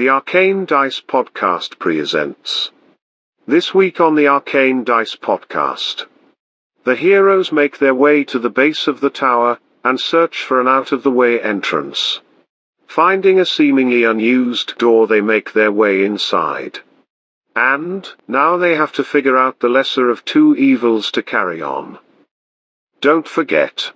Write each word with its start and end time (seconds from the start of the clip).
The 0.00 0.08
Arcane 0.08 0.64
Dice 0.64 0.98
Podcast 0.98 1.78
presents. 1.78 2.70
This 3.46 3.74
week 3.74 4.00
on 4.00 4.14
the 4.14 4.28
Arcane 4.28 4.82
Dice 4.82 5.14
Podcast, 5.14 6.06
the 6.84 6.94
heroes 6.94 7.52
make 7.52 7.76
their 7.76 7.94
way 7.94 8.24
to 8.24 8.38
the 8.38 8.48
base 8.48 8.88
of 8.88 9.00
the 9.00 9.10
tower 9.10 9.58
and 9.84 10.00
search 10.00 10.42
for 10.42 10.58
an 10.58 10.66
out 10.66 10.92
of 10.92 11.02
the 11.02 11.10
way 11.10 11.38
entrance. 11.38 12.22
Finding 12.86 13.38
a 13.38 13.44
seemingly 13.44 14.04
unused 14.04 14.78
door, 14.78 15.06
they 15.06 15.20
make 15.20 15.52
their 15.52 15.70
way 15.70 16.02
inside. 16.02 16.78
And, 17.54 18.10
now 18.26 18.56
they 18.56 18.76
have 18.76 18.92
to 18.92 19.04
figure 19.04 19.36
out 19.36 19.60
the 19.60 19.68
lesser 19.68 20.08
of 20.08 20.24
two 20.24 20.56
evils 20.56 21.10
to 21.10 21.22
carry 21.22 21.60
on. 21.60 21.98
Don't 23.02 23.28
forget. 23.28 23.92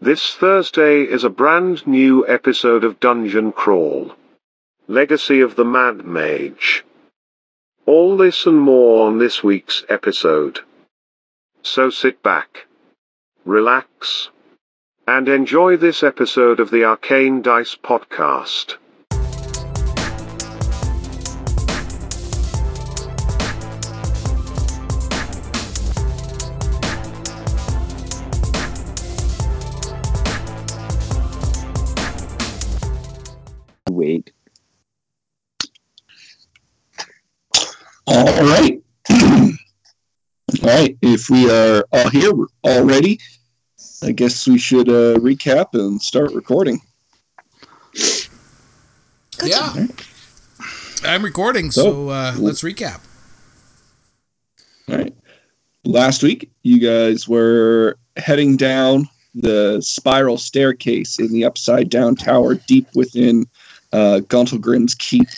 This 0.00 0.34
Thursday 0.34 1.02
is 1.04 1.22
a 1.22 1.30
brand 1.30 1.86
new 1.86 2.26
episode 2.26 2.82
of 2.82 2.98
Dungeon 2.98 3.52
Crawl. 3.52 4.16
Legacy 4.90 5.40
of 5.40 5.54
the 5.54 5.64
Mad 5.64 6.04
Mage. 6.04 6.84
All 7.86 8.16
this 8.16 8.44
and 8.44 8.58
more 8.58 9.06
on 9.06 9.18
this 9.18 9.40
week's 9.40 9.84
episode. 9.88 10.62
So 11.62 11.90
sit 11.90 12.24
back, 12.24 12.66
relax, 13.44 14.30
and 15.06 15.28
enjoy 15.28 15.76
this 15.76 16.02
episode 16.02 16.58
of 16.58 16.72
the 16.72 16.82
Arcane 16.82 17.40
Dice 17.40 17.76
Podcast. 17.76 18.78
All 38.06 38.24
right. 38.24 38.82
all 39.10 39.50
right. 40.62 40.96
If 41.02 41.30
we 41.30 41.50
are 41.50 41.84
all 41.92 42.08
here 42.10 42.34
we're 42.34 42.46
all 42.62 42.84
ready, 42.84 43.20
I 44.02 44.12
guess 44.12 44.48
we 44.48 44.58
should 44.58 44.88
uh, 44.88 45.18
recap 45.18 45.74
and 45.74 46.00
start 46.00 46.32
recording. 46.32 46.80
Yeah. 49.42 49.86
I'm 51.04 51.24
recording, 51.24 51.70
so 51.70 52.08
uh, 52.10 52.34
let's 52.38 52.62
recap. 52.62 53.00
All 54.88 54.96
right. 54.96 55.14
Last 55.84 56.22
week, 56.22 56.50
you 56.62 56.78
guys 56.78 57.26
were 57.26 57.96
heading 58.16 58.56
down 58.56 59.08
the 59.34 59.80
spiral 59.80 60.36
staircase 60.36 61.18
in 61.18 61.32
the 61.32 61.44
upside 61.44 61.88
down 61.88 62.16
tower 62.16 62.54
deep 62.54 62.88
within 62.94 63.46
uh, 63.92 64.20
Gauntlgrym's 64.24 64.94
keep. 64.94 65.28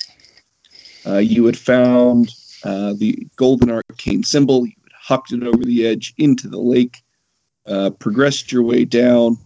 Uh, 1.06 1.18
you 1.18 1.44
had 1.44 1.56
found 1.56 2.32
uh, 2.64 2.94
the 2.96 3.26
golden 3.36 3.70
arcane 3.70 4.22
symbol. 4.22 4.66
You 4.66 4.74
had 4.84 4.92
hucked 4.94 5.32
it 5.32 5.42
over 5.42 5.64
the 5.64 5.86
edge 5.86 6.14
into 6.18 6.48
the 6.48 6.58
lake, 6.58 7.02
uh, 7.66 7.90
progressed 7.90 8.52
your 8.52 8.62
way 8.62 8.84
down. 8.84 9.38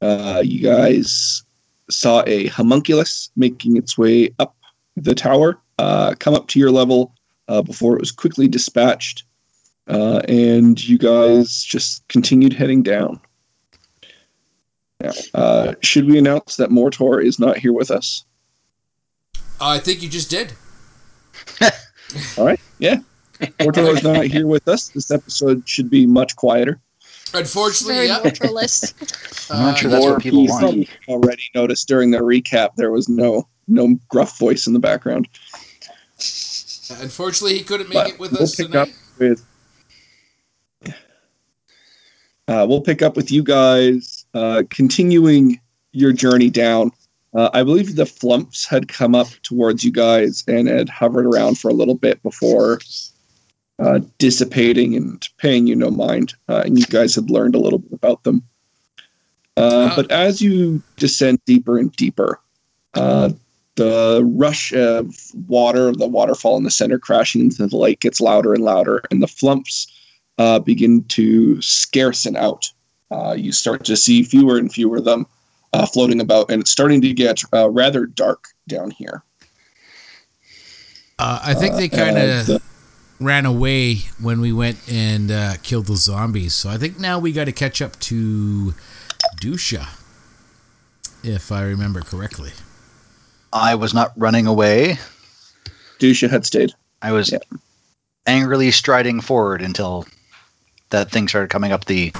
Uh, 0.00 0.42
you 0.44 0.60
guys 0.60 1.42
saw 1.90 2.22
a 2.26 2.46
homunculus 2.48 3.30
making 3.36 3.76
its 3.76 3.96
way 3.96 4.34
up 4.38 4.56
the 4.96 5.14
tower, 5.14 5.58
uh, 5.78 6.14
come 6.18 6.34
up 6.34 6.48
to 6.48 6.58
your 6.58 6.70
level 6.70 7.14
uh, 7.48 7.62
before 7.62 7.94
it 7.94 8.00
was 8.00 8.12
quickly 8.12 8.48
dispatched. 8.48 9.24
Uh, 9.88 10.22
and 10.28 10.86
you 10.86 10.96
guys 10.96 11.62
just 11.62 12.06
continued 12.08 12.52
heading 12.52 12.82
down. 12.82 13.20
Now, 15.00 15.10
uh, 15.34 15.74
should 15.80 16.06
we 16.06 16.18
announce 16.18 16.56
that 16.56 16.70
Mortor 16.70 17.24
is 17.24 17.40
not 17.40 17.58
here 17.58 17.72
with 17.72 17.90
us? 17.90 18.24
I 19.60 19.78
think 19.78 20.02
you 20.02 20.08
just 20.08 20.30
did. 20.30 20.52
All 22.38 22.44
right, 22.46 22.60
yeah. 22.78 22.96
Mortor 23.60 23.96
is 23.96 24.02
not 24.02 24.24
here 24.26 24.46
with 24.46 24.68
us. 24.68 24.88
This 24.88 25.10
episode 25.10 25.68
should 25.68 25.90
be 25.90 26.06
much 26.06 26.36
quieter. 26.36 26.80
Unfortunately, 27.34 27.94
Very 27.94 28.08
yeah. 28.08 28.18
I'm 29.50 29.62
not 29.62 29.72
Uh, 29.72 29.74
sure 29.74 29.90
that's 29.90 30.04
what 30.06 30.22
people 30.22 30.46
want. 30.46 30.88
Already 31.08 31.42
noticed 31.54 31.88
during 31.88 32.10
the 32.10 32.18
recap 32.18 32.74
there 32.76 32.90
was 32.92 33.08
no 33.08 33.48
no 33.68 33.96
gruff 34.08 34.38
voice 34.38 34.66
in 34.66 34.72
the 34.74 34.78
background. 34.78 35.28
Unfortunately, 37.00 37.56
he 37.56 37.64
couldn't 37.64 37.88
make 37.88 37.94
But 37.94 38.08
it 38.10 38.18
with 38.18 38.32
we'll 38.32 38.42
us 38.42 38.54
pick 38.56 38.66
tonight. 38.66 38.80
up 38.82 38.88
with 39.18 39.44
uh, 42.48 42.66
we'll 42.68 42.80
pick 42.82 43.02
up 43.02 43.16
with 43.16 43.30
you 43.30 43.42
guys 43.42 44.26
uh, 44.34 44.62
continuing 44.70 45.58
your 45.92 46.12
journey 46.12 46.50
down. 46.50 46.90
Uh, 47.34 47.48
I 47.54 47.62
believe 47.62 47.96
the 47.96 48.04
flumphs 48.04 48.66
had 48.66 48.88
come 48.88 49.14
up 49.14 49.28
towards 49.42 49.84
you 49.84 49.90
guys 49.90 50.44
and 50.46 50.68
had 50.68 50.88
hovered 50.88 51.26
around 51.26 51.58
for 51.58 51.70
a 51.70 51.74
little 51.74 51.94
bit 51.94 52.22
before 52.22 52.80
uh, 53.78 54.00
dissipating 54.18 54.94
and 54.94 55.26
paying 55.38 55.66
you 55.66 55.74
no 55.74 55.90
mind. 55.90 56.34
Uh, 56.48 56.62
and 56.66 56.78
you 56.78 56.84
guys 56.86 57.14
had 57.14 57.30
learned 57.30 57.54
a 57.54 57.58
little 57.58 57.78
bit 57.78 57.92
about 57.92 58.22
them. 58.24 58.42
Uh, 59.56 59.88
Ah. 59.90 59.92
but 59.96 60.10
as 60.10 60.40
you 60.40 60.82
descend 60.96 61.38
deeper 61.46 61.78
and 61.78 61.92
deeper, 61.92 62.38
uh, 62.94 63.30
the 63.76 64.22
rush 64.34 64.72
of 64.74 65.14
water, 65.46 65.92
the 65.92 66.06
waterfall 66.06 66.58
in 66.58 66.64
the 66.64 66.70
center 66.70 66.98
crashing 66.98 67.40
into 67.40 67.66
the 67.66 67.76
lake 67.76 68.00
gets 68.00 68.20
louder 68.20 68.52
and 68.52 68.62
louder, 68.62 69.02
and 69.10 69.22
the 69.22 69.26
flumphs 69.26 69.86
uh, 70.38 70.58
begin 70.58 71.02
to 71.04 71.56
scarcen 71.56 72.36
out. 72.36 72.70
Uh, 73.10 73.32
you 73.32 73.52
start 73.52 73.84
to 73.84 73.96
see 73.96 74.22
fewer 74.22 74.58
and 74.58 74.72
fewer 74.72 74.98
of 74.98 75.04
them 75.04 75.26
uh, 75.72 75.86
floating 75.86 76.20
about, 76.20 76.50
and 76.50 76.60
it's 76.62 76.70
starting 76.70 77.00
to 77.00 77.12
get 77.12 77.42
uh, 77.52 77.68
rather 77.70 78.06
dark 78.06 78.44
down 78.68 78.90
here. 78.90 79.22
Uh, 81.18 81.40
I 81.42 81.54
think 81.54 81.76
they 81.76 81.86
Uh, 81.86 82.04
kind 82.04 82.18
and 82.18 82.46
the- 82.46 82.54
of 82.56 82.62
ran 83.20 83.46
away 83.46 83.96
when 84.20 84.40
we 84.40 84.52
went 84.52 84.78
and 84.90 85.30
uh, 85.30 85.54
killed 85.62 85.86
the 85.86 85.96
zombies. 85.96 86.54
So 86.54 86.68
I 86.68 86.76
think 86.76 86.98
now 86.98 87.18
we 87.18 87.32
got 87.32 87.44
to 87.44 87.52
catch 87.52 87.80
up 87.80 87.98
to 88.00 88.74
Dusha, 89.40 89.86
if 91.22 91.52
I 91.52 91.62
remember 91.62 92.00
correctly. 92.00 92.50
I 93.52 93.74
was 93.76 93.94
not 93.94 94.12
running 94.16 94.46
away. 94.46 94.98
Dusha 96.00 96.28
had 96.28 96.44
stayed. 96.44 96.72
I 97.00 97.12
was 97.12 97.30
Yeah. 97.30 97.38
angrily 98.26 98.70
striding 98.72 99.20
forward 99.20 99.62
until 99.62 100.06
that 100.92 101.10
thing 101.10 101.26
started 101.28 101.50
coming 101.50 101.72
up 101.72 101.84
the 101.84 102.12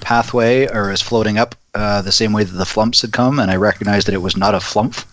pathway 0.00 0.66
or 0.68 0.90
is 0.92 1.02
floating 1.02 1.36
up 1.36 1.54
uh, 1.74 2.00
the 2.02 2.12
same 2.12 2.32
way 2.32 2.44
that 2.44 2.56
the 2.56 2.64
flumphs 2.64 3.02
had 3.02 3.12
come, 3.12 3.38
and 3.38 3.50
I 3.50 3.56
recognized 3.56 4.06
that 4.06 4.14
it 4.14 4.22
was 4.22 4.36
not 4.36 4.54
a 4.54 4.58
flumph. 4.58 5.04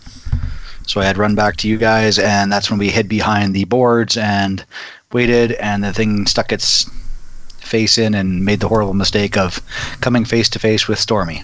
So 0.86 1.00
I 1.00 1.04
had 1.04 1.18
run 1.18 1.34
back 1.34 1.56
to 1.58 1.68
you 1.68 1.76
guys, 1.78 2.18
and 2.18 2.50
that's 2.52 2.70
when 2.70 2.78
we 2.78 2.88
hid 2.90 3.08
behind 3.08 3.54
the 3.54 3.64
boards 3.64 4.16
and 4.16 4.64
waited, 5.12 5.52
and 5.52 5.82
the 5.82 5.92
thing 5.92 6.26
stuck 6.26 6.52
its 6.52 6.88
face 7.58 7.98
in 7.98 8.14
and 8.14 8.44
made 8.44 8.60
the 8.60 8.68
horrible 8.68 8.94
mistake 8.94 9.36
of 9.36 9.60
coming 10.00 10.24
face 10.24 10.48
to 10.50 10.58
face 10.60 10.86
with 10.86 11.00
Stormy. 11.00 11.42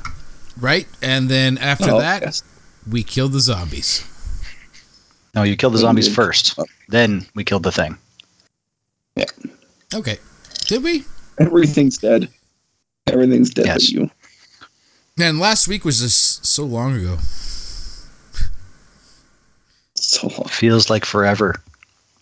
Right? 0.61 0.87
And 1.03 1.29
then 1.29 1.59
after 1.59 1.91
Oh, 1.91 1.99
that, 1.99 2.23
yes. 2.23 2.43
we 2.89 3.03
killed 3.03 3.33
the 3.33 3.41
zombies. 3.41 4.07
No, 5.35 5.43
you 5.43 5.57
killed 5.57 5.75
the 5.75 5.79
zombies 5.79 6.13
first. 6.15 6.59
Then 6.89 7.27
we 7.35 7.43
killed 7.43 7.63
the 7.65 7.73
thing. 7.73 7.99
Yeah. 9.17 9.25
Okay. 9.95 10.19
Did 10.67 10.85
we? 10.85 11.05
Everything's 11.39 11.99
dead. 11.99 12.29
Everything's 13.07 13.51
dead 13.51 13.67
Yes. 13.67 13.91
but 13.91 14.01
you. 14.01 14.11
Man, 15.17 15.39
last 15.39 15.69
week 15.69 15.85
was 15.85 16.01
just 16.01 16.45
so 16.47 16.65
long 16.65 16.95
ago. 16.97 17.19
So 19.95 20.29
long. 20.29 20.45
Feels 20.49 20.89
like 20.91 21.05
forever. 21.05 21.57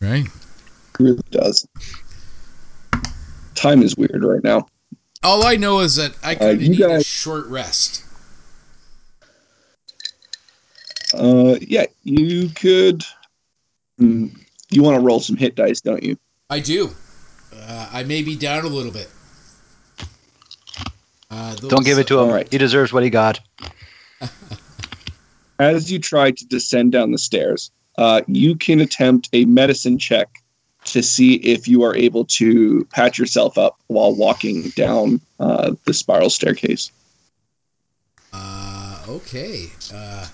Right? 0.01 0.25
It 0.27 0.99
really 1.01 1.21
does. 1.31 1.67
Time 3.55 3.83
is 3.83 3.97
weird 3.97 4.25
right 4.25 4.43
now. 4.43 4.67
All 5.23 5.45
I 5.45 5.57
know 5.57 5.81
is 5.81 5.97
that 5.97 6.17
I 6.25 6.35
kind 6.35 6.53
of 6.53 6.63
you 6.63 6.71
need 6.71 6.81
a 6.81 7.05
short 7.05 7.47
rest. 7.49 8.05
Uh, 11.13 11.57
yeah, 11.61 11.87
you 12.05 12.49
could. 12.51 13.05
Hmm, 13.99 14.29
you 14.71 14.83
want 14.83 14.95
to 14.97 15.01
roll 15.01 15.21
some 15.21 15.37
hit 15.37 15.57
dice, 15.57 15.81
don't 15.81 16.03
you? 16.03 16.17
I 16.49 16.61
do. 16.61 16.91
Uh, 17.71 17.89
I 17.93 18.03
may 18.03 18.21
be 18.23 18.35
down 18.35 18.65
a 18.65 18.69
little 18.69 18.91
bit. 18.91 19.09
Uh, 21.31 21.55
Don't 21.55 21.85
give 21.85 21.99
it 21.99 22.09
to 22.09 22.19
him. 22.19 22.27
All 22.27 22.35
right. 22.35 22.51
He 22.51 22.59
deserves 22.59 22.93
what 22.93 23.05
he 23.05 23.11
got. 23.11 23.39
As 25.61 25.93
you 25.93 26.01
try 26.01 26.33
to 26.33 26.47
descend 26.47 26.91
down 26.91 27.13
the 27.13 27.19
stairs, 27.19 27.71
uh, 27.97 28.23
you 28.27 28.57
can 28.57 28.81
attempt 28.81 29.29
a 29.33 29.45
medicine 29.45 29.99
check 29.99 30.43
to 30.87 31.01
see 31.01 31.35
if 31.35 31.69
you 31.69 31.85
are 31.85 31.95
able 31.95 32.25
to 32.25 32.85
patch 32.87 33.21
yourself 33.21 33.57
up 33.57 33.79
while 33.87 34.17
walking 34.17 34.71
down 34.71 35.21
uh, 35.39 35.73
the 35.85 35.95
spiral 35.95 36.31
staircase. 36.31 36.91
Uh, 38.33 39.01
okay. 39.09 39.71
Uh, 39.95 40.27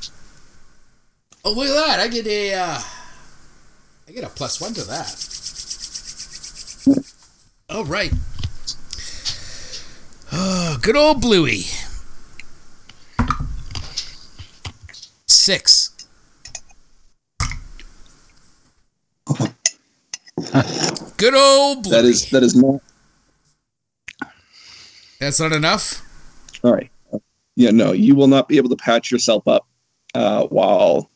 oh, 1.44 1.52
look 1.52 1.68
at 1.68 1.74
that! 1.74 2.00
I 2.00 2.08
get 2.08 2.26
a, 2.26 2.54
uh, 2.54 2.78
I 4.08 4.12
get 4.12 4.24
a 4.24 4.28
plus 4.28 4.58
one 4.58 4.72
to 4.72 4.84
that. 4.84 5.65
Oh 7.68 7.84
right. 7.84 8.12
Oh, 10.32 10.78
good 10.82 10.96
old 10.96 11.20
Bluey. 11.20 11.64
Six. 15.26 15.92
Good 21.16 21.34
old 21.34 21.82
Bluey. 21.84 21.90
That 21.96 22.04
is 22.04 22.30
that 22.30 22.42
is 22.42 22.54
not 22.54 22.80
That's 25.18 25.40
not 25.40 25.52
enough. 25.52 26.02
all 26.62 26.72
right. 26.72 26.90
Yeah, 27.56 27.70
no, 27.70 27.92
you 27.92 28.14
will 28.14 28.26
not 28.26 28.48
be 28.48 28.58
able 28.58 28.68
to 28.68 28.76
patch 28.76 29.10
yourself 29.10 29.48
up 29.48 29.66
uh, 30.14 30.46
while 30.48 31.10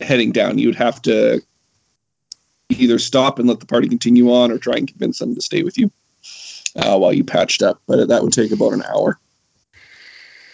heading 0.00 0.32
down. 0.32 0.56
You 0.56 0.68
would 0.68 0.76
have 0.76 1.02
to 1.02 1.42
either 2.70 2.98
stop 2.98 3.38
and 3.38 3.48
let 3.48 3.60
the 3.60 3.66
party 3.66 3.88
continue 3.88 4.32
on, 4.32 4.50
or 4.50 4.58
try 4.58 4.76
and 4.76 4.88
convince 4.88 5.18
them 5.18 5.34
to 5.34 5.40
stay 5.40 5.62
with 5.62 5.78
you 5.78 5.90
uh, 6.76 6.96
while 6.98 7.12
you 7.12 7.24
patched 7.24 7.62
up. 7.62 7.80
But 7.86 8.08
that 8.08 8.22
would 8.22 8.32
take 8.32 8.52
about 8.52 8.72
an 8.72 8.82
hour. 8.82 9.18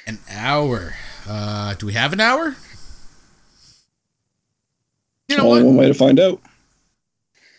An 0.07 0.19
hour. 0.31 0.95
Uh, 1.29 1.75
do 1.75 1.87
we 1.87 1.93
have 1.93 2.13
an 2.13 2.21
hour? 2.21 2.57
You 5.29 5.37
know 5.37 5.47
Only 5.47 5.63
what? 5.63 5.67
one 5.67 5.77
way 5.77 5.89
to 5.89 5.95
find 5.95 6.21
out. 6.21 6.41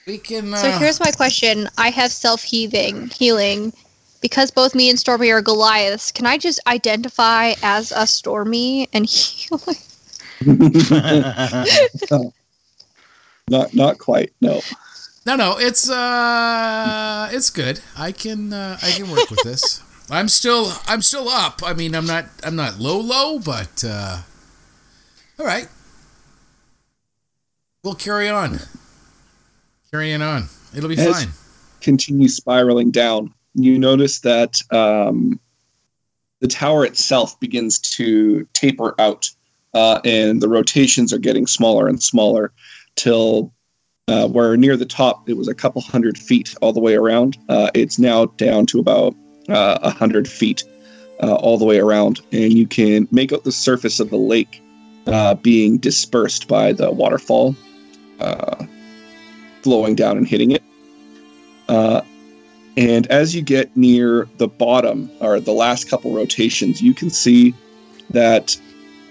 We 0.06 0.18
can. 0.18 0.54
Uh, 0.54 0.58
So 0.58 0.72
here's 0.72 1.00
my 1.00 1.12
question. 1.12 1.68
I 1.78 1.90
have 1.90 2.12
self 2.12 2.44
healing 2.44 3.08
healing. 3.08 3.74
Because 4.20 4.50
both 4.50 4.74
me 4.74 4.90
and 4.90 4.98
Stormy 4.98 5.30
are 5.30 5.44
Goliaths, 5.44 6.12
can 6.12 6.26
I 6.26 6.40
just 6.40 6.60
identify 6.66 7.54
as 7.62 7.92
a 7.96 8.08
Stormy 8.08 8.90
and 8.92 9.06
heal? 9.10 9.62
Not 13.50 13.74
not 13.74 13.98
quite. 13.98 14.34
No. 14.42 14.62
no, 15.26 15.36
no, 15.36 15.56
it's 15.58 15.90
uh, 15.90 17.30
it's 17.32 17.50
good. 17.50 17.80
I 17.98 18.12
can 18.12 18.52
uh, 18.54 18.78
I 18.82 18.92
can 18.92 19.10
work 19.10 19.30
with 19.30 19.44
this. 19.44 19.82
I'm 20.10 20.28
still 20.28 20.72
I'm 20.88 21.02
still 21.02 21.30
up. 21.30 21.62
I 21.66 21.74
mean, 21.74 21.96
I'm 21.96 22.06
not 22.06 22.26
I'm 22.44 22.56
not 22.56 22.80
low 22.80 23.00
low, 23.00 23.40
but 23.40 23.84
uh, 23.86 24.22
all 25.40 25.46
right. 25.46 25.68
We'll 27.84 27.96
carry 27.96 28.28
on. 28.28 28.60
Carrying 29.92 30.22
on. 30.22 30.50
It'll 30.76 30.90
be 30.90 30.98
As- 30.98 31.24
fine. 31.24 31.34
continue 31.80 32.28
spiraling 32.28 32.92
down, 32.92 33.34
you 33.54 33.80
notice 33.80 34.20
that 34.20 34.62
um, 34.72 35.40
the 36.42 36.48
tower 36.50 36.86
itself 36.86 37.40
begins 37.40 37.80
to 37.80 38.46
taper 38.52 38.94
out, 39.00 39.30
uh, 39.74 40.02
and 40.04 40.42
the 40.42 40.50
rotations 40.50 41.14
are 41.14 41.18
getting 41.18 41.48
smaller 41.48 41.88
and 41.88 42.04
smaller 42.04 42.52
till 42.98 43.54
uh, 44.10 44.28
where 44.28 44.58
near 44.58 44.76
the 44.76 44.86
top 44.86 45.30
it 45.30 45.38
was 45.38 45.48
a 45.48 45.56
couple 45.56 45.82
hundred 45.82 46.18
feet 46.18 46.54
all 46.62 46.74
the 46.74 46.80
way 46.82 46.96
around. 46.96 47.38
Uh, 47.48 47.70
it's 47.74 47.98
now 47.98 48.26
down 48.26 48.66
to 48.66 48.80
about 48.80 49.16
uh, 49.48 49.80
a 49.82 49.90
hundred 49.90 50.28
feet 50.28 50.64
uh, 51.24 51.36
all 51.36 51.58
the 51.58 51.66
way 51.66 51.80
around, 51.80 52.20
and 52.34 52.54
you 52.54 52.68
can 52.68 53.08
make 53.12 53.32
out 53.32 53.44
the 53.46 53.52
surface 53.52 54.00
of 54.00 54.10
the 54.10 54.18
lake 54.18 54.62
uh, 55.08 55.34
being 55.36 55.78
dispersed 55.78 56.48
by 56.48 56.74
the 56.74 56.92
waterfall 56.92 57.56
uh, 58.20 58.66
flowing 59.62 59.96
down 59.96 60.18
and 60.18 60.28
hitting 60.28 60.52
it. 60.52 60.64
And 62.78 63.08
as 63.08 63.36
you 63.36 63.42
get 63.42 63.76
near 63.76 64.30
the 64.38 64.48
bottom 64.48 65.10
or 65.20 65.40
the 65.40 65.52
last 65.52 65.90
couple 65.90 66.14
rotations, 66.14 66.80
you 66.80 66.94
can 66.94 67.10
see 67.10 67.56
that 68.12 68.56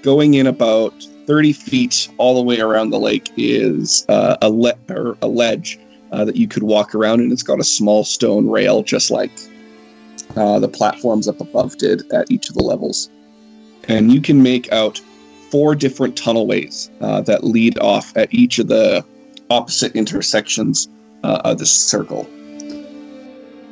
going 0.02 0.34
in 0.34 0.46
about 0.46 0.94
30 1.26 1.52
feet 1.52 2.08
all 2.19 2.34
the 2.34 2.43
way 2.43 2.61
around 2.61 2.90
the 2.90 2.99
lake 2.99 3.31
is 3.37 4.05
uh, 4.08 4.37
a, 4.43 4.49
le- 4.49 4.78
or 4.88 5.17
a 5.23 5.26
ledge 5.26 5.78
uh, 6.12 6.25
that 6.25 6.37
you 6.37 6.46
could 6.46 6.62
walk 6.62 6.94
around, 6.94 7.20
and 7.20 7.32
it's 7.32 7.43
got 7.43 7.61
a 7.61 7.64
small 7.64 8.05
stone 8.05 8.49
rail, 8.49 8.82
just 8.82 9.11
like 9.11 9.32
uh, 10.37 10.58
the 10.58 10.69
platforms 10.69 11.28
up 11.28 11.40
above 11.40 11.76
did 11.78 12.11
at 12.12 12.31
each 12.31 12.49
of 12.49 12.55
the 12.55 12.62
levels. 12.62 13.11
And 13.88 14.12
you 14.12 14.20
can 14.20 14.43
make 14.43 14.70
out 14.73 15.00
four 15.50 15.75
different 15.75 16.17
tunnelways 16.17 16.90
uh, 17.00 17.20
that 17.23 17.44
lead 17.44 17.78
off 17.78 18.12
at 18.17 18.32
each 18.32 18.58
of 18.58 18.69
the 18.69 19.05
opposite 19.50 19.94
intersections 19.94 20.88
uh, 21.23 21.40
of 21.44 21.58
the 21.58 21.67
circle. 21.67 22.28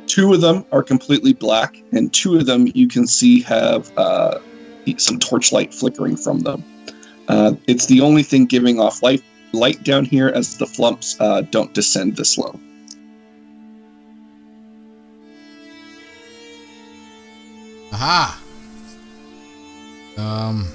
Two 0.07 0.33
of 0.33 0.41
them 0.41 0.65
are 0.71 0.83
completely 0.83 1.33
black, 1.33 1.75
and 1.91 2.13
two 2.13 2.37
of 2.37 2.45
them 2.45 2.71
you 2.73 2.87
can 2.87 3.07
see 3.07 3.41
have 3.41 3.91
uh, 3.97 4.39
some 4.97 5.19
torchlight 5.19 5.73
flickering 5.73 6.15
from 6.15 6.39
them. 6.39 6.63
Uh, 7.27 7.53
it's 7.67 7.85
the 7.87 8.01
only 8.01 8.23
thing 8.23 8.45
giving 8.45 8.79
off 8.79 9.01
light, 9.01 9.23
light 9.51 9.83
down 9.83 10.05
here, 10.05 10.29
as 10.29 10.57
the 10.57 10.65
flumphs 10.65 11.15
uh, 11.19 11.41
don't 11.41 11.73
descend 11.73 12.15
this 12.15 12.37
low. 12.37 12.59
Aha. 17.93 18.41
Um. 20.17 20.67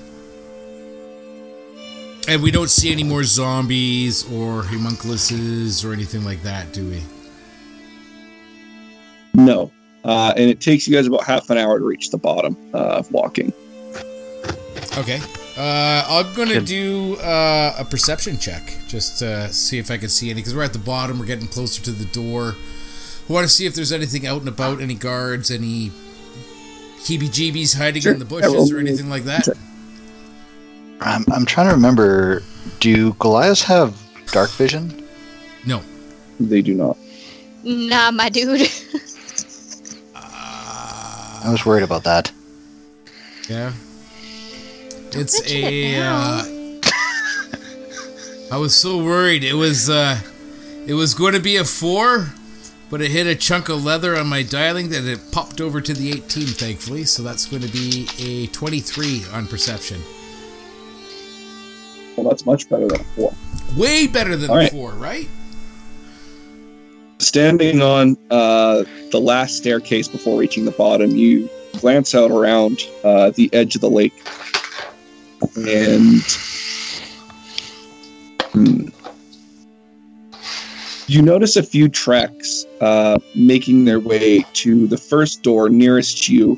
And 2.28 2.42
we 2.42 2.50
don't 2.50 2.70
see 2.70 2.92
any 2.92 3.02
more 3.02 3.24
zombies 3.24 4.24
or 4.30 4.62
homunculuses 4.62 5.84
or 5.84 5.92
anything 5.92 6.24
like 6.24 6.42
that, 6.42 6.72
do 6.72 6.88
we? 6.88 7.02
No. 9.34 9.72
Uh, 10.04 10.32
and 10.36 10.48
it 10.48 10.60
takes 10.60 10.86
you 10.86 10.94
guys 10.94 11.06
about 11.06 11.24
half 11.24 11.50
an 11.50 11.58
hour 11.58 11.78
to 11.78 11.84
reach 11.84 12.10
the 12.10 12.18
bottom 12.18 12.56
uh, 12.72 12.98
of 12.98 13.10
walking. 13.12 13.52
Okay. 14.96 15.20
Uh, 15.56 16.04
I'm 16.08 16.32
gonna 16.34 16.54
Good. 16.54 16.64
do 16.66 17.16
uh, 17.16 17.74
a 17.78 17.84
perception 17.84 18.38
check 18.38 18.76
just 18.86 19.18
to 19.18 19.52
see 19.52 19.78
if 19.78 19.90
I 19.90 19.98
can 19.98 20.08
see 20.08 20.30
any. 20.30 20.40
Because 20.40 20.54
we're 20.54 20.62
at 20.62 20.72
the 20.72 20.78
bottom, 20.78 21.18
we're 21.18 21.26
getting 21.26 21.48
closer 21.48 21.82
to 21.82 21.90
the 21.90 22.04
door. 22.06 22.54
I 23.28 23.32
want 23.32 23.44
to 23.44 23.52
see 23.52 23.66
if 23.66 23.74
there's 23.74 23.92
anything 23.92 24.26
out 24.26 24.40
and 24.40 24.48
about, 24.48 24.80
any 24.80 24.94
guards, 24.94 25.50
any 25.50 25.90
heebie-jeebies 27.04 27.76
hiding 27.76 28.02
Sure. 28.02 28.12
in 28.12 28.18
the 28.18 28.24
Yeah, 28.24 28.28
bushes 28.48 28.52
well, 28.52 28.72
or 28.74 28.78
anything 28.80 29.08
like 29.10 29.24
that. 29.24 29.48
I'm, 31.00 31.24
I'm 31.32 31.44
trying 31.46 31.68
to 31.68 31.74
remember. 31.74 32.42
Do 32.80 33.12
Goliaths 33.14 33.62
have 33.64 33.96
dark 34.32 34.50
vision? 34.50 35.06
No. 35.66 35.82
They 36.38 36.62
do 36.62 36.74
not. 36.74 36.96
nah, 37.64 38.10
my 38.10 38.28
dude. 38.28 38.68
I 40.14 41.50
was 41.50 41.64
worried 41.64 41.82
about 41.84 42.04
that. 42.04 42.30
Yeah. 43.48 43.72
It's 45.14 45.40
Mention 45.40 45.56
a. 45.56 45.94
it. 45.94 46.02
Uh, 46.02 46.44
I 48.52 48.56
was 48.58 48.74
so 48.74 49.02
worried. 49.02 49.44
It 49.44 49.54
was. 49.54 49.88
Uh, 49.90 50.18
it 50.86 50.94
was 50.94 51.14
going 51.14 51.34
to 51.34 51.40
be 51.40 51.56
a 51.56 51.64
four, 51.64 52.30
but 52.90 53.00
it 53.00 53.10
hit 53.10 53.26
a 53.26 53.34
chunk 53.34 53.68
of 53.68 53.84
leather 53.84 54.16
on 54.16 54.26
my 54.28 54.42
dialing 54.42 54.88
that 54.90 55.04
it 55.04 55.20
popped 55.30 55.60
over 55.60 55.80
to 55.80 55.92
the 55.94 56.10
18, 56.10 56.46
thankfully. 56.46 57.04
So 57.04 57.22
that's 57.22 57.46
going 57.46 57.62
to 57.62 57.68
be 57.68 58.08
a 58.18 58.46
23 58.48 59.22
on 59.32 59.46
perception. 59.46 60.00
Well, 62.16 62.28
that's 62.28 62.44
much 62.46 62.68
better 62.68 62.88
than 62.88 63.00
a 63.00 63.04
four. 63.04 63.32
Way 63.76 64.06
better 64.06 64.36
than 64.36 64.50
All 64.50 64.56
a 64.56 64.60
right. 64.60 64.70
four, 64.72 64.92
right? 64.92 65.28
Standing 67.18 67.82
on 67.82 68.16
uh, 68.30 68.84
the 69.10 69.20
last 69.20 69.56
staircase 69.58 70.08
before 70.08 70.38
reaching 70.38 70.64
the 70.64 70.70
bottom, 70.72 71.10
you 71.10 71.48
glance 71.78 72.14
out 72.14 72.30
around 72.30 72.80
uh, 73.04 73.30
the 73.30 73.48
edge 73.52 73.74
of 73.74 73.82
the 73.82 73.90
lake, 73.90 74.14
and 75.56 76.22
hmm, 78.52 78.88
you 81.10 81.22
notice 81.22 81.56
a 81.56 81.62
few 81.64 81.88
tracks 81.88 82.66
uh, 82.80 83.18
making 83.34 83.84
their 83.84 83.98
way 83.98 84.44
to 84.52 84.86
the 84.86 84.96
first 84.96 85.42
door 85.42 85.68
nearest 85.68 86.28
you, 86.28 86.56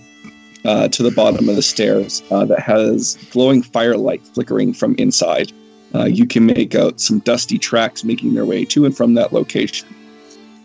uh, 0.67 0.89
to 0.89 1.03
the 1.03 1.11
bottom 1.11 1.49
of 1.49 1.57
the 1.57 1.63
stairs, 1.63 2.23
uh, 2.31 2.45
that 2.45 2.61
has 2.61 3.17
glowing 3.31 3.63
firelight 3.63 4.21
flickering 4.35 4.75
from 4.75 4.95
inside. 4.97 5.53
Uh, 5.95 6.05
you 6.05 6.27
can 6.27 6.45
make 6.45 6.75
out 6.75 7.01
some 7.01 7.19
dusty 7.21 7.59
tracks 7.59 8.05
making 8.05 8.35
their 8.35 8.45
way 8.45 8.63
to 8.65 8.85
and 8.85 8.95
from 8.95 9.15
that 9.15 9.33
location. 9.33 9.89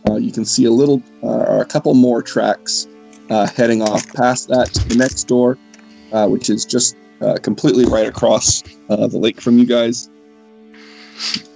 Uh, 0.10 0.16
you 0.16 0.34
can 0.34 0.44
see 0.44 0.66
a 0.66 0.72
little, 0.72 1.02
uh, 1.24 1.28
or 1.28 1.62
a 1.62 1.66
couple 1.66 1.94
more 1.94 2.22
tracks 2.22 2.88
heading 3.56 3.82
off 3.82 4.06
past 4.14 4.50
that 4.50 4.74
to 4.74 4.86
the 4.90 4.96
next 4.96 5.24
door, 5.30 5.58
which 6.28 6.50
is 6.50 6.66
just 6.66 6.98
completely 7.42 7.86
right 7.86 8.08
across 8.08 8.64
uh, 8.90 9.08
the 9.08 9.18
lake 9.18 9.42
from 9.42 9.58
you 9.58 9.66
guys. 9.66 10.10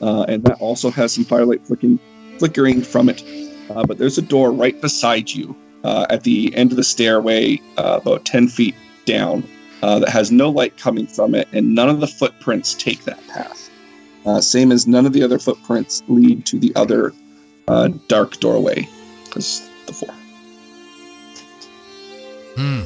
Uh, 0.02 0.24
and 0.28 0.44
that 0.44 0.58
also 0.60 0.90
has 0.90 1.14
some 1.14 1.24
firelight 1.24 1.66
flicking, 1.66 2.00
flickering 2.40 2.82
from 2.82 3.10
it. 3.10 3.24
Uh, 3.70 3.86
but 3.86 3.98
there's 3.98 4.18
a 4.18 4.22
door 4.22 4.52
right 4.52 4.80
beside 4.82 5.30
you 5.30 5.56
uh, 5.84 6.06
at 6.10 6.24
the 6.24 6.54
end 6.56 6.72
of 6.72 6.78
the 6.78 6.84
stairway, 6.84 7.60
uh, 7.78 8.00
about 8.02 8.26
10 8.26 8.48
feet 8.48 8.76
down, 9.06 9.48
uh, 9.82 10.00
that 10.00 10.10
has 10.10 10.32
no 10.32 10.50
light 10.50 10.78
coming 10.78 11.08
from 11.08 11.34
it, 11.34 11.48
and 11.54 11.74
none 11.74 11.90
of 11.90 12.00
the 12.00 12.08
footprints 12.08 12.74
take 12.74 13.04
that 13.06 13.26
path. 13.28 13.70
Uh, 14.26 14.40
same 14.40 14.72
as 14.72 14.86
none 14.86 15.06
of 15.06 15.14
the 15.14 15.24
other 15.24 15.40
footprints 15.40 16.04
lead 16.08 16.46
to 16.46 16.60
the 16.60 16.72
other 16.76 17.14
uh, 17.68 17.90
dark 18.08 18.40
doorway. 18.40 18.88
Because 19.26 19.68
the 19.88 19.94
four. 19.94 20.14
Hmm. 22.56 22.82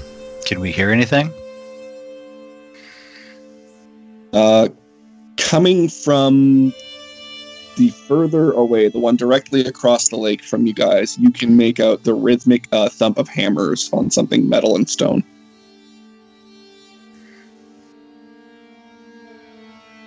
Can 0.45 0.59
we 0.61 0.71
hear 0.71 0.91
anything? 0.91 1.33
Uh, 4.35 4.67
coming 5.37 5.87
from 5.87 6.73
the 7.77 7.89
further 8.07 8.51
away, 8.51 8.89
the 8.89 8.99
one 8.99 9.15
directly 9.15 9.61
across 9.61 10.09
the 10.09 10.15
lake 10.17 10.43
from 10.43 10.65
you 10.67 10.73
guys, 10.73 11.17
you 11.17 11.31
can 11.31 11.55
make 11.57 11.79
out 11.79 12.03
the 12.03 12.13
rhythmic 12.13 12.67
uh, 12.71 12.89
thump 12.89 13.17
of 13.17 13.27
hammers 13.29 13.89
on 13.93 14.11
something 14.11 14.47
metal 14.47 14.75
and 14.75 14.89
stone. 14.89 15.23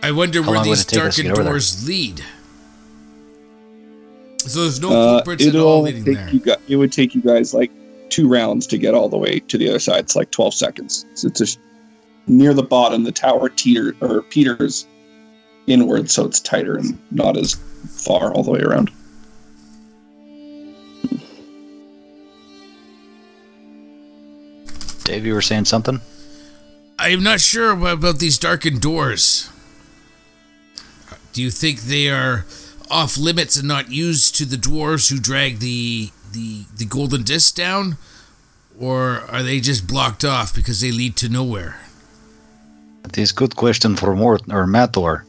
I 0.02 0.12
wonder 0.12 0.42
How 0.42 0.50
where 0.52 0.62
these 0.64 0.82
it 0.82 0.88
take 0.88 1.02
us 1.02 1.16
to 1.16 1.22
darkened 1.22 1.24
get 1.24 1.32
over 1.32 1.42
there? 1.42 1.52
doors 1.52 1.86
lead. 1.88 2.22
So 4.38 4.60
there's 4.62 4.80
no 4.80 4.90
Uh, 4.90 5.18
footprints 5.18 5.46
at 5.46 5.56
all 5.56 5.60
it'll 5.60 5.82
leading 5.82 6.04
take 6.04 6.14
there. 6.16 6.30
you. 6.30 6.38
gu- 6.40 6.54
It 6.68 6.76
would 6.76 6.92
take 6.92 7.14
you 7.14 7.20
guys 7.20 7.52
like 7.52 7.70
two 8.08 8.28
rounds 8.28 8.66
to 8.68 8.78
get 8.78 8.94
all 8.94 9.08
the 9.08 9.18
way 9.18 9.40
to 9.40 9.58
the 9.58 9.68
other 9.68 9.78
side. 9.80 10.00
It's 10.04 10.16
like 10.16 10.30
twelve 10.30 10.54
seconds. 10.54 11.04
So 11.14 11.28
it's 11.28 11.38
just 11.38 11.58
near 12.28 12.54
the 12.54 12.62
bottom. 12.62 13.04
The 13.04 13.12
tower 13.12 13.48
teeter 13.48 13.94
or 14.00 14.22
peters 14.22 14.86
inward, 15.66 16.10
so 16.10 16.26
it's 16.26 16.40
tighter 16.40 16.76
and 16.76 16.98
not 17.10 17.36
as 17.36 17.54
far 17.54 18.32
all 18.32 18.42
the 18.42 18.50
way 18.50 18.60
around. 18.60 18.90
Dave, 25.04 25.24
you 25.24 25.32
were 25.32 25.42
saying 25.42 25.64
something? 25.64 26.00
I'm 26.98 27.22
not 27.22 27.40
sure 27.40 27.70
about 27.70 27.94
about 27.94 28.18
these 28.18 28.38
darkened 28.38 28.80
doors. 28.80 29.50
Do 31.32 31.42
you 31.42 31.50
think 31.50 31.82
they 31.82 32.10
are 32.10 32.44
off 32.90 33.16
limits 33.16 33.56
and 33.56 33.68
not 33.68 33.90
used 33.90 34.34
to 34.36 34.44
the 34.44 34.56
dwarves 34.56 35.10
who 35.10 35.18
drag 35.18 35.60
the 35.60 36.10
the 36.32 36.64
the 36.76 36.84
golden 36.84 37.22
disc 37.22 37.54
down, 37.54 37.96
or 38.78 39.22
are 39.30 39.42
they 39.42 39.60
just 39.60 39.86
blocked 39.86 40.24
off 40.24 40.54
because 40.54 40.80
they 40.80 40.90
lead 40.90 41.16
to 41.16 41.28
nowhere? 41.28 41.80
That 43.02 43.18
is 43.18 43.32
good 43.32 43.56
question 43.56 43.96
for 43.96 44.14
Mort 44.14 44.42
or 44.50 44.66
Mator. 44.66 45.24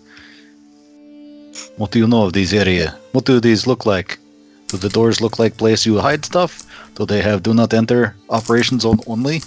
What 1.77 1.91
do 1.91 1.99
you 1.99 2.07
know 2.07 2.25
of 2.25 2.33
this 2.33 2.53
area? 2.53 2.97
What 3.11 3.25
do 3.25 3.39
these 3.39 3.67
look 3.67 3.85
like? 3.85 4.19
Do 4.67 4.77
the 4.77 4.89
doors 4.89 5.21
look 5.21 5.39
like 5.39 5.57
place 5.57 5.85
you 5.85 5.97
hide 5.99 6.25
stuff? 6.25 6.65
Do 6.95 7.05
they 7.05 7.21
have 7.21 7.41
do 7.41 7.53
not 7.53 7.73
enter 7.73 8.15
operations 8.29 8.85
on 8.85 8.99
only? 9.07 9.41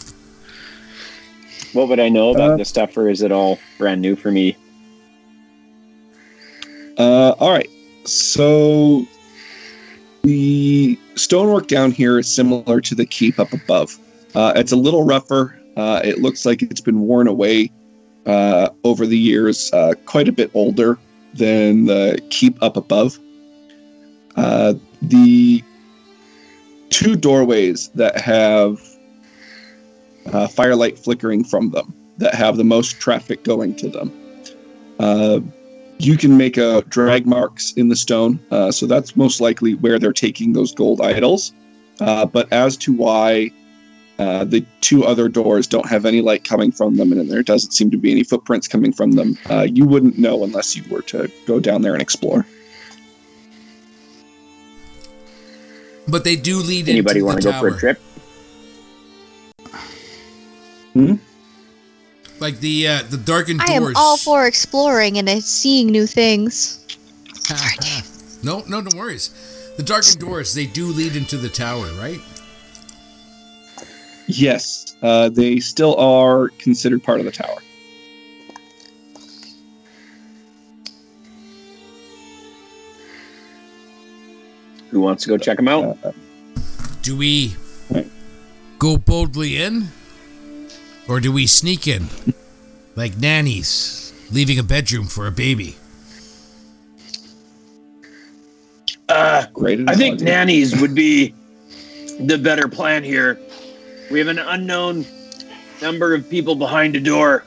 What 1.72 1.88
would 1.88 2.00
I 2.00 2.08
know 2.08 2.30
about 2.30 2.52
Uh, 2.52 2.56
this 2.56 2.68
stuff, 2.68 2.96
or 2.96 3.08
is 3.08 3.22
it 3.22 3.32
all 3.32 3.58
brand 3.78 4.00
new 4.02 4.16
for 4.16 4.30
me? 4.30 4.56
Uh, 6.98 7.30
all 7.38 7.50
right. 7.50 7.70
So 8.04 9.06
the 10.22 10.98
stonework 11.14 11.68
down 11.68 11.92
here 11.92 12.18
is 12.18 12.28
similar 12.28 12.80
to 12.80 12.94
the 12.94 13.06
keep 13.06 13.38
up 13.38 13.52
above. 13.52 13.98
Uh, 14.34 14.52
it's 14.56 14.72
a 14.72 14.76
little 14.76 15.04
rougher. 15.04 15.58
Uh, 15.76 16.00
it 16.04 16.20
looks 16.20 16.44
like 16.44 16.62
it's 16.62 16.80
been 16.80 17.00
worn 17.00 17.28
away 17.28 17.70
uh, 18.26 18.68
over 18.84 19.06
the 19.06 19.18
years. 19.18 19.72
Uh, 19.72 19.94
quite 20.06 20.28
a 20.28 20.32
bit 20.32 20.50
older 20.54 20.98
than 21.34 21.86
the 21.86 22.20
keep 22.30 22.60
up 22.62 22.76
above. 22.76 23.18
Uh, 24.36 24.74
the 25.00 25.62
two 26.90 27.16
doorways 27.16 27.88
that 27.90 28.20
have 28.20 28.80
uh, 30.26 30.46
firelight 30.46 30.98
flickering 30.98 31.44
from 31.44 31.70
them, 31.70 31.92
that 32.18 32.34
have 32.34 32.56
the 32.56 32.64
most 32.64 33.00
traffic 33.00 33.42
going 33.44 33.74
to 33.76 33.88
them. 33.88 34.12
Uh, 34.98 35.40
you 35.98 36.16
can 36.16 36.36
make 36.36 36.56
a 36.56 36.82
drag 36.88 37.26
marks 37.26 37.72
in 37.72 37.88
the 37.88 37.96
stone, 37.96 38.38
uh, 38.50 38.70
so 38.70 38.86
that's 38.86 39.16
most 39.16 39.40
likely 39.40 39.74
where 39.74 39.98
they're 39.98 40.12
taking 40.12 40.52
those 40.52 40.74
gold 40.74 41.00
idols. 41.00 41.52
Uh, 42.00 42.26
but 42.26 42.52
as 42.52 42.76
to 42.76 42.92
why 42.92 43.50
uh, 44.22 44.44
the 44.44 44.64
two 44.80 45.04
other 45.04 45.28
doors 45.28 45.66
don't 45.66 45.88
have 45.88 46.06
any 46.06 46.20
light 46.20 46.44
coming 46.44 46.70
from 46.70 46.96
them, 46.96 47.10
and 47.10 47.28
there 47.28 47.42
doesn't 47.42 47.72
seem 47.72 47.90
to 47.90 47.96
be 47.96 48.12
any 48.12 48.22
footprints 48.22 48.68
coming 48.68 48.92
from 48.92 49.12
them, 49.12 49.36
uh, 49.50 49.66
you 49.68 49.84
wouldn't 49.84 50.16
know 50.16 50.44
unless 50.44 50.76
you 50.76 50.84
were 50.88 51.02
to 51.02 51.28
go 51.44 51.58
down 51.58 51.82
there 51.82 51.92
and 51.92 52.00
explore. 52.00 52.46
But 56.06 56.22
they 56.22 56.36
do 56.36 56.58
lead 56.58 56.88
Anybody 56.88 57.18
into 57.18 57.26
want 57.26 57.42
to 57.42 57.50
go 57.50 57.58
for 57.58 57.68
a 57.68 57.76
trip? 57.76 58.00
Hmm. 60.92 61.14
Like 62.38 62.60
the 62.60 62.86
uh, 62.86 63.02
the 63.10 63.16
darkened 63.16 63.60
I 63.62 63.78
doors. 63.78 63.90
am 63.90 63.96
all 63.96 64.16
for 64.16 64.46
exploring 64.46 65.18
and 65.18 65.28
uh, 65.28 65.40
seeing 65.40 65.88
new 65.88 66.06
things. 66.06 66.78
no, 68.44 68.62
no, 68.68 68.80
no 68.80 68.90
worries. 68.96 69.30
The 69.76 69.82
darkened 69.82 70.20
doors 70.20 70.54
they 70.54 70.66
do 70.66 70.86
lead 70.86 71.16
into 71.16 71.36
the 71.36 71.48
tower, 71.48 71.86
right? 71.94 72.20
Yes, 74.34 74.96
uh, 75.02 75.28
they 75.28 75.60
still 75.60 75.94
are 75.96 76.48
considered 76.58 77.02
part 77.02 77.20
of 77.20 77.26
the 77.26 77.32
tower. 77.32 77.58
Who 84.90 85.00
wants 85.00 85.24
to 85.24 85.28
go 85.28 85.36
check 85.38 85.56
them 85.58 85.68
out? 85.68 85.98
Uh, 86.02 86.12
Do 87.02 87.16
we 87.16 87.56
go 88.78 88.96
boldly 88.96 89.60
in, 89.62 89.88
or 91.08 91.20
do 91.20 91.30
we 91.30 91.46
sneak 91.46 91.86
in, 91.86 92.06
like 92.96 93.16
nannies 93.18 94.12
leaving 94.30 94.58
a 94.58 94.62
bedroom 94.62 95.06
for 95.06 95.26
a 95.26 95.32
baby? 95.32 95.76
Uh, 99.08 99.44
great. 99.52 99.80
I 99.88 99.94
think 99.94 100.20
analogy. 100.20 100.24
nannies 100.24 100.80
would 100.80 100.94
be 100.94 101.34
the 102.20 102.38
better 102.38 102.66
plan 102.68 103.04
here. 103.04 103.38
We 104.12 104.18
have 104.18 104.28
an 104.28 104.38
unknown 104.38 105.06
number 105.80 106.12
of 106.12 106.28
people 106.28 106.54
behind 106.54 106.94
a 106.94 107.00
door. 107.00 107.44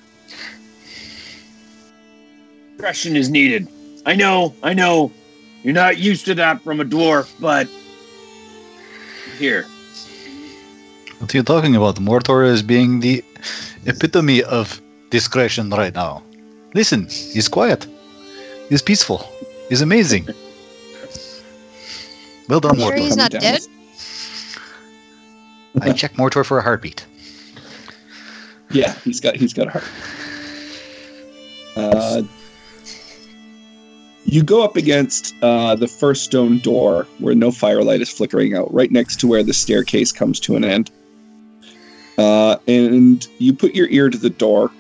Discretion 2.72 3.16
is 3.16 3.30
needed. 3.30 3.68
I 4.08 4.16
know, 4.16 4.56
I 4.64 4.74
know. 4.74 5.12
You're 5.62 5.76
not 5.76 6.00
used 6.00 6.26
to 6.26 6.34
that 6.36 6.64
from 6.64 6.80
a 6.82 6.86
dwarf, 6.86 7.32
but 7.40 7.68
here. 9.38 9.68
What 11.20 11.34
are 11.34 11.38
you 11.38 11.44
talking 11.44 11.76
about? 11.76 11.98
Mortor 11.98 12.48
is 12.48 12.64
being 12.64 13.00
the 13.00 13.24
epitome 13.86 14.42
of 14.44 14.82
discretion 15.12 15.70
right 15.70 15.94
now. 15.94 16.24
Listen, 16.74 17.04
he's 17.06 17.48
quiet. 17.48 17.86
He's 18.70 18.82
peaceful. 18.82 19.24
He's 19.70 19.82
amazing. 19.82 20.28
Well 22.50 22.60
done, 22.60 22.78
Sure 22.78 22.92
Mortor. 22.92 22.98
he's 22.98 23.16
not 23.18 23.30
dead? 23.32 23.62
I 25.82 25.92
check 25.92 26.14
Mortor 26.14 26.46
for 26.46 26.58
a 26.58 26.62
heartbeat. 26.62 27.06
Yeah, 28.72 28.94
he's 29.04 29.20
got 29.20 29.36
he's 29.36 29.54
got 29.54 29.68
a 29.68 29.72
heart. 29.72 29.84
Uh, 31.76 32.24
you 34.26 34.44
go 34.44 34.64
up 34.64 34.76
against 34.76 35.36
uh, 35.42 35.76
the 35.76 35.88
first 35.88 36.24
stone 36.24 36.60
door 36.60 37.08
where 37.20 37.36
no 37.36 37.52
firelight 37.52 38.02
is 38.02 38.10
flickering 38.10 38.56
out, 38.56 38.74
right 38.74 38.92
next 38.92 39.20
to 39.20 39.28
where 39.28 39.44
the 39.44 39.54
staircase 39.54 40.12
comes 40.12 40.40
to 40.42 40.56
an 40.56 40.64
end. 40.64 40.90
Uh, 42.18 42.58
and 42.68 43.28
you 43.40 43.54
put 43.54 43.76
your 43.76 43.88
ear 43.90 44.10
to 44.10 44.18
the 44.18 44.30
door, 44.30 44.72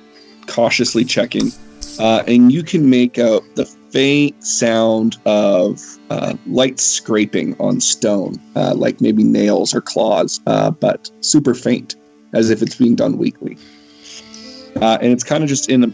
cautiously 0.48 1.04
checking, 1.04 1.52
uh, 2.00 2.24
and 2.28 2.52
you 2.52 2.64
can 2.64 2.90
make 2.90 3.18
out 3.18 3.44
the 3.56 3.66
faint 3.66 4.44
sound 4.44 5.18
of 5.26 5.82
uh, 6.10 6.34
light 6.48 6.80
scraping 6.80 7.56
on 7.60 7.80
stone, 7.80 8.36
uh, 8.56 8.74
like 8.76 9.02
maybe 9.02 9.24
nails 9.24 9.74
or 9.74 9.82
claws, 9.82 10.40
uh, 10.48 10.72
but 10.72 11.10
super 11.22 11.54
faint, 11.54 11.96
as 12.34 12.50
if 12.50 12.62
it's 12.62 12.76
being 12.76 12.96
done 12.96 13.18
weekly 13.18 13.58
uh, 14.82 14.98
and 15.02 15.12
it's 15.12 15.24
kind 15.24 15.44
of 15.44 15.50
just 15.50 15.70
in 15.70 15.86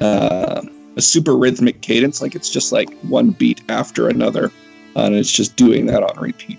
a, 0.00 0.04
uh, 0.04 0.62
a 0.96 1.02
super 1.02 1.36
rhythmic 1.36 1.80
cadence, 1.80 2.22
like 2.22 2.34
it's 2.34 2.50
just 2.50 2.72
like 2.72 2.92
one 3.02 3.30
beat 3.30 3.62
after 3.68 4.08
another, 4.08 4.52
and 4.96 5.14
it's 5.14 5.32
just 5.32 5.56
doing 5.56 5.86
that 5.86 6.02
on 6.02 6.16
repeat. 6.18 6.58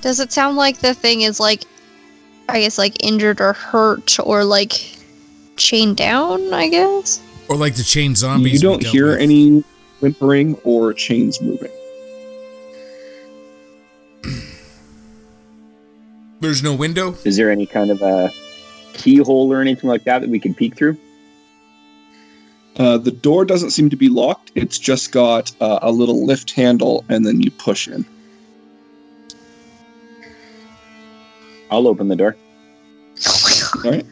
Does 0.00 0.20
it 0.20 0.32
sound 0.32 0.56
like 0.56 0.78
the 0.78 0.94
thing 0.94 1.22
is 1.22 1.40
like, 1.40 1.64
I 2.48 2.60
guess, 2.60 2.76
like 2.76 3.02
injured 3.02 3.40
or 3.40 3.52
hurt 3.52 4.18
or 4.20 4.44
like 4.44 4.98
chained 5.56 5.96
down? 5.96 6.52
I 6.52 6.68
guess. 6.68 7.23
Or 7.48 7.56
like 7.56 7.74
the 7.74 7.82
chain 7.82 8.14
zombies? 8.14 8.54
you 8.54 8.60
don't 8.60 8.84
hear 8.84 9.08
with? 9.08 9.20
any 9.20 9.62
whimpering 10.00 10.54
or 10.64 10.92
chains 10.92 11.40
moving. 11.40 11.70
There's 16.40 16.62
no 16.62 16.74
window. 16.74 17.16
Is 17.24 17.36
there 17.36 17.50
any 17.50 17.66
kind 17.66 17.90
of 17.90 18.02
a 18.02 18.30
keyhole 18.92 19.52
or 19.52 19.60
anything 19.60 19.88
like 19.88 20.04
that 20.04 20.20
that 20.20 20.30
we 20.30 20.38
could 20.38 20.56
peek 20.56 20.74
through? 20.76 20.96
Uh, 22.76 22.98
the 22.98 23.10
door 23.10 23.44
doesn't 23.44 23.70
seem 23.70 23.88
to 23.88 23.96
be 23.96 24.08
locked; 24.08 24.50
it's 24.54 24.78
just 24.78 25.12
got 25.12 25.52
uh, 25.60 25.78
a 25.82 25.92
little 25.92 26.26
lift 26.26 26.50
handle, 26.50 27.04
and 27.08 27.24
then 27.24 27.40
you 27.40 27.50
push 27.52 27.86
in. 27.86 28.04
I'll 31.70 31.86
open 31.86 32.08
the 32.08 32.16
door. 32.16 32.36
All 33.74 33.90
right. 33.90 34.06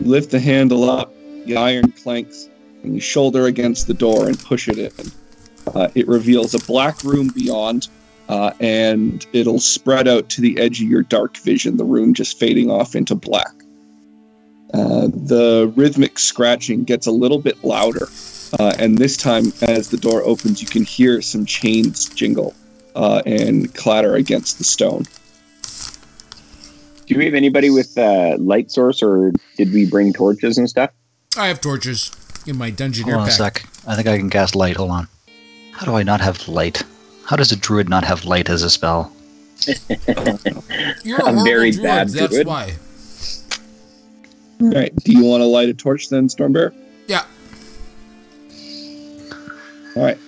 Lift 0.00 0.30
the 0.30 0.40
handle 0.40 0.88
up, 0.88 1.12
the 1.46 1.56
iron 1.56 1.92
clanks, 1.92 2.48
and 2.82 2.94
you 2.94 3.00
shoulder 3.00 3.46
against 3.46 3.86
the 3.86 3.94
door 3.94 4.26
and 4.26 4.38
push 4.38 4.68
it 4.68 4.78
in. 4.78 5.10
Uh, 5.74 5.88
it 5.94 6.08
reveals 6.08 6.54
a 6.54 6.66
black 6.66 7.02
room 7.04 7.28
beyond, 7.34 7.88
uh, 8.28 8.52
and 8.60 9.26
it'll 9.32 9.60
spread 9.60 10.08
out 10.08 10.28
to 10.30 10.40
the 10.40 10.58
edge 10.58 10.80
of 10.80 10.88
your 10.88 11.02
dark 11.02 11.36
vision, 11.38 11.76
the 11.76 11.84
room 11.84 12.14
just 12.14 12.38
fading 12.38 12.70
off 12.70 12.94
into 12.94 13.14
black. 13.14 13.52
Uh, 14.72 15.08
the 15.08 15.72
rhythmic 15.76 16.18
scratching 16.18 16.84
gets 16.84 17.06
a 17.06 17.10
little 17.10 17.40
bit 17.40 17.62
louder, 17.64 18.08
uh, 18.58 18.72
and 18.78 18.98
this 18.98 19.16
time, 19.16 19.52
as 19.62 19.90
the 19.90 19.96
door 19.96 20.22
opens, 20.22 20.62
you 20.62 20.68
can 20.68 20.84
hear 20.84 21.20
some 21.20 21.44
chains 21.44 22.08
jingle 22.08 22.54
uh, 22.94 23.22
and 23.26 23.74
clatter 23.74 24.14
against 24.14 24.58
the 24.58 24.64
stone. 24.64 25.04
Do 27.06 27.18
we 27.18 27.24
have 27.24 27.34
anybody 27.34 27.70
with 27.70 27.98
uh, 27.98 28.36
light 28.38 28.70
source, 28.70 29.02
or 29.02 29.32
did 29.56 29.72
we 29.72 29.90
bring 29.90 30.12
torches 30.12 30.58
and 30.58 30.70
stuff? 30.70 30.90
I 31.36 31.46
have 31.46 31.60
torches 31.60 32.10
in 32.46 32.56
my 32.56 32.70
dungeon 32.70 33.04
Hold 33.04 33.20
on 33.22 33.28
a 33.28 33.30
sec. 33.30 33.64
I 33.86 33.94
think 33.94 34.08
I 34.08 34.18
can 34.18 34.30
cast 34.30 34.56
light. 34.56 34.76
Hold 34.76 34.90
on. 34.90 35.08
How 35.72 35.86
do 35.86 35.94
I 35.94 36.02
not 36.02 36.20
have 36.20 36.48
light? 36.48 36.82
How 37.24 37.36
does 37.36 37.52
a 37.52 37.56
druid 37.56 37.88
not 37.88 38.02
have 38.04 38.24
light 38.24 38.50
as 38.50 38.62
a 38.64 38.70
spell? 38.70 39.12
You're 41.04 41.20
a 41.20 41.24
I'm 41.28 41.44
very 41.44 41.70
druid, 41.70 41.84
bad 41.84 42.08
That's 42.08 42.32
druid. 42.32 42.46
why. 42.48 42.74
All 44.60 44.70
right. 44.72 44.94
Do 45.04 45.12
you 45.12 45.24
want 45.24 45.40
to 45.42 45.46
light 45.46 45.68
a 45.68 45.74
torch 45.74 46.08
then, 46.08 46.26
Stormbear? 46.28 46.74
Yeah. 47.06 47.24
All 49.96 50.02
right. 50.02 50.18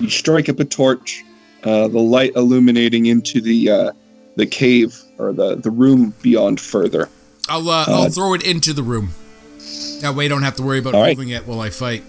You 0.00 0.10
strike 0.10 0.48
up 0.48 0.58
a 0.58 0.64
torch, 0.64 1.22
uh, 1.62 1.86
the 1.88 1.98
light 2.00 2.32
illuminating 2.34 3.06
into 3.06 3.40
the 3.40 3.70
uh, 3.70 3.92
the 4.36 4.46
cave 4.46 5.00
or 5.18 5.32
the, 5.32 5.56
the 5.56 5.70
room 5.70 6.12
beyond 6.22 6.60
further. 6.60 7.08
I'll 7.48 7.68
uh, 7.70 7.82
Uh, 7.86 8.02
I'll 8.02 8.10
throw 8.10 8.34
it 8.34 8.42
into 8.44 8.72
the 8.72 8.82
room. 8.82 9.10
That 10.00 10.14
way, 10.14 10.24
I 10.24 10.28
don't 10.28 10.42
have 10.42 10.56
to 10.56 10.62
worry 10.62 10.78
about 10.78 10.94
All 10.94 11.02
right. 11.02 11.16
moving 11.16 11.30
it 11.30 11.46
while 11.46 11.60
I 11.60 11.70
fight. 11.70 12.02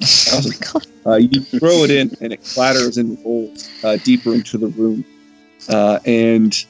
Awesome. 0.00 0.82
Uh, 1.04 1.16
you 1.16 1.40
throw 1.40 1.84
it 1.84 1.90
in, 1.90 2.10
and 2.20 2.32
it 2.32 2.44
clatters 2.44 2.98
and 2.98 3.18
rolls 3.24 3.70
uh, 3.84 3.96
deeper 4.04 4.32
into 4.34 4.58
the 4.58 4.68
room. 4.68 5.04
Uh, 5.68 5.98
and 6.04 6.64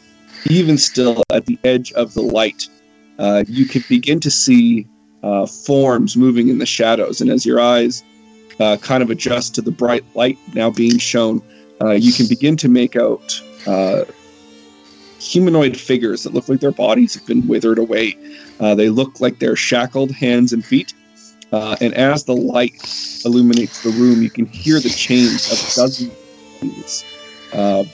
even 0.49 0.79
still, 0.79 1.23
at 1.31 1.47
the 1.47 1.59
edge 1.65 1.93
of 1.93 2.15
the 2.15 2.23
light, 2.23 2.69
uh, 3.19 3.45
you 3.49 3.67
can 3.67 3.83
begin 3.89 4.21
to 4.21 4.31
see 4.31 4.87
uh, 5.23 5.47
forms 5.47 6.17
moving 6.17 6.49
in 6.49 6.59
the 6.59 6.67
shadows. 6.67 7.21
And 7.21 7.31
as 7.31 7.45
your 7.45 7.61
eyes 7.61 8.03
uh, 8.61 8.77
kind 8.79 9.03
of 9.03 9.11
adjust 9.11 9.55
to 9.57 9.63
the 9.63 9.71
bright 9.71 10.05
light 10.15 10.39
now 10.55 10.71
being 10.71 10.99
shown, 10.99 11.43
uh, 11.83 11.91
you 11.91 12.13
can 12.13 12.27
begin 12.27 12.57
to 12.59 12.69
make 12.69 12.97
out 12.97 13.43
uh, 13.67 14.05
humanoid 15.27 15.77
figures 15.77 16.23
that 16.23 16.33
look 16.33 16.49
like 16.49 16.61
their 16.61 16.71
bodies 16.73 17.15
have 17.15 17.27
been 17.27 17.47
withered 17.49 17.79
away. 17.79 18.17
Uh, 18.61 18.75
they 18.75 18.89
look 18.89 19.21
like 19.21 19.39
they're 19.39 19.57
shackled 19.57 20.11
hands 20.13 20.53
and 20.53 20.65
feet. 20.65 20.95
Uh, 21.53 21.77
and 21.81 21.95
as 21.95 22.25
the 22.25 22.35
light 22.35 22.75
illuminates 23.25 23.83
the 23.83 23.91
room, 23.91 24.23
you 24.23 24.31
can 24.31 24.47
hear 24.47 24.81
the 24.81 24.89
chains 24.89 25.51
of 25.53 25.59
dozens 25.75 26.13
of 26.13 26.61
these 26.61 27.05
uh, 27.53 27.85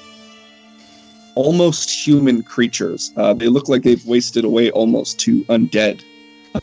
almost 1.35 1.91
human 1.91 2.43
creatures. 2.43 3.13
Uh, 3.17 3.33
they 3.35 3.49
look 3.49 3.69
like 3.69 3.83
they've 3.83 4.05
wasted 4.07 4.45
away 4.45 4.71
almost 4.71 5.19
to 5.21 5.45
undead, 5.45 6.03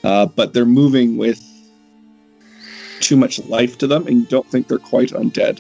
uh, 0.04 0.26
but 0.26 0.54
they're 0.54 0.66
moving 0.66 1.18
with 1.18 1.44
too 3.00 3.16
much 3.16 3.40
life 3.46 3.78
to 3.78 3.88
them, 3.88 4.06
and 4.08 4.18
you 4.22 4.26
don't 4.26 4.48
think 4.48 4.68
they're 4.68 4.78
quite 4.78 5.10
undead. 5.10 5.60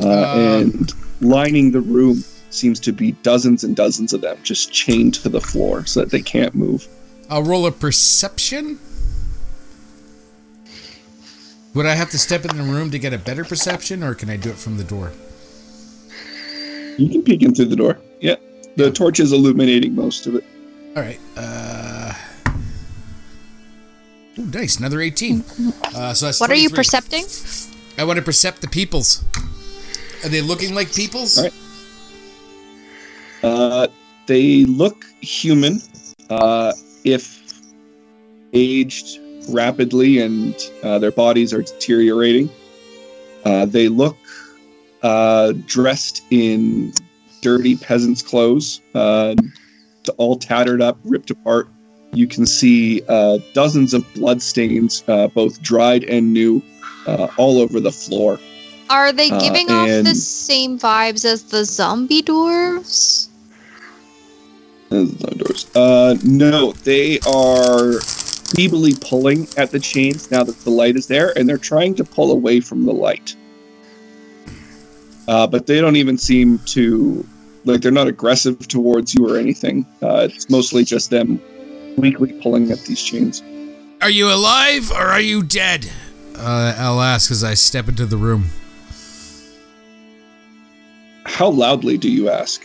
Uh, 0.00 0.08
Uh. 0.08 0.58
and 0.60 0.92
lining 1.20 1.72
the 1.72 1.80
room 1.80 2.22
seems 2.56 2.80
to 2.80 2.92
be 2.92 3.12
dozens 3.22 3.62
and 3.64 3.76
dozens 3.76 4.12
of 4.12 4.20
them 4.20 4.38
just 4.42 4.72
chained 4.72 5.14
to 5.14 5.28
the 5.28 5.40
floor 5.40 5.84
so 5.86 6.00
that 6.00 6.10
they 6.10 6.22
can't 6.22 6.54
move. 6.54 6.86
I'll 7.30 7.42
roll 7.42 7.66
a 7.66 7.72
perception. 7.72 8.78
Would 11.74 11.86
I 11.86 11.94
have 11.94 12.10
to 12.10 12.18
step 12.18 12.44
in 12.44 12.56
the 12.56 12.62
room 12.62 12.90
to 12.90 12.98
get 12.98 13.12
a 13.12 13.18
better 13.18 13.44
perception, 13.44 14.02
or 14.02 14.14
can 14.14 14.30
I 14.30 14.36
do 14.36 14.48
it 14.50 14.56
from 14.56 14.78
the 14.78 14.84
door? 14.84 15.12
You 16.96 17.10
can 17.10 17.22
peek 17.22 17.42
in 17.42 17.54
through 17.54 17.66
the 17.66 17.76
door. 17.76 17.98
Yeah, 18.20 18.36
the 18.76 18.90
torch 18.90 19.20
is 19.20 19.32
illuminating 19.32 19.94
most 19.94 20.26
of 20.26 20.34
it. 20.36 20.44
All 20.96 21.02
right. 21.02 21.20
Uh, 21.36 22.14
ooh, 24.38 24.46
nice. 24.46 24.78
Another 24.78 25.02
18. 25.02 25.44
Uh, 25.94 26.14
so 26.14 26.26
that's 26.26 26.40
What 26.40 26.50
are 26.50 26.54
you 26.54 26.70
23. 26.70 26.76
percepting? 26.76 27.24
I 27.98 28.04
want 28.04 28.18
to 28.18 28.24
percept 28.24 28.62
the 28.62 28.68
peoples. 28.68 29.22
Are 30.24 30.30
they 30.30 30.40
looking 30.40 30.74
like 30.74 30.94
peoples? 30.94 31.36
All 31.36 31.44
right. 31.44 31.52
Uh, 33.42 33.88
they 34.26 34.64
look 34.64 35.04
human, 35.20 35.80
uh, 36.30 36.72
if 37.04 37.62
aged 38.52 39.20
rapidly 39.50 40.18
and 40.18 40.54
uh, 40.82 40.98
their 40.98 41.12
bodies 41.12 41.52
are 41.52 41.62
deteriorating. 41.62 42.50
Uh, 43.44 43.66
they 43.66 43.88
look 43.88 44.16
uh, 45.02 45.52
dressed 45.66 46.22
in 46.30 46.92
dirty 47.42 47.76
peasants' 47.76 48.22
clothes, 48.22 48.80
all 50.16 50.36
tattered 50.36 50.82
up, 50.82 50.98
ripped 51.04 51.30
apart. 51.30 51.68
You 52.12 52.26
can 52.26 52.46
see 52.46 53.00
dozens 53.52 53.94
of 53.94 54.04
bloodstains, 54.14 55.02
both 55.02 55.62
dried 55.62 56.04
and 56.04 56.32
new, 56.32 56.62
all 57.36 57.60
over 57.60 57.78
the 57.78 57.92
floor. 57.92 58.40
Are 58.88 59.12
they 59.12 59.30
Uh, 59.30 59.40
giving 59.40 59.70
off 59.70 59.88
the 60.04 60.14
same 60.14 60.78
vibes 60.78 61.24
as 61.24 61.42
the 61.44 61.64
zombie 61.64 62.22
dwarves? 62.22 63.26
There's 64.90 65.20
no. 65.20 65.80
Uh, 65.80 66.16
no, 66.22 66.72
they 66.84 67.18
are 67.26 68.00
feebly 68.54 68.94
pulling 69.00 69.48
at 69.56 69.72
the 69.72 69.80
chains 69.80 70.30
now 70.30 70.44
that 70.44 70.58
the 70.60 70.70
light 70.70 70.96
is 70.96 71.06
there, 71.08 71.36
and 71.36 71.48
they're 71.48 71.58
trying 71.58 71.94
to 71.96 72.04
pull 72.04 72.30
away 72.30 72.60
from 72.60 72.84
the 72.86 72.92
light. 72.92 73.34
Uh, 75.26 75.46
but 75.46 75.66
they 75.66 75.80
don't 75.80 75.96
even 75.96 76.16
seem 76.16 76.58
to 76.66 77.26
like 77.64 77.80
they're 77.80 77.90
not 77.90 78.06
aggressive 78.06 78.68
towards 78.68 79.12
you 79.14 79.28
or 79.28 79.36
anything. 79.36 79.84
Uh, 80.00 80.28
it's 80.30 80.48
mostly 80.48 80.84
just 80.84 81.10
them 81.10 81.40
weakly 81.96 82.32
pulling 82.40 82.70
at 82.70 82.78
these 82.84 83.02
chains. 83.02 83.42
Are 84.00 84.10
you 84.10 84.32
alive 84.32 84.92
or 84.92 85.06
are 85.06 85.20
you 85.20 85.42
dead? 85.42 85.90
Uh, 86.36 86.74
I'll 86.78 87.00
ask 87.00 87.32
as 87.32 87.42
I 87.42 87.54
step 87.54 87.88
into 87.88 88.06
the 88.06 88.16
room. 88.16 88.50
How 91.36 91.50
loudly 91.50 91.98
do 91.98 92.10
you 92.10 92.30
ask? 92.30 92.64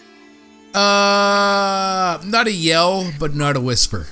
Uh, 0.73 2.17
not 2.23 2.47
a 2.47 2.53
yell, 2.53 3.12
but 3.19 3.36
not 3.36 3.57
a 3.57 3.60
whisper. 3.60 4.07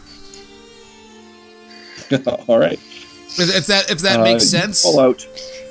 All 2.50 2.60
right, 2.60 2.78
If 3.38 3.56
if 3.56 3.67
that 3.67 3.89
if 3.89 4.00
that 4.00 4.19
Uh, 4.19 4.24
makes 4.24 4.43
you 4.52 4.60
sense. 4.60 4.82
Call 4.84 5.00
out. 5.00 5.26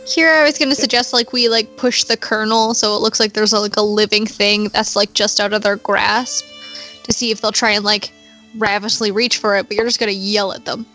Here, 0.07 0.33
I 0.33 0.43
was 0.45 0.57
gonna 0.57 0.75
suggest 0.75 1.13
like 1.13 1.35
we 1.35 1.51
like 1.51 1.77
push 1.77 2.05
the 2.05 2.17
kernel 2.17 2.73
so 2.73 2.97
it 2.97 3.01
looks 3.01 3.21
like 3.21 3.35
there's 3.35 3.53
a, 3.53 3.61
like 3.61 3.77
a 3.77 3.83
living 3.83 4.25
thing 4.25 4.69
that's 4.69 4.97
like 4.97 5.13
just 5.13 5.39
out 5.39 5.53
of 5.53 5.61
their 5.61 5.77
grasp 5.77 6.47
to 7.03 7.13
see 7.13 7.31
if 7.31 7.43
they'll 7.43 7.53
try 7.53 7.73
and 7.73 7.85
like 7.85 8.11
ravishly 8.57 9.11
reach 9.11 9.37
for 9.37 9.55
it. 9.57 9.69
But 9.69 9.77
you're 9.77 9.85
just 9.85 10.01
gonna 10.01 10.13
yell 10.13 10.53
at 10.55 10.65
them. 10.65 10.87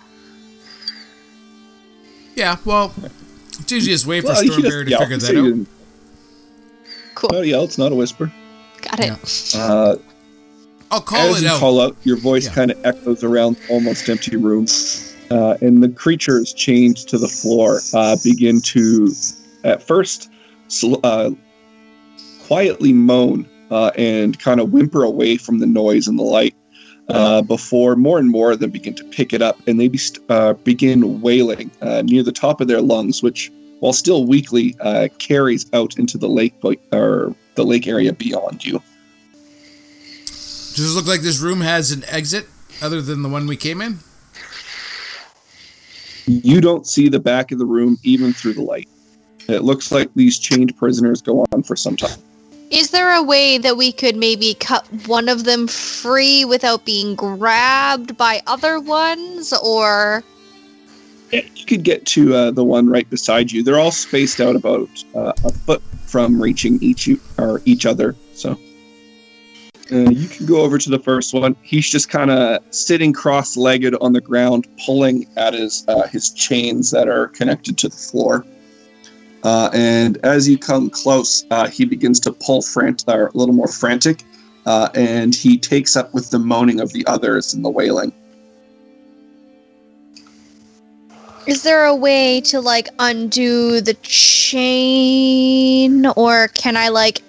Yeah, 2.36 2.58
well, 2.65 2.91
it's 3.60 3.71
usually 3.71 4.10
way 4.10 4.21
for 4.21 4.29
Well, 4.29 4.43
you 4.43 4.51
Stormbear 4.51 4.84
to 4.86 4.89
yell. 4.89 5.01
figure 5.01 5.17
that 5.17 5.34
you 5.36 5.62
out. 5.62 5.83
Didn't- 7.23 7.31
Cool, 7.36 7.45
yell. 7.45 7.63
It's 7.63 7.77
not 7.77 7.91
a 7.91 7.95
whisper. 7.95 8.31
got 8.81 8.99
it. 8.99 9.55
Uh, 9.55 9.95
I'll 10.91 11.01
call 11.01 11.19
As 11.36 11.38
it 11.41 11.45
you 11.45 11.49
out. 11.51 11.59
call 11.59 11.79
out, 11.81 11.95
your 12.03 12.17
voice 12.17 12.45
Yeah. 12.45 12.53
kind 12.53 12.71
of 12.71 12.77
echoes 12.86 13.23
around 13.23 13.55
the 13.57 13.73
almost 13.73 14.07
empty 14.09 14.36
room, 14.36 14.67
uh, 15.31 15.55
and 15.62 15.81
the 15.81 15.89
creatures 15.89 16.53
chained 16.53 16.97
to 17.07 17.17
the 17.17 17.27
floor 17.27 17.79
uh, 17.93 18.15
begin 18.23 18.62
to, 18.62 19.12
at 19.63 19.81
first, 19.81 20.29
sl- 20.67 20.95
uh, 21.03 21.31
quietly 22.45 22.93
moan 22.93 23.47
uh, 23.71 23.89
and 23.97 24.38
kind 24.39 24.59
of 24.59 24.71
whimper 24.71 25.03
away 25.03 25.38
from 25.38 25.59
the 25.59 25.65
noise 25.65 26.07
and 26.07 26.19
the 26.19 26.23
light. 26.23 26.53
Uh, 27.09 27.41
before 27.41 27.97
more 27.97 28.17
and 28.17 28.29
more 28.29 28.51
of 28.53 28.59
them 28.59 28.69
begin 28.71 28.93
to 28.93 29.03
pick 29.05 29.33
it 29.33 29.41
up, 29.41 29.57
and 29.67 29.77
they 29.79 29.89
be 29.89 29.97
st- 29.97 30.23
uh, 30.29 30.53
begin 30.63 31.19
wailing 31.21 31.69
uh, 31.81 32.01
near 32.03 32.23
the 32.23 32.31
top 32.31 32.62
of 32.62 32.67
their 32.69 32.79
lungs, 32.81 33.21
which, 33.21 33.51
while 33.84 33.91
still 33.91 34.26
weakly, 34.26 34.78
uh, 34.80 35.10
carries 35.17 35.65
out 35.74 36.00
into 36.00 36.17
the 36.17 36.30
lake 36.30 36.54
or 36.93 37.36
the 37.56 37.65
lake 37.65 37.86
area 37.86 38.13
beyond 38.13 38.63
you. 38.63 38.82
Does 40.26 40.93
it 40.93 40.96
look 40.96 41.06
like 41.06 41.19
this 41.19 41.41
room 41.41 41.60
has 41.60 41.91
an 41.91 42.06
exit 42.08 42.48
other 42.82 43.02
than 43.02 43.24
the 43.24 43.28
one 43.28 43.46
we 43.46 43.58
came 43.58 43.82
in? 43.82 44.00
You 46.28 46.62
don't 46.62 46.88
see 46.88 47.10
the 47.10 47.19
back 47.19 47.52
of 47.52 47.60
the 47.60 47.65
room 47.65 47.98
even 48.04 48.32
through 48.32 48.54
the 48.54 48.62
light. 48.62 48.88
It 49.50 49.63
looks 49.63 49.91
like 49.91 50.10
these 50.15 50.39
chained 50.39 50.78
prisoners 50.78 51.22
go 51.22 51.46
on 51.52 51.62
for 51.62 51.76
some 51.76 51.98
time. 51.98 52.17
Is 52.72 52.91
there 52.91 53.13
a 53.13 53.22
way 53.22 53.58
that 53.58 53.76
we 53.76 53.91
could 53.91 54.15
maybe 54.15 54.54
cut 54.62 54.88
one 55.08 55.28
of 55.28 55.43
them 55.43 55.67
free 55.67 56.46
without 56.46 56.86
being 56.86 57.15
grabbed 57.15 58.15
by 58.15 58.41
other 58.48 58.80
ones, 58.80 59.52
or 59.62 60.24
You 61.34 61.65
could 61.65 61.84
get 61.84 62.06
to 62.08 62.36
uh, 62.36 62.52
the 62.52 62.63
one 62.63 62.88
right 62.88 63.10
beside 63.10 63.52
you. 63.52 63.63
They're 63.63 63.80
all 63.80 63.91
spaced 63.91 64.39
out 64.39 64.56
about 64.56 64.88
uh, 65.15 65.34
a 65.43 65.52
foot 65.52 65.82
from 66.06 66.39
reaching 66.39 66.78
each 66.82 67.10
or 67.39 67.62
each 67.65 67.88
other. 67.88 68.15
So 68.34 68.52
uh, 69.91 70.12
you 70.12 70.28
can 70.28 70.46
go 70.46 70.62
over 70.62 70.78
to 70.78 70.89
the 70.91 71.00
first 71.00 71.34
one. 71.34 71.56
He's 71.63 71.89
just 71.89 72.10
kind 72.10 72.30
of 72.30 72.62
sitting 72.69 73.13
cross-legged 73.13 73.96
on 73.96 74.13
the 74.13 74.22
ground, 74.22 74.67
pulling 74.86 75.26
at 75.36 75.56
his 75.56 75.84
uh, 75.88 76.08
his 76.08 76.32
chains 76.34 76.91
that 76.91 77.08
are 77.08 77.30
connected 77.30 77.80
to 77.80 77.89
the 77.89 77.96
floor. 77.96 78.46
Uh, 79.43 79.69
and 79.74 80.17
as 80.24 80.48
you 80.48 80.58
come 80.58 80.89
close, 80.89 81.46
uh, 81.50 81.67
he 81.67 81.84
begins 81.84 82.19
to 82.19 82.32
pull 82.32 82.62
frant- 82.62 83.04
a 83.08 83.30
little 83.34 83.56
more 83.56 83.67
frantic, 83.67 84.24
and 84.65 85.34
he 85.34 85.58
takes 85.58 85.98
up 85.98 86.13
with 86.13 86.30
the 86.30 86.39
moaning 86.39 86.80
of 86.80 86.93
the 86.93 87.06
others 87.08 87.54
and 87.54 87.65
the 87.65 87.69
wailing. 87.69 88.13
Is 91.47 91.63
there 91.63 91.86
a 91.86 91.95
way 91.95 92.41
to 92.41 92.62
like 92.62 92.89
undo 92.99 93.82
the 93.82 93.95
chain, 94.03 96.06
or 96.15 96.49
can 96.49 96.77
I 96.77 96.89
like 96.89 97.23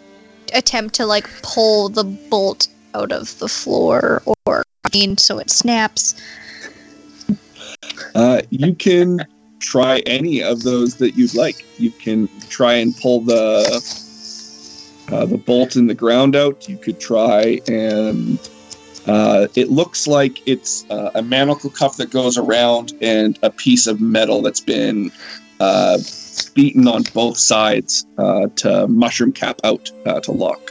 attempt 0.52 0.94
to 0.96 1.06
like 1.06 1.26
pull 1.42 1.88
the 1.88 2.04
bolt 2.04 2.68
out 2.94 3.12
of 3.12 3.38
the 3.38 3.48
floor, 3.48 4.22
or 4.46 4.64
mean, 4.94 5.18
so 5.18 5.38
it 5.38 5.50
snaps? 5.50 6.14
Uh, 8.14 8.42
you 8.50 8.74
can 8.74 9.26
try 9.58 9.98
any 10.06 10.42
of 10.42 10.62
those 10.62 10.96
that 10.96 11.16
you'd 11.16 11.34
like. 11.34 11.64
You 11.78 11.90
can 11.90 12.28
try 12.48 12.74
and 12.74 12.96
pull 12.96 13.20
the 13.20 13.64
uh, 15.12 15.26
the 15.26 15.36
bolt 15.36 15.76
in 15.76 15.86
the 15.86 15.94
ground 15.94 16.36
out. 16.36 16.68
You 16.68 16.78
could 16.78 17.00
try 17.00 17.60
and 17.68 18.38
uh, 19.06 19.48
it 19.54 19.70
looks 19.70 20.06
like 20.06 20.46
it's 20.46 20.88
uh, 20.90 21.10
a 21.14 21.22
manacle 21.22 21.70
cuff 21.70 21.96
that 21.96 22.10
goes 22.10 22.38
around 22.38 22.92
and 23.00 23.38
a 23.42 23.50
piece 23.50 23.86
of 23.86 24.00
metal 24.00 24.40
that's 24.42 24.60
been 24.60 25.10
uh, 25.60 25.98
beaten 26.54 26.88
on 26.88 27.02
both 27.14 27.36
sides 27.36 28.06
uh, 28.18 28.46
to 28.56 28.88
mushroom 28.88 29.32
cap 29.32 29.60
out 29.64 29.90
uh, 30.06 30.20
to 30.20 30.32
lock. 30.32 30.70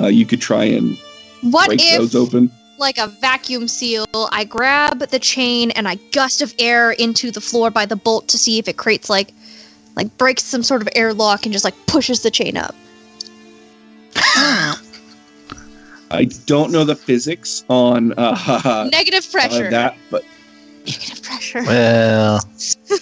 Uh, 0.00 0.06
you 0.06 0.26
could 0.26 0.40
try 0.40 0.64
and 0.64 0.96
What 1.42 1.68
break 1.68 1.80
if, 1.82 1.98
those 1.98 2.14
open. 2.14 2.50
like 2.78 2.98
a 2.98 3.06
vacuum 3.20 3.68
seal, 3.68 4.06
I 4.32 4.44
grab 4.44 4.98
the 4.98 5.18
chain 5.18 5.70
and 5.72 5.86
I 5.88 5.96
gust 6.12 6.42
of 6.42 6.54
air 6.58 6.92
into 6.92 7.30
the 7.30 7.40
floor 7.40 7.70
by 7.70 7.86
the 7.86 7.96
bolt 7.96 8.28
to 8.28 8.38
see 8.38 8.58
if 8.58 8.68
it 8.68 8.76
creates 8.76 9.08
like, 9.08 9.32
like 9.96 10.16
breaks 10.18 10.44
some 10.44 10.62
sort 10.62 10.82
of 10.82 10.88
airlock 10.94 11.46
and 11.46 11.52
just 11.52 11.64
like 11.64 11.74
pushes 11.86 12.22
the 12.22 12.30
chain 12.30 12.56
up. 12.56 12.74
I 16.10 16.24
don't 16.46 16.72
know 16.72 16.84
the 16.84 16.96
physics 16.96 17.64
on 17.68 18.14
uh, 18.16 18.88
Negative 18.92 19.30
pressure. 19.30 19.66
uh, 19.66 19.70
that, 19.70 19.96
but 20.10 20.24
Negative 20.86 21.22
pressure. 21.22 21.62
Well, 21.64 22.40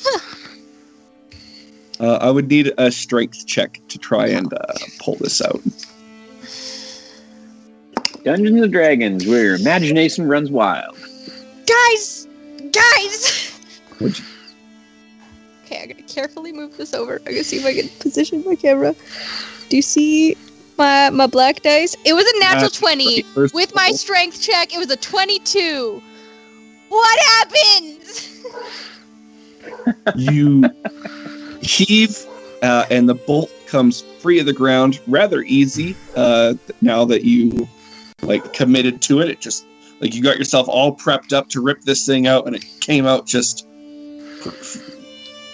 uh, 2.00 2.18
I 2.20 2.30
would 2.30 2.48
need 2.48 2.72
a 2.78 2.90
strength 2.90 3.46
check 3.46 3.80
to 3.88 3.98
try 3.98 4.26
and 4.28 4.52
uh, 4.52 4.58
pull 4.98 5.16
this 5.20 5.40
out. 5.40 5.60
Dungeons 8.24 8.60
and 8.60 8.72
Dragons, 8.72 9.24
where 9.26 9.44
your 9.44 9.54
imagination 9.54 10.26
runs 10.26 10.50
wild. 10.50 10.96
guys, 11.66 12.26
guys. 12.72 13.60
Would 14.00 14.18
you- 14.18 14.24
Okay, 15.64 15.82
I'm 15.82 15.88
gonna 15.88 16.02
carefully 16.02 16.52
move 16.52 16.76
this 16.76 16.94
over. 16.94 17.16
I'm 17.26 17.32
gonna 17.32 17.42
see 17.44 17.56
if 17.58 17.66
I 17.66 17.74
can 17.74 17.88
position 18.00 18.42
my 18.46 18.54
camera. 18.54 18.94
Do 19.68 19.76
you 19.76 19.82
see 19.82 20.36
my 20.78 21.10
my 21.10 21.26
black 21.26 21.62
dice? 21.62 21.96
It 22.04 22.12
was 22.12 22.24
a 22.26 22.38
natural 22.38 22.62
That's 22.62 22.78
twenty. 22.78 23.24
With 23.34 23.56
of 23.56 23.74
my 23.74 23.90
strength 23.92 24.42
check, 24.42 24.74
it 24.74 24.78
was 24.78 24.90
a 24.90 24.96
twenty-two. 24.96 26.02
What 26.88 27.20
happens? 27.20 28.44
you 30.16 30.64
heave, 31.60 32.24
uh, 32.62 32.86
and 32.90 33.08
the 33.08 33.14
bolt 33.14 33.50
comes 33.66 34.02
free 34.20 34.38
of 34.38 34.46
the 34.46 34.52
ground 34.52 35.00
rather 35.06 35.42
easy. 35.42 35.96
Uh, 36.14 36.54
now 36.80 37.04
that 37.04 37.24
you 37.24 37.68
like 38.22 38.52
committed 38.52 39.02
to 39.02 39.20
it, 39.20 39.28
it 39.28 39.40
just 39.40 39.66
like 40.00 40.14
you 40.14 40.22
got 40.22 40.38
yourself 40.38 40.68
all 40.68 40.94
prepped 40.96 41.32
up 41.32 41.48
to 41.50 41.60
rip 41.60 41.82
this 41.82 42.06
thing 42.06 42.26
out, 42.26 42.46
and 42.46 42.54
it 42.54 42.64
came 42.80 43.06
out 43.06 43.26
just 43.26 43.66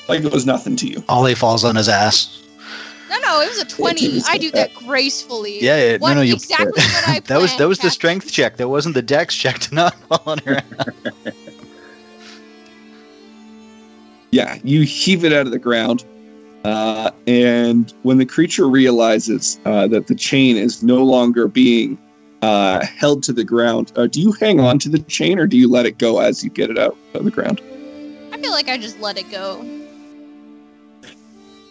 like 0.09 0.23
it 0.25 0.33
was 0.33 0.47
nothing 0.47 0.77
to 0.77 0.87
you. 0.87 1.03
Ollie 1.09 1.35
falls 1.35 1.65
on 1.65 1.77
his 1.77 1.89
ass. 1.89 2.43
No, 3.12 3.18
no, 3.18 3.40
it 3.42 3.48
was 3.48 3.59
a 3.59 3.66
twenty. 3.66 4.22
I 4.27 4.38
do 4.38 4.51
that 4.53 4.72
gracefully. 4.75 5.62
Yeah, 5.62 5.77
yeah, 5.77 5.92
no, 5.92 5.98
What 5.98 6.14
no, 6.14 6.22
you. 6.22 6.33
exactly 6.33 6.70
what 6.83 7.09
I 7.09 7.20
That 7.20 7.40
was 7.42 7.55
that 7.59 7.68
was 7.68 7.79
the 7.79 7.90
strength 7.90 8.33
check. 8.33 8.57
That 8.57 8.68
wasn't 8.68 8.94
the 8.94 9.03
dex 9.03 9.35
check 9.35 9.59
to 9.59 9.75
not 9.75 9.94
fall 10.09 10.22
on 10.27 10.38
her. 10.38 10.62
Yeah, 14.31 14.59
you 14.64 14.81
heave 14.81 15.27
it 15.27 15.33
out 15.35 15.44
of 15.44 15.53
the 15.53 15.59
ground. 15.59 16.07
Uh, 16.64 17.11
and 17.27 17.92
when 18.03 18.16
the 18.16 18.25
creature 18.25 18.66
realizes 18.66 19.61
uh, 19.66 19.87
that 19.88 20.07
the 20.07 20.14
chain 20.14 20.57
is 20.57 20.83
no 20.83 21.05
longer 21.05 21.48
being 21.48 21.98
uh, 22.40 22.83
held 22.87 23.22
to 23.25 23.35
the 23.35 23.44
ground, 23.44 23.92
uh, 23.94 24.07
do 24.07 24.22
you 24.22 24.33
hang 24.33 24.59
on 24.59 24.79
to 24.79 24.88
the 24.88 25.01
chain 25.01 25.38
or 25.38 25.46
do 25.46 25.59
you 25.59 25.68
let 25.68 25.85
it 25.85 25.98
go 25.98 26.18
as 26.20 26.42
you 26.42 26.48
get 26.48 26.70
it 26.70 26.79
out 26.79 26.96
of 27.12 27.25
the 27.25 27.31
ground? 27.31 27.61
I 28.33 28.38
feel 28.38 28.53
like 28.53 28.70
I 28.70 28.79
just 28.79 28.98
let 29.01 29.18
it 29.18 29.31
go. 29.31 29.62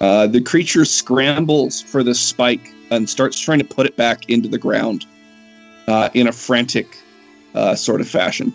Uh, 0.02 0.26
the 0.26 0.42
creature 0.42 0.84
scrambles 0.84 1.80
for 1.80 2.02
the 2.02 2.16
spike 2.16 2.74
and 2.90 3.08
starts 3.08 3.40
trying 3.40 3.60
to 3.60 3.64
put 3.66 3.86
it 3.86 3.96
back 3.96 4.28
into 4.30 4.50
the 4.50 4.58
ground 4.58 5.06
uh, 5.88 6.10
in 6.16 6.28
a 6.28 6.32
frantic 6.32 6.98
uh, 7.54 7.76
sort 7.76 8.02
of 8.02 8.10
fashion. 8.10 8.52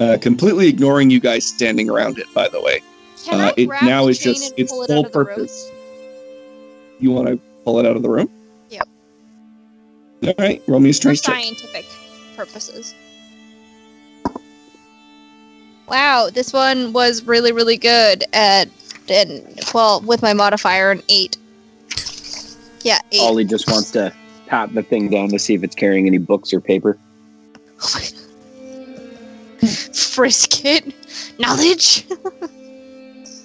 Uh, 0.00 0.16
completely 0.18 0.66
ignoring 0.66 1.10
you 1.10 1.20
guys 1.20 1.44
standing 1.44 1.90
around 1.90 2.18
it, 2.18 2.26
by 2.32 2.48
the 2.48 2.60
way. 2.62 2.80
Uh, 3.30 3.52
it 3.58 3.68
now 3.82 4.08
is 4.08 4.18
just 4.18 4.54
its 4.56 4.72
it 4.72 4.74
full 4.74 4.82
out 4.84 4.90
of 5.04 5.12
the 5.12 5.18
room? 5.18 5.26
purpose. 5.26 5.70
You 7.00 7.10
want 7.10 7.28
to 7.28 7.38
pull 7.64 7.78
it 7.80 7.86
out 7.86 7.96
of 7.96 8.02
the 8.02 8.08
room? 8.08 8.30
Yep. 8.70 8.88
All 10.24 10.34
right, 10.38 10.62
roll 10.66 10.80
me 10.80 10.88
a 10.88 10.92
for 10.94 10.96
strength 10.96 11.22
check. 11.22 11.34
scientific 11.34 11.84
purposes. 12.34 12.94
Wow, 15.90 16.30
this 16.32 16.52
one 16.52 16.92
was 16.92 17.24
really, 17.24 17.50
really 17.50 17.76
good 17.76 18.22
at, 18.32 18.68
and 19.08 19.60
well, 19.74 20.00
with 20.02 20.22
my 20.22 20.32
modifier, 20.32 20.92
an 20.92 21.02
eight. 21.08 21.36
Yeah, 22.82 23.00
eight. 23.10 23.20
Ollie 23.20 23.44
just 23.44 23.68
wants 23.68 23.90
to 23.92 24.14
pat 24.46 24.72
the 24.72 24.84
thing 24.84 25.10
down 25.10 25.30
to 25.30 25.38
see 25.40 25.54
if 25.54 25.64
it's 25.64 25.74
carrying 25.74 26.06
any 26.06 26.18
books 26.18 26.54
or 26.54 26.60
paper. 26.60 26.96
Frisk 29.92 30.64
it. 30.64 30.94
Knowledge. 31.40 32.06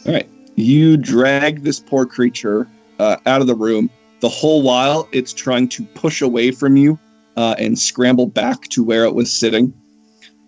All 0.05 0.13
right. 0.13 0.29
You 0.53 0.97
drag 0.97 1.63
this 1.63 1.79
poor 1.79 2.05
creature 2.05 2.67
uh, 2.99 3.17
out 3.25 3.41
of 3.41 3.47
the 3.47 3.55
room. 3.55 3.89
The 4.19 4.29
whole 4.29 4.61
while, 4.61 5.09
it's 5.11 5.33
trying 5.33 5.67
to 5.69 5.83
push 5.83 6.21
away 6.21 6.51
from 6.51 6.77
you 6.77 6.99
uh, 7.37 7.55
and 7.57 7.77
scramble 7.77 8.27
back 8.27 8.61
to 8.69 8.83
where 8.83 9.03
it 9.03 9.15
was 9.15 9.31
sitting. 9.31 9.73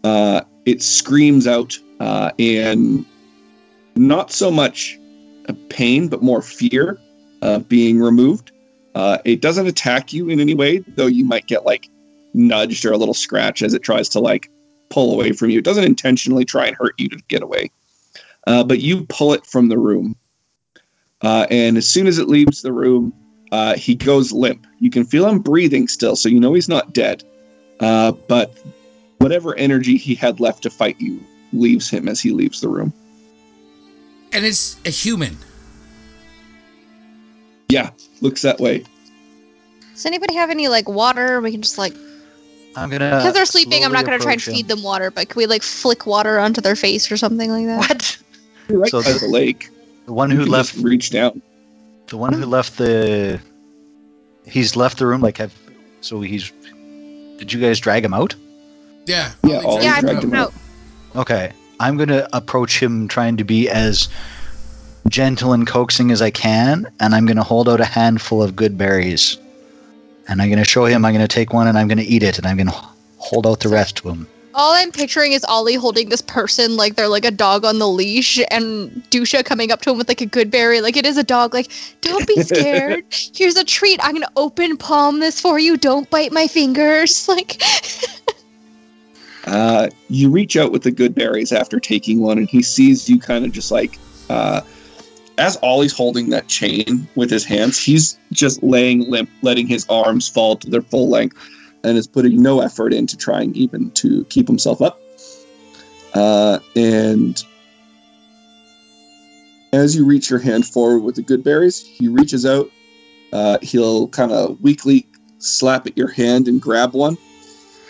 Uh, 0.04 0.42
it 0.66 0.84
screams 0.84 1.48
out 1.48 1.78
uh, 2.00 2.32
in 2.38 3.06
not 3.96 4.32
so 4.32 4.52
much 4.52 4.98
pain, 5.70 6.08
but 6.08 6.22
more 6.22 6.42
fear 6.42 7.00
of 7.42 7.68
being 7.68 8.00
removed. 8.00 8.52
Uh, 8.96 9.18
it 9.26 9.42
doesn't 9.42 9.68
attack 9.68 10.12
you 10.12 10.30
in 10.30 10.40
any 10.40 10.56
way, 10.56 10.80
though 10.96 11.08
you 11.08 11.24
might 11.24 11.48
get 11.48 11.66
like 11.66 11.90
nudged 12.34 12.86
or 12.86 12.92
a 12.92 12.98
little 12.98 13.14
scratch 13.14 13.62
as 13.62 13.74
it 13.74 13.84
tries 13.84 14.10
to 14.10 14.20
like 14.20 14.50
pull 14.90 15.14
away 15.14 15.32
from 15.32 15.50
you. 15.50 15.60
It 15.60 15.66
doesn't 15.66 15.84
intentionally 15.84 16.46
try 16.46 16.68
and 16.68 16.76
hurt 16.76 16.94
you 16.98 17.10
to 17.10 17.18
get 17.28 17.44
away 17.44 17.72
uh, 18.48 18.64
but 18.64 18.80
you 18.80 19.06
pull 19.06 19.34
it 19.34 19.46
from 19.46 19.68
the 19.68 19.78
room. 19.78 20.16
Uh, 21.22 21.46
and 21.52 21.78
as 21.78 21.88
soon 21.88 22.08
as 22.08 22.18
it 22.18 22.30
leaves 22.30 22.62
the 22.62 22.72
room, 22.72 23.14
uh, 23.52 23.76
he 23.76 23.94
goes 23.94 24.32
limp. 24.32 24.66
You 24.80 24.90
can 24.90 25.04
feel 25.04 25.28
him 25.28 25.40
breathing 25.40 25.88
still, 25.88 26.16
so 26.16 26.30
you 26.30 26.40
know 26.40 26.54
he's 26.54 26.70
not 26.70 26.94
dead. 26.94 27.24
Uh, 27.80 28.12
but 28.12 28.58
whatever 29.20 29.54
energy 29.56 29.98
he 29.98 30.16
had 30.16 30.40
left 30.40 30.64
to 30.64 30.70
fight 30.70 31.00
you 31.00 31.22
leaves 31.54 31.90
him 31.90 32.08
as 32.08 32.20
he 32.20 32.32
leaves 32.32 32.62
the 32.62 32.68
room. 32.70 32.94
And 34.34 34.46
it's 34.46 34.78
a 34.86 34.90
human. 34.90 35.38
Yeah, 37.70 37.90
looks 38.22 38.42
that 38.44 38.60
way. 38.60 38.84
Does 39.94 40.06
anybody 40.06 40.36
have 40.36 40.50
any 40.50 40.68
like 40.68 40.88
water? 40.88 41.42
We 41.42 41.52
can 41.52 41.62
just 41.62 41.78
like 41.78 41.94
I'm 42.76 42.90
gonna. 42.90 43.18
because 43.18 43.34
they're 43.34 43.46
sleeping. 43.46 43.84
I'm 43.84 43.92
not 43.92 44.06
gonna 44.06 44.20
try 44.20 44.34
and 44.34 44.42
him. 44.42 44.54
feed 44.54 44.68
them 44.68 44.84
water, 44.84 45.12
but 45.12 45.30
can 45.30 45.38
we 45.40 45.46
like 45.48 45.64
flick 45.64 46.06
water 46.06 46.40
onto 46.40 46.62
their 46.62 46.76
face 46.76 47.12
or 47.12 47.18
something 47.18 47.50
like 47.50 47.66
that? 47.66 47.90
What? 47.90 48.18
You're 48.70 48.80
right 48.80 48.92
So 48.92 49.02
by 49.02 49.12
the- 49.14 49.20
the 49.20 49.28
lake. 49.28 49.70
The 50.06 50.14
one 50.14 50.30
who 50.32 50.46
left. 50.46 50.74
reached 50.76 50.86
reach 50.86 51.10
down. 51.10 51.42
The 52.08 52.18
one 52.18 52.32
who 52.34 52.46
left 52.46 52.78
the. 52.78 53.42
He's 54.46 54.76
left 54.78 55.00
the 55.00 55.08
room. 55.08 55.20
Like 55.22 55.38
have. 55.38 55.54
So 56.02 56.22
he's. 56.22 56.52
Did 57.38 57.52
you 57.52 57.60
guys 57.60 57.80
drag 57.80 58.06
him 58.06 58.14
out? 58.14 58.34
Yeah. 59.06 59.32
Yeah, 59.44 59.58
Ollie 59.58 59.66
Ollie 59.66 59.84
Yeah, 59.84 59.96
I 59.96 60.00
dragged 60.02 60.06
dragged 60.22 60.24
him 60.24 60.30
him 60.30 60.36
him 60.36 60.40
out. 60.42 60.48
out. 60.48 60.54
Okay. 61.18 61.52
I'm 61.80 61.98
gonna 61.98 62.28
approach 62.34 62.82
him, 62.82 63.08
trying 63.08 63.38
to 63.38 63.44
be 63.44 63.70
as 63.70 64.08
gentle 65.10 65.54
and 65.54 65.66
coaxing 65.66 66.12
as 66.12 66.22
I 66.22 66.32
can, 66.32 66.88
and 67.00 67.14
I'm 67.14 67.26
gonna 67.26 67.44
hold 67.44 67.70
out 67.70 67.82
a 67.82 67.86
handful 67.86 68.42
of 68.42 68.56
good 68.56 68.78
berries, 68.78 69.38
and 70.28 70.42
I'm 70.42 70.50
gonna 70.50 70.64
show 70.64 70.86
him. 70.86 71.06
I'm 71.06 71.14
gonna 71.14 71.28
take 71.28 71.54
one 71.54 71.68
and 71.68 71.78
I'm 71.78 71.88
gonna 71.88 72.04
eat 72.04 72.24
it, 72.24 72.38
and 72.38 72.48
I'm 72.48 72.58
gonna 72.58 72.80
hold 73.18 73.46
out 73.46 73.60
the 73.60 73.70
rest 73.70 73.98
to 73.98 74.10
him. 74.10 74.28
All 74.54 74.74
I'm 74.74 74.92
picturing 74.92 75.34
is 75.34 75.44
Ollie 75.44 75.76
holding 75.76 76.10
this 76.10 76.22
person 76.22 76.78
like 76.78 76.96
they're 76.96 77.08
like 77.08 77.26
a 77.26 77.32
dog 77.32 77.64
on 77.64 77.78
the 77.78 77.88
leash, 77.88 78.40
and 78.50 78.90
Dusha 79.12 79.46
coming 79.46 79.72
up 79.72 79.82
to 79.82 79.92
him 79.92 79.98
with 79.98 80.08
like 80.08 80.22
a 80.22 80.26
good 80.26 80.50
berry, 80.50 80.82
like 80.82 80.98
it 80.98 81.06
is 81.06 81.18
a 81.18 81.24
dog. 81.24 81.54
Like, 81.54 81.72
don't 82.02 82.26
be 82.26 82.42
scared. 82.44 83.06
Here's 83.36 83.56
a 83.56 83.64
treat. 83.64 84.00
I'm 84.04 84.14
gonna 84.14 84.32
open 84.36 84.78
palm 84.78 85.20
this 85.20 85.40
for 85.40 85.60
you. 85.60 85.78
Don't 85.78 86.10
bite 86.10 86.32
my 86.32 86.48
fingers. 86.48 87.28
Like, 87.38 87.62
Uh, 89.48 89.90
you 90.10 90.30
reach 90.30 90.58
out 90.58 90.74
with 90.74 90.84
the 90.84 90.92
good 90.92 91.16
berries 91.16 91.54
after 91.54 91.80
taking 91.80 92.20
one, 92.20 92.38
and 92.38 92.50
he 92.50 92.62
sees 92.62 93.10
you 93.10 93.18
kind 93.18 93.46
of 93.46 93.52
just 93.54 93.72
like, 93.72 93.98
uh, 94.30 94.62
as 95.38 95.58
Ollie's 95.64 95.94
holding 95.94 96.30
that 96.32 96.48
chain 96.48 97.08
with 97.16 97.30
his 97.30 97.46
hands, 97.46 97.82
he's 97.82 98.20
just 98.34 98.62
laying 98.62 99.10
limp, 99.10 99.30
letting 99.44 99.66
his 99.66 99.88
arms 99.88 100.28
fall 100.28 100.58
to 100.58 100.70
their 100.70 100.82
full 100.82 101.08
length, 101.10 101.38
and 101.86 101.98
is 101.98 102.08
putting 102.08 102.42
no 102.42 102.60
effort 102.60 102.94
into 102.94 103.16
trying 103.16 103.56
even 103.56 103.90
to 103.92 104.26
keep 104.26 104.48
himself 104.48 104.82
up. 104.82 105.00
Uh, 106.14 106.60
and 106.76 107.44
as 109.72 109.96
you 109.96 110.06
reach 110.06 110.30
your 110.30 110.40
hand 110.40 110.66
forward 110.66 111.00
with 111.00 111.16
the 111.16 111.22
good 111.22 111.44
berries, 111.44 111.82
he 111.82 112.10
reaches 112.10 112.46
out. 112.46 112.70
Uh, 113.32 113.58
he'll 113.62 114.10
kind 114.10 114.32
of 114.32 114.60
weakly 114.62 115.06
slap 115.40 115.88
at 115.88 115.98
your 115.98 116.10
hand 116.10 116.48
and 116.48 116.62
grab 116.62 116.94
one. 116.94 117.18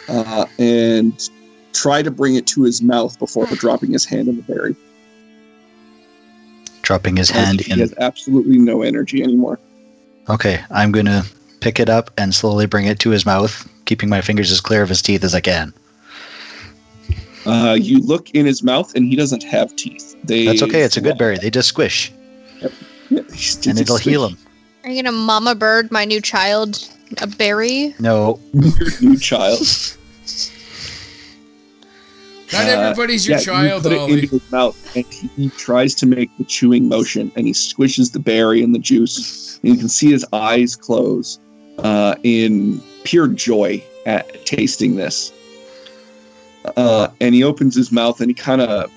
Uh, 0.07 0.45
and 0.59 1.29
try 1.77 2.01
to 2.01 2.09
bring 2.11 2.35
it 2.35 2.47
to 2.47 2.63
his 2.63 2.81
mouth 2.81 3.17
before 3.19 3.45
dropping 3.47 3.91
his 3.91 4.03
hand 4.03 4.27
in 4.27 4.35
the 4.37 4.41
berry. 4.43 4.75
dropping 6.81 7.15
his 7.17 7.29
hand 7.29 7.59
he 7.61 7.71
in. 7.71 7.75
He 7.77 7.81
has 7.81 7.93
absolutely 7.99 8.57
no 8.57 8.81
energy 8.81 9.21
anymore. 9.21 9.59
Okay, 10.29 10.61
I'm 10.71 10.91
going 10.91 11.05
to 11.05 11.25
pick 11.59 11.79
it 11.79 11.89
up 11.89 12.11
and 12.17 12.33
slowly 12.33 12.65
bring 12.65 12.85
it 12.85 12.99
to 12.99 13.09
his 13.09 13.25
mouth, 13.25 13.67
keeping 13.85 14.09
my 14.09 14.21
fingers 14.21 14.51
as 14.51 14.59
clear 14.61 14.81
of 14.83 14.89
his 14.89 15.01
teeth 15.01 15.23
as 15.23 15.35
I 15.35 15.41
can. 15.41 15.73
Uh, 17.45 17.77
you 17.79 17.99
look 17.99 18.29
in 18.31 18.45
his 18.45 18.63
mouth, 18.63 18.93
and 18.95 19.05
he 19.05 19.15
doesn't 19.15 19.43
have 19.43 19.73
teeth. 19.75 20.15
They 20.23 20.45
That's 20.45 20.63
okay. 20.63 20.81
It's 20.81 20.97
a 20.97 21.01
good 21.01 21.17
berry. 21.17 21.37
They 21.37 21.49
just 21.49 21.69
squish, 21.69 22.11
Yeah, 22.61 22.69
just- 23.31 23.67
and 23.67 23.79
it'll 23.79 23.95
it's 23.97 24.05
heal 24.05 24.25
him. 24.27 24.37
Are 24.83 24.89
you 24.89 25.01
gonna 25.03 25.15
mama 25.15 25.55
bird 25.55 25.91
my 25.91 26.05
new 26.05 26.21
child 26.21 26.87
a 27.21 27.27
berry? 27.27 27.93
No, 27.99 28.39
Your 28.53 28.89
new 29.01 29.17
child. 29.17 29.59
Not 32.53 32.65
Uh, 32.65 32.69
everybody's 32.69 33.27
your 33.27 33.38
yeah, 33.38 33.43
child, 33.43 33.83
you 33.83 33.89
put 33.89 34.10
it 34.10 34.23
into 34.23 34.27
his 34.39 34.51
mouth, 34.51 34.95
and 34.95 35.05
he 35.05 35.49
tries 35.49 35.93
to 35.95 36.05
make 36.05 36.29
the 36.38 36.45
chewing 36.45 36.88
motion, 36.88 37.31
and 37.36 37.45
he 37.45 37.53
squishes 37.53 38.13
the 38.13 38.19
berry 38.19 38.63
and 38.63 38.73
the 38.73 38.79
juice, 38.79 39.60
and 39.63 39.73
you 39.73 39.77
can 39.77 39.89
see 39.89 40.10
his 40.10 40.25
eyes 40.31 40.75
close 40.75 41.39
uh, 41.79 42.15
in 42.23 42.81
pure 43.03 43.27
joy 43.27 43.83
at 44.05 44.45
tasting 44.45 44.95
this. 44.95 45.33
Uh, 46.75 47.10
and 47.21 47.36
he 47.36 47.43
opens 47.43 47.75
his 47.75 47.91
mouth, 47.91 48.21
and 48.21 48.29
he 48.29 48.33
kind 48.33 48.62
of 48.62 48.91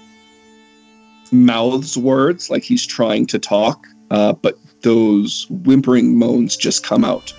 mouths 1.32 1.96
words 1.96 2.50
like 2.50 2.62
he's 2.62 2.86
trying 2.86 3.26
to 3.26 3.38
talk, 3.38 3.86
uh, 4.10 4.32
but 4.32 4.58
those 4.82 5.46
whimpering 5.50 6.18
moans 6.18 6.56
just 6.56 6.84
come 6.84 7.04
out. 7.04 7.32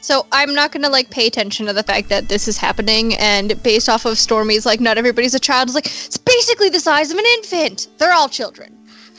So 0.00 0.26
I'm 0.32 0.54
not 0.54 0.72
gonna 0.72 0.88
like 0.88 1.10
pay 1.10 1.26
attention 1.26 1.66
to 1.66 1.72
the 1.72 1.82
fact 1.82 2.08
that 2.08 2.28
this 2.28 2.46
is 2.48 2.56
happening, 2.56 3.14
and 3.16 3.60
based 3.62 3.88
off 3.88 4.04
of 4.06 4.16
Stormy's 4.18 4.64
like 4.64 4.80
not 4.80 4.96
everybody's 4.98 5.34
a 5.34 5.40
child 5.40 5.68
is 5.68 5.74
like 5.74 5.86
it's 5.86 6.16
basically 6.16 6.68
the 6.68 6.80
size 6.80 7.10
of 7.10 7.18
an 7.18 7.24
infant. 7.38 7.88
They're 7.98 8.12
all 8.12 8.28
children. 8.28 8.74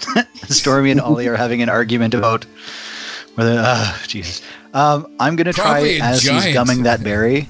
Stormy 0.47 0.91
and 0.91 1.01
Ollie 1.01 1.27
are 1.27 1.35
having 1.35 1.61
an 1.61 1.69
argument 1.69 2.13
about 2.13 2.45
whether. 3.35 3.61
Uh, 3.63 3.97
Jesus. 4.07 4.41
Um, 4.73 5.13
I'm 5.19 5.35
gonna 5.35 5.53
try 5.53 5.65
Probably 5.65 5.99
a 5.99 6.03
as 6.03 6.23
he's 6.23 6.53
gumming 6.53 6.83
that 6.83 7.03
berry. 7.03 7.49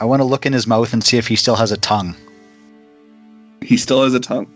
I 0.00 0.04
want 0.04 0.20
to 0.20 0.24
look 0.24 0.46
in 0.46 0.52
his 0.52 0.66
mouth 0.66 0.92
and 0.92 1.02
see 1.02 1.16
if 1.18 1.26
he 1.26 1.36
still 1.36 1.56
has 1.56 1.72
a 1.72 1.76
tongue. 1.76 2.14
He 3.62 3.76
still 3.76 4.02
has 4.04 4.14
a 4.14 4.20
tongue. 4.20 4.46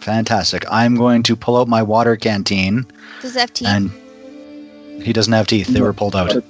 Fantastic. 0.00 0.64
I'm 0.70 0.94
going 0.96 1.22
to 1.24 1.36
pull 1.36 1.56
out 1.56 1.68
my 1.68 1.82
water 1.82 2.16
canteen, 2.16 2.86
Does 3.20 3.36
it 3.36 3.40
have 3.40 3.52
teeth? 3.52 3.68
and 3.68 3.90
he 5.02 5.12
doesn't 5.12 5.32
have 5.32 5.46
teeth. 5.48 5.66
They 5.68 5.80
were 5.80 5.92
pulled 5.92 6.14
out. 6.14 6.44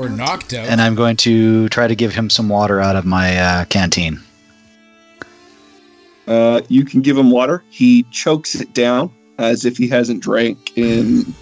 Or 0.00 0.08
knocked 0.08 0.54
out. 0.54 0.66
And 0.66 0.80
I'm 0.80 0.94
going 0.94 1.16
to 1.18 1.68
try 1.68 1.86
to 1.86 1.94
give 1.94 2.14
him 2.14 2.30
some 2.30 2.48
water 2.48 2.80
out 2.80 2.96
of 2.96 3.04
my 3.04 3.36
uh, 3.36 3.64
canteen. 3.66 4.18
Uh, 6.26 6.62
you 6.68 6.86
can 6.86 7.02
give 7.02 7.18
him 7.18 7.30
water. 7.30 7.62
He 7.68 8.04
chokes 8.04 8.54
it 8.54 8.72
down 8.72 9.10
as 9.38 9.66
if 9.66 9.76
he 9.76 9.88
hasn't 9.88 10.22
drank 10.22 10.76
in 10.78 11.34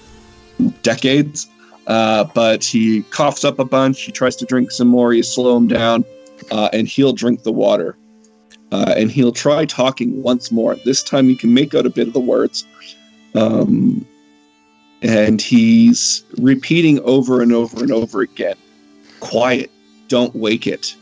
decades. 0.83 1.49
Uh, 1.87 2.25
but 2.35 2.64
he 2.64 3.03
coughs 3.05 3.44
up 3.44 3.61
a 3.61 3.64
bunch. 3.64 4.03
He 4.03 4.11
tries 4.11 4.35
to 4.37 4.44
drink 4.44 4.73
some 4.73 4.88
more. 4.88 5.14
You 5.14 5.23
slow 5.23 5.57
him 5.57 5.68
down, 5.68 6.05
uh, 6.51 6.68
and 6.73 6.88
he'll 6.88 7.12
drink 7.12 7.44
the 7.44 7.53
water. 7.53 7.97
Uh, 8.73 8.92
and 8.97 9.11
he'll 9.11 9.33
try 9.33 9.64
talking 9.66 10.21
once 10.23 10.51
more. 10.51 10.75
This 10.85 11.03
time 11.03 11.31
you 11.31 11.37
can 11.37 11.55
make 11.55 11.75
out 11.75 11.87
a 11.87 11.90
bit 11.90 12.09
of 12.09 12.12
the 12.12 12.21
words. 12.21 12.66
Um, 13.35 14.05
and 15.03 15.41
he's 15.41 16.25
repeating 16.39 17.01
over 17.01 17.41
and 17.43 17.53
over 17.53 17.83
and 17.83 17.93
over 17.93 18.23
again 18.23 18.57
Quiet, 19.21 19.71
don't 20.09 20.35
wake 20.35 20.67
it. 20.67 20.95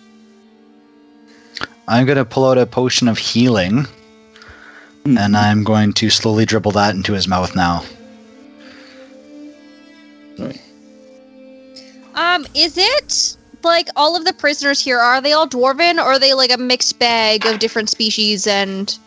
I'm 1.89 2.07
going 2.07 2.19
to 2.19 2.25
pull 2.25 2.49
out 2.49 2.59
a 2.59 2.67
potion 2.67 3.09
of 3.09 3.19
healing, 3.19 3.87
and 5.05 5.37
I'm 5.37 5.63
going 5.63 5.93
to 5.95 6.11
slowly 6.11 6.45
dribble 6.45 6.73
that 6.73 6.95
into 6.95 7.13
his 7.13 7.29
mouth 7.29 7.55
now. 7.55 7.85
Um, 12.15 12.47
is 12.55 12.77
it 12.77 13.37
like 13.63 13.89
all 13.95 14.17
of 14.17 14.25
the 14.25 14.33
prisoners 14.33 14.81
here? 14.81 14.99
Are 14.99 15.21
they 15.21 15.33
all 15.33 15.49
dwarven, 15.49 15.99
or 15.99 16.03
are 16.03 16.19
they 16.19 16.35
like 16.35 16.53
a 16.53 16.59
mixed 16.59 16.99
bag 16.99 17.47
of 17.47 17.59
different 17.59 17.91
species 17.91 18.47
and 18.47 18.99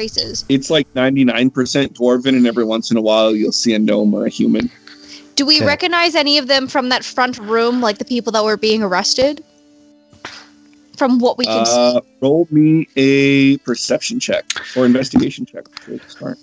races? 0.00 0.44
It's 0.48 0.70
like 0.70 0.86
99% 0.94 1.50
dwarven, 1.94 2.28
and 2.36 2.46
every 2.46 2.64
once 2.64 2.90
in 2.92 2.96
a 2.96 3.00
while 3.00 3.34
you'll 3.34 3.50
see 3.50 3.72
a 3.74 3.78
gnome 3.78 4.14
or 4.14 4.26
a 4.26 4.28
human. 4.28 4.70
Do 5.34 5.44
we 5.44 5.56
Okay. 5.56 5.66
recognize 5.66 6.14
any 6.14 6.38
of 6.38 6.46
them 6.46 6.68
from 6.68 6.90
that 6.90 7.04
front 7.04 7.38
room, 7.38 7.80
like 7.80 7.98
the 7.98 8.04
people 8.04 8.30
that 8.32 8.44
were 8.44 8.56
being 8.56 8.82
arrested? 8.82 9.42
From 10.96 11.18
what 11.18 11.36
we 11.36 11.44
can 11.44 11.64
Uh, 11.66 12.00
roll 12.22 12.46
me 12.50 12.88
a 12.96 13.58
perception 13.58 14.18
check 14.20 14.44
or 14.76 14.86
investigation 14.86 15.44
check. 15.44 15.64
to 15.84 15.98
start. 16.08 16.38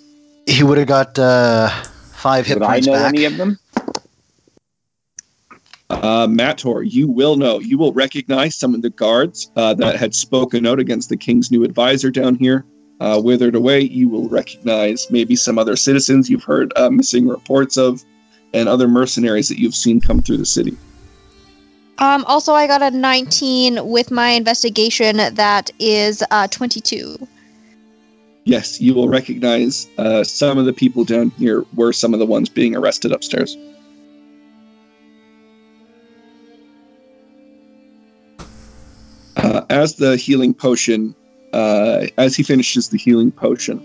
He 0.46 0.62
would 0.62 0.78
have 0.78 0.86
got 0.86 1.18
uh, 1.18 1.70
five 2.12 2.46
hit 2.46 2.58
Would 2.58 2.62
I 2.64 2.80
know 2.80 2.92
back. 2.92 3.08
any 3.14 3.24
of 3.24 3.36
them? 3.36 3.58
Uh, 5.90 6.26
Mator, 6.28 6.82
you 6.82 7.08
will 7.08 7.36
know. 7.36 7.58
You 7.60 7.78
will 7.78 7.92
recognize 7.92 8.54
some 8.56 8.74
of 8.74 8.82
the 8.82 8.90
guards 8.90 9.50
uh, 9.56 9.74
that 9.74 9.96
had 9.96 10.14
spoken 10.14 10.66
out 10.66 10.78
against 10.78 11.08
the 11.08 11.16
king's 11.16 11.50
new 11.50 11.64
advisor 11.64 12.10
down 12.10 12.36
here. 12.36 12.64
Uh, 13.04 13.20
withered 13.20 13.54
away, 13.54 13.82
you 13.82 14.08
will 14.08 14.30
recognize 14.30 15.10
maybe 15.10 15.36
some 15.36 15.58
other 15.58 15.76
citizens 15.76 16.30
you've 16.30 16.42
heard 16.42 16.72
uh, 16.76 16.88
missing 16.88 17.28
reports 17.28 17.76
of, 17.76 18.02
and 18.54 18.66
other 18.66 18.88
mercenaries 18.88 19.46
that 19.46 19.58
you've 19.58 19.74
seen 19.74 20.00
come 20.00 20.22
through 20.22 20.38
the 20.38 20.46
city. 20.46 20.74
Um, 21.98 22.24
also, 22.24 22.54
I 22.54 22.66
got 22.66 22.80
a 22.80 22.90
19 22.90 23.86
with 23.86 24.10
my 24.10 24.30
investigation. 24.30 25.18
That 25.18 25.70
is 25.78 26.24
uh, 26.30 26.48
22. 26.48 27.28
Yes, 28.44 28.80
you 28.80 28.94
will 28.94 29.10
recognize 29.10 29.86
uh, 29.98 30.24
some 30.24 30.56
of 30.56 30.64
the 30.64 30.72
people 30.72 31.04
down 31.04 31.28
here 31.32 31.66
were 31.74 31.92
some 31.92 32.14
of 32.14 32.20
the 32.20 32.26
ones 32.26 32.48
being 32.48 32.74
arrested 32.74 33.12
upstairs. 33.12 33.54
Uh, 39.36 39.60
as 39.68 39.96
the 39.96 40.16
healing 40.16 40.54
potion, 40.54 41.14
uh, 41.54 42.06
as 42.18 42.34
he 42.34 42.42
finishes 42.42 42.88
the 42.88 42.98
healing 42.98 43.30
potion, 43.30 43.78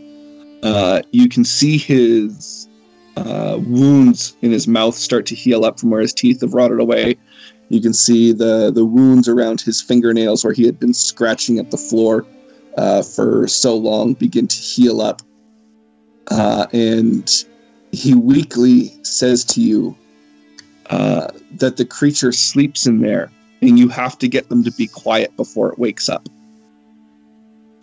uh, 0.64 1.02
you 1.12 1.30
can 1.30 1.46
see 1.46 1.78
his 1.78 2.68
uh, 3.16 3.60
wounds 3.66 4.36
in 4.42 4.52
his 4.52 4.68
mouth 4.68 4.96
start 4.96 5.26
to 5.28 5.36
heal 5.36 5.64
up 5.64 5.80
from 5.80 5.92
where 5.92 6.02
his 6.02 6.14
teeth 6.14 6.42
have 6.42 6.54
rotted 6.54 6.80
away. 6.80 7.16
You 7.70 7.80
can 7.80 7.94
see 7.94 8.32
the 8.34 8.72
the 8.74 8.84
wounds 8.84 9.28
around 9.28 9.62
his 9.62 9.82
fingernails 9.82 10.44
where 10.44 10.54
he 10.54 10.66
had 10.66 10.80
been 10.80 10.94
scratching 10.94 11.60
at 11.60 11.70
the 11.70 11.78
floor 11.78 12.26
uh, 12.78 13.04
for 13.04 13.48
so 13.48 13.76
long 13.78 14.14
begin 14.14 14.48
to 14.48 14.58
heal 14.58 15.00
up. 15.02 15.22
Uh, 16.32 16.66
and 16.74 17.46
he 17.92 18.16
weakly 18.16 18.92
says 19.04 19.46
to 19.46 19.62
you 19.62 19.96
uh, 20.90 21.28
that 21.52 21.78
the 21.78 21.86
creature 21.86 22.32
sleeps 22.32 22.88
in 22.88 23.02
there 23.02 23.32
and 23.62 23.78
you 23.78 23.90
have 23.90 24.18
to 24.18 24.28
get 24.28 24.50
them 24.50 24.64
to 24.64 24.72
be 24.72 24.88
quiet 24.88 25.36
before 25.36 25.72
it 25.72 25.78
wakes 25.78 26.10
up. 26.10 26.28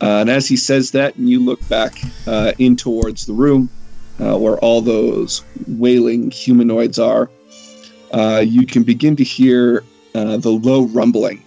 Uh, 0.00 0.20
and 0.20 0.30
as 0.30 0.46
he 0.46 0.56
says 0.56 0.90
that, 0.90 1.16
and 1.16 1.28
you 1.28 1.40
look 1.40 1.66
back 1.68 1.98
uh, 2.26 2.52
in 2.59 2.76
towards 2.76 3.26
the 3.26 3.32
room 3.32 3.70
uh, 4.20 4.37
where 4.37 4.59
all 4.59 4.80
those 4.80 5.44
wailing 5.66 6.30
humanoids 6.30 6.98
are, 6.98 7.30
uh, 8.12 8.42
you 8.44 8.66
can 8.66 8.82
begin 8.82 9.16
to 9.16 9.24
hear 9.24 9.82
uh, 10.14 10.37
the 10.37 10.50
low 10.50 10.85
rumbling 10.87 11.42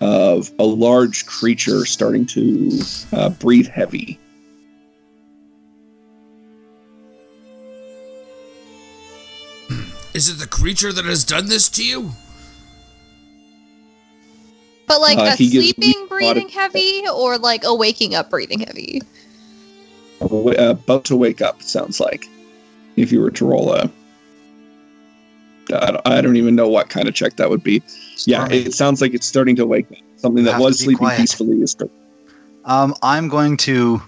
of 0.00 0.50
a 0.58 0.64
large 0.64 1.26
creature 1.26 1.84
starting 1.84 2.24
to 2.24 2.80
uh, 3.12 3.30
breathe 3.30 3.66
heavy. 3.66 4.18
Is 10.14 10.28
it 10.28 10.38
the 10.38 10.48
creature 10.48 10.92
that 10.92 11.04
has 11.04 11.24
done 11.24 11.46
this 11.46 11.68
to 11.70 11.84
you? 11.84 12.10
But 14.88 15.00
like 15.00 15.18
Uh, 15.18 15.34
a 15.34 15.36
sleeping, 15.36 15.74
me 15.78 15.92
a 15.92 15.96
lot 15.98 16.02
of- 16.04 16.08
breathing 16.08 16.48
heavy, 16.48 17.02
or 17.12 17.38
like 17.38 17.62
a 17.64 17.74
waking 17.74 18.14
up, 18.14 18.30
breathing 18.30 18.60
heavy. 18.60 19.02
Uh, 20.20 20.70
about 20.70 21.04
to 21.04 21.14
wake 21.16 21.40
up, 21.40 21.62
sounds 21.62 22.00
like. 22.00 22.26
If 22.96 23.12
you 23.12 23.20
were 23.20 23.30
to 23.30 23.44
roll 23.46 23.72
a. 23.72 23.88
I 25.72 25.90
don't, 25.90 26.08
I 26.08 26.20
don't 26.22 26.36
even 26.36 26.56
know 26.56 26.66
what 26.68 26.88
kind 26.88 27.06
of 27.06 27.14
check 27.14 27.36
that 27.36 27.50
would 27.50 27.62
be. 27.62 27.82
Yeah, 28.24 28.38
Stormy. 28.46 28.56
it 28.56 28.72
sounds 28.74 29.00
like 29.02 29.12
it's 29.14 29.26
starting 29.26 29.54
to 29.56 29.66
wake 29.66 29.86
up. 29.92 29.98
Something 30.16 30.44
You 30.44 30.50
that 30.50 30.60
was 30.60 30.78
sleeping 30.80 30.96
quiet. 30.96 31.20
peacefully 31.20 31.58
is. 31.62 31.76
Um, 32.64 32.94
I'm 33.02 33.28
going 33.28 33.56
to 33.58 34.00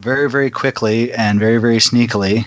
very, 0.00 0.30
very 0.30 0.50
quickly 0.50 1.12
and 1.14 1.40
very, 1.40 1.56
very 1.58 1.78
sneakily. 1.78 2.44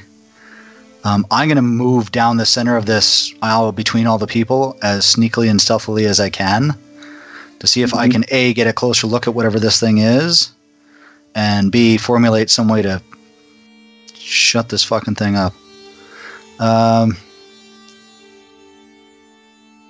Um, 1.04 1.26
I'm 1.32 1.48
going 1.48 1.56
to 1.58 1.62
move 1.64 2.12
down 2.12 2.38
the 2.38 2.46
center 2.46 2.78
of 2.78 2.86
this 2.86 3.34
aisle 3.42 3.72
between 3.72 4.06
all 4.06 4.20
the 4.20 4.28
people 4.28 4.78
as 4.84 5.04
sneakily 5.04 5.50
and 5.50 5.60
stealthily 5.60 6.06
as 6.06 6.20
I 6.20 6.30
can 6.30 6.76
to 7.62 7.68
see 7.68 7.84
if 7.84 7.94
I 7.94 8.08
Mhm. 8.08 8.12
can 8.12 8.26
A, 8.32 8.54
get 8.54 8.66
a 8.68 8.74
closer 8.74 9.06
look 9.08 9.28
at 9.28 9.36
whatever 9.36 9.60
this 9.60 9.80
thing 9.80 10.00
is, 10.00 10.50
and 11.36 11.72
B, 11.72 11.96
formulate 11.98 12.50
some 12.50 12.68
way 12.68 12.82
to 12.82 13.02
shut 14.18 14.70
this 14.70 14.84
fucking 14.84 15.16
thing 15.16 15.36
up. 15.36 15.54
Um, 16.60 17.16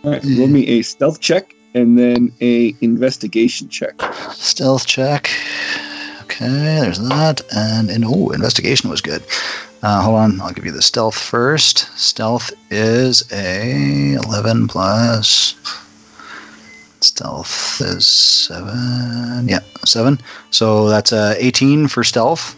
All 0.04 0.12
right, 0.12 0.24
roll 0.38 0.48
me 0.48 0.68
a 0.68 0.82
stealth 0.82 1.20
check 1.22 1.56
and 1.74 1.98
then 1.98 2.32
a 2.42 2.76
investigation 2.82 3.70
check. 3.70 3.94
stealth 4.34 4.86
check. 4.86 5.30
Okay, 6.24 6.48
there's 6.48 7.00
that. 7.00 7.42
And, 7.56 7.90
and 7.90 8.04
oh, 8.06 8.30
investigation 8.32 8.90
was 8.90 9.00
good. 9.02 9.24
Uh, 9.84 10.02
hold 10.02 10.18
on, 10.18 10.42
I'll 10.42 10.52
give 10.52 10.66
you 10.66 10.72
the 10.72 10.82
stealth 10.82 11.18
first. 11.18 11.90
Stealth 11.98 12.52
is 12.70 13.24
a 13.32 14.14
11 14.14 14.68
plus. 14.68 15.56
Stealth 17.04 17.82
is 17.82 18.06
7. 18.06 19.48
Yeah, 19.50 19.60
7. 19.86 20.20
So 20.52 20.88
that's 20.90 21.12
a 21.12 21.36
18 21.44 21.88
for 21.88 22.04
stealth. 22.04 22.58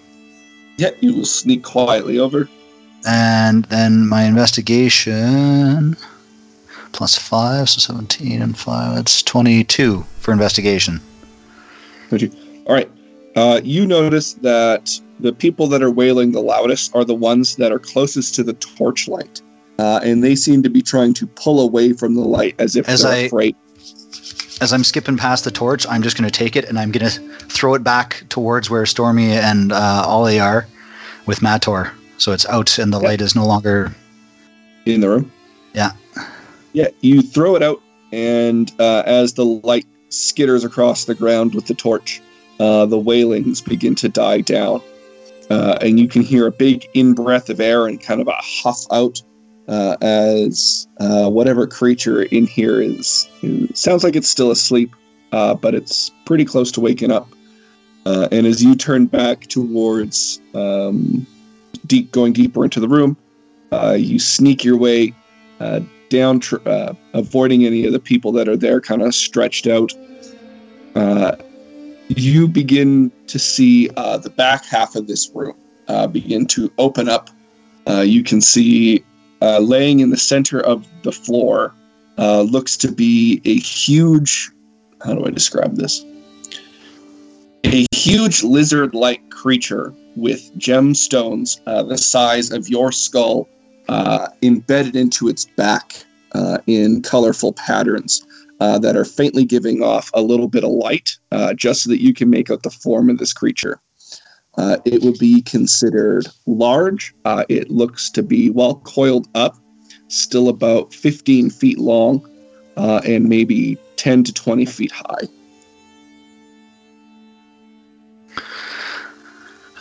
Yeah, 0.77 0.89
you 0.99 1.13
will 1.15 1.25
sneak 1.25 1.63
quietly 1.63 2.19
over. 2.19 2.49
And 3.08 3.65
then 3.65 4.08
my 4.08 4.23
investigation 4.23 5.95
plus 6.91 7.17
5, 7.17 7.69
so 7.69 7.79
17 7.79 8.41
and 8.41 8.58
5. 8.58 8.95
That's 8.95 9.23
22 9.23 10.06
for 10.19 10.32
investigation. 10.32 10.99
All 12.12 12.75
right. 12.75 12.89
Uh, 13.36 13.60
you 13.63 13.86
notice 13.88 14.34
that 14.36 14.91
the 15.19 15.34
people 15.34 15.67
that 15.67 15.82
are 15.82 15.89
wailing 15.89 16.32
the 16.34 16.39
loudest 16.41 16.95
are 16.95 17.03
the 17.03 17.15
ones 17.15 17.56
that 17.56 17.71
are 17.71 17.79
closest 17.79 18.36
to 18.36 18.43
the 18.43 18.53
torchlight. 18.53 19.41
Uh, 19.79 19.99
and 20.03 20.23
they 20.23 20.36
seem 20.36 20.62
to 20.62 20.69
be 20.69 20.82
trying 20.84 21.13
to 21.15 21.25
pull 21.25 21.60
away 21.62 21.93
from 21.93 22.13
the 22.13 22.21
light 22.21 22.53
as 22.60 22.75
if 22.75 22.88
As 22.88 23.01
they're 23.01 23.12
I- 23.12 23.15
afraid. 23.17 23.56
As 24.63 24.71
I'm 24.71 24.86
skipping 24.86 25.17
past 25.17 25.43
the 25.43 25.52
torch, 25.52 25.86
I'm 25.89 26.02
just 26.02 26.17
going 26.17 26.23
to 26.30 26.32
take 26.32 26.56
it 26.56 26.63
and 26.69 26.80
I'm 26.80 26.89
going 26.89 27.06
to 27.06 27.19
throw 27.49 27.73
it 27.73 27.84
back 27.84 28.23
towards 28.30 28.69
where 28.69 28.86
Stormy 28.86 29.34
and 29.34 29.73
uh, 29.73 30.06
Ollie 30.08 30.39
are 30.39 30.65
with 31.26 31.41
Mator. 31.41 31.91
So 32.17 32.32
it's 32.32 32.45
out 32.45 32.78
and 32.78 32.93
the 32.93 32.97
Yep. 33.02 33.06
light 33.10 33.19
is 33.19 33.36
no 33.36 33.45
longer. 33.45 33.93
in 34.86 35.02
the 35.02 35.10
room. 35.10 35.30
Yeah. 35.73 35.91
Yeah, 36.71 36.88
you 37.02 37.21
throw 37.21 37.58
it 37.58 37.62
out, 37.62 37.82
and 38.13 38.71
uh, 38.80 39.04
as 39.06 39.34
the 39.34 39.43
light 39.43 39.86
skitters 40.10 40.63
across 40.63 41.04
the 41.04 41.13
ground 41.15 41.56
with 41.56 41.65
the 41.67 41.73
torch, 41.73 42.21
uh, 42.62 42.86
the 42.86 42.97
wailings 42.97 43.60
begin 43.60 43.95
to 43.95 44.08
die 44.08 44.39
down. 44.39 44.82
Uh, 45.49 45.78
and 45.82 45.99
you 45.99 46.08
can 46.08 46.21
hear 46.21 46.47
a 46.47 46.52
big 46.52 46.88
in 46.93 47.13
breath 47.13 47.49
of 47.49 47.60
air 47.60 47.86
and 47.86 47.99
kind 48.02 48.21
of 48.21 48.30
a 48.30 48.38
huff 48.39 48.86
out 48.93 49.21
uh, 49.67 49.97
as 50.02 50.88
uh, 50.99 51.30
whatever 51.30 51.67
creature 51.67 52.23
in 52.23 52.45
here 52.45 52.82
is, 52.82 53.28
sounds 53.73 54.04
like 54.04 54.15
it's 54.15 54.30
still 54.30 54.52
asleep, 54.52 54.95
uh, 55.32 55.54
but 55.54 55.73
it's 55.73 56.12
pretty 56.26 56.45
close 56.45 56.71
to 56.71 56.82
waking 56.82 57.12
up. 57.12 57.28
Uh, 58.06 58.28
and 58.32 58.45
as 58.45 58.63
you 58.63 58.76
turn 58.76 59.06
back 59.06 59.47
towards 59.47 60.41
um, 60.54 61.26
deep, 61.88 62.12
going 62.12 62.34
deeper 62.34 62.63
into 62.63 62.80
the 62.80 62.88
room, 62.88 63.15
uh, 63.71 63.95
you 63.97 64.19
sneak 64.19 64.63
your 64.63 64.78
way 64.78 65.13
uh, 65.60 65.80
down, 66.10 66.39
tr- 66.39 66.58
uh, 66.67 66.93
avoiding 67.13 67.65
any 67.65 67.86
of 67.86 67.93
the 67.93 67.99
people 67.99 68.32
that 68.34 68.47
are 68.47 68.58
there, 68.58 68.82
kind 68.82 69.02
of 69.02 69.15
stretched 69.15 69.67
out. 69.67 69.93
Uh, 70.95 71.36
you 72.10 72.47
begin 72.47 73.12
to 73.28 73.39
see 73.39 73.89
uh, 73.95 74.17
the 74.17 74.30
back 74.30 74.65
half 74.65 74.95
of 74.95 75.08
this 75.08 75.32
room 75.34 75.56
uh, 75.88 76.06
begin 76.06 76.45
to 76.47 76.71
open 76.78 77.10
up. 77.10 77.30
Uh, 77.88 78.02
you 78.02 78.23
can 78.23 78.41
see 78.41 79.04
uh, 79.43 79.60
laying 79.60 79.99
in 79.99 80.10
the 80.10 80.17
center 80.17 80.62
of 80.62 80.88
the 81.03 81.12
floor 81.12 81.75
uh, 82.17 82.41
looks 82.41 82.77
to 82.77 82.91
be 82.91 83.41
a 83.43 83.56
huge. 83.56 84.49
How 85.03 85.13
do 85.13 85.25
I 85.25 85.32
describe 85.32 85.75
this? 85.75 86.03
A 87.65 87.86
huge 87.93 88.41
lizard 88.43 88.95
like 88.95 89.29
creature 89.29 89.93
with 90.15 90.49
gemstones 90.58 91.60
uh, 91.65 91.84
the 91.84 91.97
size 91.97 92.51
of 92.51 92.69
your 92.69 92.91
skull 92.91 93.49
uh, 93.89 94.29
embedded 94.41 94.95
into 94.95 95.27
its 95.27 95.45
back 95.58 96.06
uh, 96.34 96.60
in 96.67 97.01
colorful 97.01 97.51
patterns 97.53 98.25
uh, 98.62 98.79
that 98.79 98.95
are 98.95 99.06
faintly 99.06 99.43
giving 99.43 99.84
off 99.84 100.10
a 100.13 100.21
little 100.21 100.47
bit 100.47 100.63
of 100.63 100.71
light, 100.71 101.17
just 101.56 101.84
so 101.84 101.89
that 101.89 102.01
you 102.01 102.13
can 102.13 102.29
make 102.29 102.49
out 102.49 102.63
the 102.63 102.69
form 102.69 103.10
of 103.10 103.17
this 103.17 103.34
creature. 103.34 103.82
Uh, 104.57 104.77
it 104.85 105.01
would 105.01 105.17
be 105.17 105.41
considered 105.41 106.27
large. 106.45 107.13
Uh, 107.25 107.43
it 107.49 107.71
looks 107.71 108.09
to 108.11 108.21
be 108.21 108.49
well 108.49 108.75
coiled 108.75 109.27
up, 109.35 109.57
still 110.09 110.47
about 110.47 110.93
15 110.93 111.49
feet 111.49 111.79
long, 111.79 112.27
uh, 112.77 113.01
and 113.05 113.27
maybe 113.27 113.77
10 113.95 114.23
to 114.25 114.33
20 114.33 114.65
feet 114.65 114.91
high. 114.91 115.27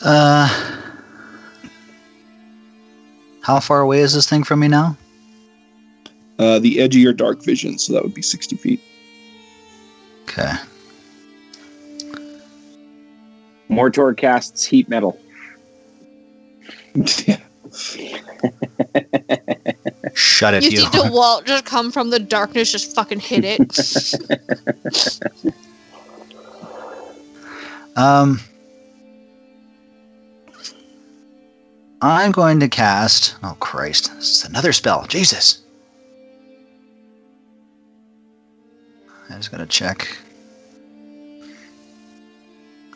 Uh, 0.05 0.49
how 3.43 3.61
far 3.61 3.81
away 3.81 4.01
is 4.01 4.15
this 4.15 4.29
thing 4.29 4.43
from 4.43 4.61
me 4.61 4.69
now? 4.69 4.97
Uh, 6.39 6.59
the 6.59 6.81
edge 6.81 6.97
of 6.97 7.03
your 7.03 7.13
dark 7.13 7.43
vision, 7.43 7.79
so 7.79 7.93
that 7.93 8.03
would 8.03 8.15
be 8.15 8.23
60 8.23 8.57
feet. 8.57 8.81
Okay. 10.23 10.53
Mortor 13.73 14.17
casts 14.17 14.65
heat 14.65 14.89
metal. 14.89 15.19
Shut 20.15 20.55
it, 20.55 20.65
You 20.65 20.71
you. 20.71 20.77
see 20.81 20.87
DeWalt 20.87 21.47
just 21.47 21.65
come 21.65 21.91
from 21.91 22.11
the 22.11 22.19
darkness, 22.19 22.71
just 22.71 22.95
fucking 22.95 23.21
hit 23.21 23.45
it. 23.45 25.21
Um, 27.95 28.41
I'm 32.01 32.33
going 32.33 32.59
to 32.61 32.69
cast. 32.69 33.37
Oh 33.43 33.57
Christ! 33.61 34.11
It's 34.17 34.45
another 34.45 34.73
spell. 34.73 35.07
Jesus. 35.07 35.63
I'm 39.29 39.37
just 39.37 39.51
gonna 39.51 39.67
check. 39.67 40.17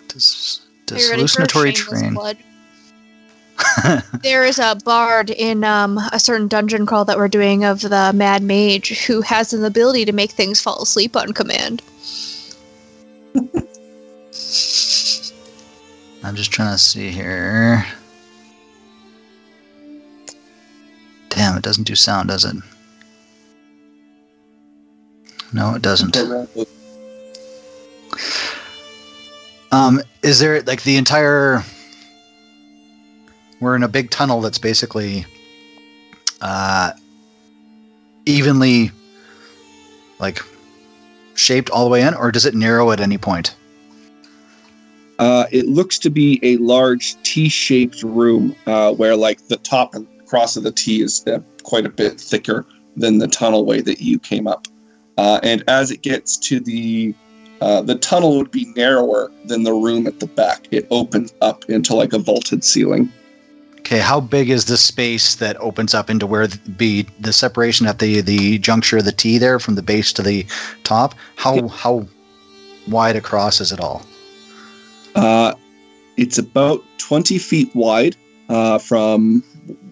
Does 0.08 0.65
Are 0.90 0.94
does 0.94 1.05
you 1.05 1.11
ready 1.11 1.27
for 1.27 1.42
hallucinatory 1.42 1.72
terrain? 1.72 2.14
blood? 2.14 2.37
There 4.22 4.44
is 4.44 4.59
a 4.59 4.77
bard 4.85 5.31
in 5.31 5.64
um, 5.64 5.99
a 6.12 6.20
certain 6.20 6.49
dungeon 6.49 6.87
crawl 6.87 7.05
that 7.07 7.16
we're 7.16 7.29
doing 7.29 7.64
of 7.64 7.81
the 7.81 8.12
Mad 8.14 8.42
Mage 8.42 8.99
who 9.07 9.20
has 9.22 9.53
an 9.53 9.64
ability 9.64 10.05
to 10.05 10.12
make 10.12 10.31
things 10.31 10.61
fall 10.61 10.83
asleep 10.83 11.16
on 11.16 11.33
command. 11.33 11.83
I'm 16.25 16.35
just 16.35 16.51
trying 16.51 16.72
to 16.75 16.79
see 16.79 17.11
here. 17.11 17.87
Damn, 21.29 21.57
it 21.57 21.62
doesn't 21.62 21.87
do 21.87 21.94
sound, 21.94 22.29
does 22.29 22.44
it? 22.44 22.57
No, 25.53 25.75
it 25.75 25.83
doesn't. 25.83 26.16
Um, 29.76 30.00
is 30.22 30.38
there 30.38 30.62
like 30.62 30.82
the 30.84 30.96
entire? 30.96 31.62
We're 33.60 33.76
in 33.76 33.82
a 33.82 33.88
big 33.88 34.08
tunnel 34.10 34.40
that's 34.40 34.56
basically 34.56 35.26
uh, 36.40 36.92
evenly 38.24 38.90
like 40.18 40.40
shaped 41.34 41.68
all 41.68 41.84
the 41.84 41.90
way 41.90 42.00
in, 42.00 42.14
or 42.14 42.32
does 42.32 42.46
it 42.46 42.54
narrow 42.54 42.90
at 42.90 43.00
any 43.00 43.18
point? 43.18 43.54
Uh, 45.18 45.44
it 45.50 45.66
looks 45.66 45.98
to 45.98 46.10
be 46.10 46.40
a 46.42 46.56
large 46.56 47.20
T-shaped 47.22 48.02
room 48.02 48.54
uh, 48.66 48.92
where, 48.92 49.16
like, 49.16 49.48
the 49.48 49.56
top 49.56 49.94
and 49.94 50.06
cross 50.26 50.56
of 50.56 50.62
the 50.62 50.72
T 50.72 51.00
is 51.00 51.26
uh, 51.26 51.38
quite 51.62 51.86
a 51.86 51.88
bit 51.88 52.20
thicker 52.20 52.66
than 52.96 53.18
the 53.18 53.28
tunnel 53.28 53.64
way 53.64 53.80
that 53.80 54.00
you 54.00 54.18
came 54.18 54.46
up. 54.46 54.68
Uh, 55.16 55.40
and 55.42 55.64
as 55.68 55.90
it 55.90 56.02
gets 56.02 56.36
to 56.38 56.60
the 56.60 57.14
uh, 57.61 57.81
the 57.83 57.97
tunnel 57.97 58.37
would 58.38 58.51
be 58.51 58.66
narrower 58.77 59.31
than 59.47 59.62
the 59.62 59.73
room 59.73 60.07
at 60.07 60.21
the 60.21 60.27
back. 60.27 60.66
It 60.71 60.87
opens 60.90 61.33
up 61.40 61.64
into 61.69 61.95
like 61.95 62.12
a 62.12 62.19
vaulted 62.19 62.64
ceiling. 62.64 63.11
Okay, 63.79 63.99
how 64.01 64.21
big 64.21 64.51
is 64.51 64.64
the 64.64 64.77
space 64.77 65.37
that 65.37 65.57
opens 65.61 65.95
up 65.95 66.11
into 66.11 66.27
where 66.27 66.49
the, 66.49 66.59
be 66.71 67.07
the 67.21 67.33
separation 67.33 67.87
at 67.87 68.01
the 68.01 68.21
the 68.21 68.59
juncture 68.59 68.99
of 68.99 69.05
the 69.05 69.12
T 69.12 69.38
there 69.38 69.59
from 69.61 69.77
the 69.77 69.83
base 69.83 70.12
to 70.14 70.23
the 70.23 70.45
top? 70.83 71.14
How 71.37 71.69
how 71.69 72.07
wide 72.88 73.17
across 73.17 73.61
is 73.61 73.73
it 73.73 73.81
all? 73.81 74.02
Uh, 75.15 75.54
it's 76.17 76.37
about 76.37 76.83
20 76.98 77.38
feet 77.38 77.75
wide 77.75 78.17
uh, 78.48 78.79
from 78.79 79.42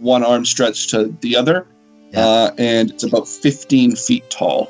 one 0.00 0.24
arm 0.24 0.44
stretch 0.44 0.88
to 0.88 1.14
the 1.20 1.36
other, 1.36 1.66
Yeah. 2.12 2.26
uh, 2.26 2.50
and 2.58 2.90
it's 2.90 3.04
about 3.04 3.26
15 3.28 3.96
feet 3.96 4.28
tall. 4.28 4.68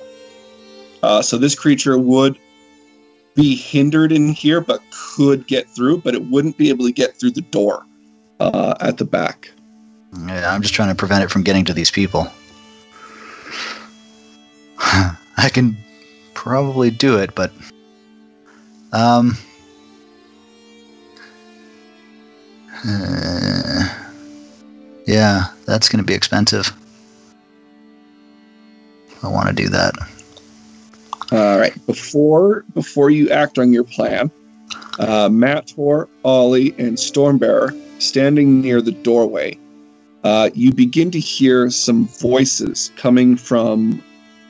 Uh, 1.03 1.22
so 1.22 1.36
this 1.38 1.55
creature 1.55 1.99
would 1.99 2.38
be 3.35 3.57
hindered 3.57 4.12
in 4.12 4.28
here, 4.28 4.61
but 4.61 4.80
could 4.91 5.47
get 5.47 5.68
through, 5.68 5.99
but 5.99 6.14
it 6.14 6.24
wouldn't 6.26 6.57
be 6.57 6.68
able 6.68 6.85
to 6.87 6.93
get 6.93 7.16
through 7.16 7.32
the 7.32 7.41
door 7.41 7.85
uh, 8.41 8.74
at 8.80 8.99
the 8.99 9.05
back. 9.05 9.51
Yeah, 10.26 10.53
I'm 10.53 10.62
just 10.62 10.74
trying 10.74 10.89
to 10.89 10.95
prevent 10.95 11.24
it 11.24 11.30
from 11.30 11.43
getting 11.43 11.64
to 11.64 11.74
these 11.74 11.91
people. 11.91 12.28
I 14.78 15.51
can 15.53 15.76
probably 16.35 16.91
do 16.91 17.18
it, 17.18 17.35
but 17.35 17.53
um 18.93 19.37
uh, 22.87 23.89
yeah, 25.07 25.47
that's 25.66 25.89
going 25.89 25.99
to 25.99 26.07
be 26.07 26.14
expensive. 26.14 26.72
I 29.22 29.28
want 29.28 29.49
to 29.49 29.55
do 29.55 29.68
that. 29.70 29.95
All 31.35 31.59
right. 31.59 31.74
Before 31.85 32.64
before 32.74 33.11
you 33.11 33.28
act 33.28 33.59
on 33.59 33.72
your 33.72 33.82
plan, 33.82 34.30
uh, 35.01 35.28
Mator, 35.28 36.09
Ollie, 36.24 36.72
and 36.78 36.97
Stormbearer 36.97 37.76
standing 38.01 38.61
near 38.61 38.80
the 38.80 38.93
doorway. 38.93 39.59
Uh, 40.22 40.51
you 40.55 40.72
begin 40.72 41.11
to 41.11 41.18
hear 41.18 41.70
some 41.70 42.07
voices 42.07 42.93
coming 42.97 43.37
from 43.37 44.01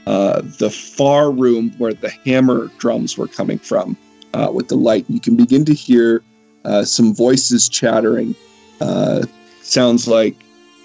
uh, 0.07 0.43
the 0.59 0.69
far 0.69 1.31
room 1.31 1.73
where 1.79 1.95
the 1.95 2.11
hammer 2.27 2.71
drums 2.77 3.17
were 3.17 3.29
coming 3.29 3.59
from 3.59 3.97
uh, 4.35 4.51
with 4.53 4.69
the 4.69 4.77
light. 4.77 5.07
You 5.09 5.21
can 5.21 5.37
begin 5.37 5.65
to 5.65 5.73
hear 5.73 6.23
uh, 6.67 6.85
some 6.85 7.15
voices 7.15 7.67
chattering. 7.67 8.35
Uh, 8.83 9.25
sounds 9.63 10.07
like 10.07 10.37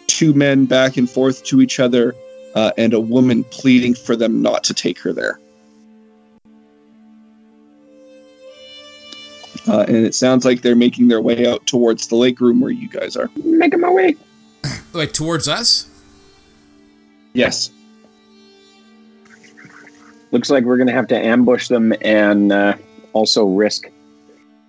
two 0.08 0.34
men 0.34 0.64
back 0.64 0.96
and 0.96 1.10
forth 1.10 1.44
to 1.44 1.60
each 1.60 1.78
other, 1.78 2.16
uh, 2.56 2.72
and 2.78 2.94
a 2.94 3.02
woman 3.02 3.44
pleading 3.44 3.96
for 3.96 4.16
them 4.16 4.42
not 4.42 4.64
to 4.64 4.74
take 4.74 4.98
her 5.00 5.12
there. 5.12 5.42
Uh, 9.70 9.86
and 9.88 9.98
it 9.98 10.16
sounds 10.16 10.46
like 10.46 10.62
they're 10.62 10.76
making 10.76 11.08
their 11.10 11.22
way 11.22 11.46
out 11.48 11.66
towards 11.68 12.08
the 12.08 12.16
lake 12.16 12.40
room 12.42 12.60
where 12.60 12.72
you 12.72 12.90
guys 12.90 13.16
are. 13.16 13.30
Making 13.44 13.82
my 13.82 13.92
way. 13.92 14.16
Like 14.94 15.14
towards 15.14 15.48
us? 15.48 15.88
Yes. 17.34 17.70
Looks 20.32 20.50
like 20.50 20.64
we're 20.64 20.78
gonna 20.78 20.92
have 20.92 21.08
to 21.08 21.18
ambush 21.18 21.68
them 21.68 21.94
and 22.02 22.52
uh, 22.52 22.76
also 23.14 23.46
risk 23.46 23.90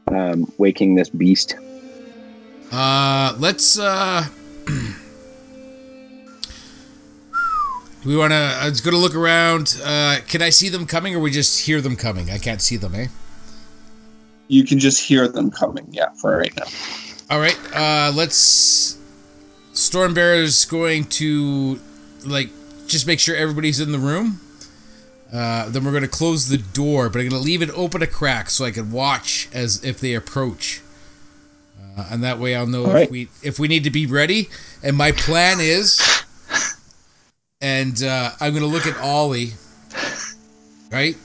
um, 0.09 0.53
waking 0.59 0.94
this 0.96 1.09
beast. 1.09 1.57
Uh, 2.70 3.34
let's, 3.38 3.78
uh. 3.78 4.26
we 8.05 8.16
want 8.16 8.32
to. 8.32 8.36
I 8.36 8.68
was 8.68 8.80
going 8.80 8.94
to 8.94 9.01
look 9.01 9.14
around. 9.14 9.80
Uh, 9.82 10.18
can 10.28 10.42
I 10.42 10.51
see 10.51 10.68
them 10.68 10.86
coming 10.86 11.14
or 11.14 11.20
we 11.20 11.30
just 11.30 11.66
hear 11.66 11.80
them 11.80 11.96
coming? 11.96 12.30
I 12.30 12.38
can't 12.38 12.62
see 12.62 12.76
them, 12.76 12.94
eh? 12.94 13.09
You 14.51 14.64
can 14.64 14.80
just 14.80 15.01
hear 15.01 15.28
them 15.28 15.53
coming, 15.53 15.86
yeah, 15.92 16.09
for 16.20 16.36
right 16.36 16.53
now. 16.57 16.66
All 17.30 17.38
right, 17.38 17.57
uh, 17.72 18.11
let's. 18.12 18.98
Stormbearer's 19.72 20.64
going 20.64 21.05
to, 21.05 21.78
like, 22.26 22.51
just 22.88 23.07
make 23.07 23.20
sure 23.20 23.36
everybody's 23.36 23.78
in 23.78 23.92
the 23.92 23.98
room. 23.98 24.40
Uh, 25.32 25.68
then 25.68 25.84
we're 25.84 25.92
going 25.92 26.03
to 26.03 26.09
close 26.09 26.48
the 26.48 26.59
door, 26.59 27.09
but 27.09 27.20
I'm 27.20 27.28
going 27.28 27.40
to 27.40 27.46
leave 27.46 27.62
it 27.62 27.70
open 27.70 28.03
a 28.03 28.09
crack 28.09 28.51
so 28.51 28.64
I 28.64 28.72
can 28.72 28.90
watch 28.90 29.48
as 29.53 29.84
if 29.84 30.01
they 30.01 30.14
approach. 30.14 30.82
Uh, 31.96 32.09
and 32.11 32.24
that 32.24 32.40
way 32.40 32.57
I'll 32.57 32.66
know 32.66 32.86
All 32.86 32.90
if 32.90 32.94
right. 32.94 33.11
we 33.11 33.28
if 33.44 33.61
we 33.61 33.68
need 33.68 33.84
to 33.84 33.90
be 33.90 34.07
ready. 34.07 34.48
And 34.82 34.96
my 34.96 35.12
plan 35.12 35.59
is, 35.61 36.01
and 37.61 38.03
uh, 38.03 38.32
I'm 38.40 38.53
going 38.53 38.64
to 38.64 38.68
look 38.68 38.88
at 38.88 38.98
Ollie. 38.98 39.53
Right. 40.90 41.16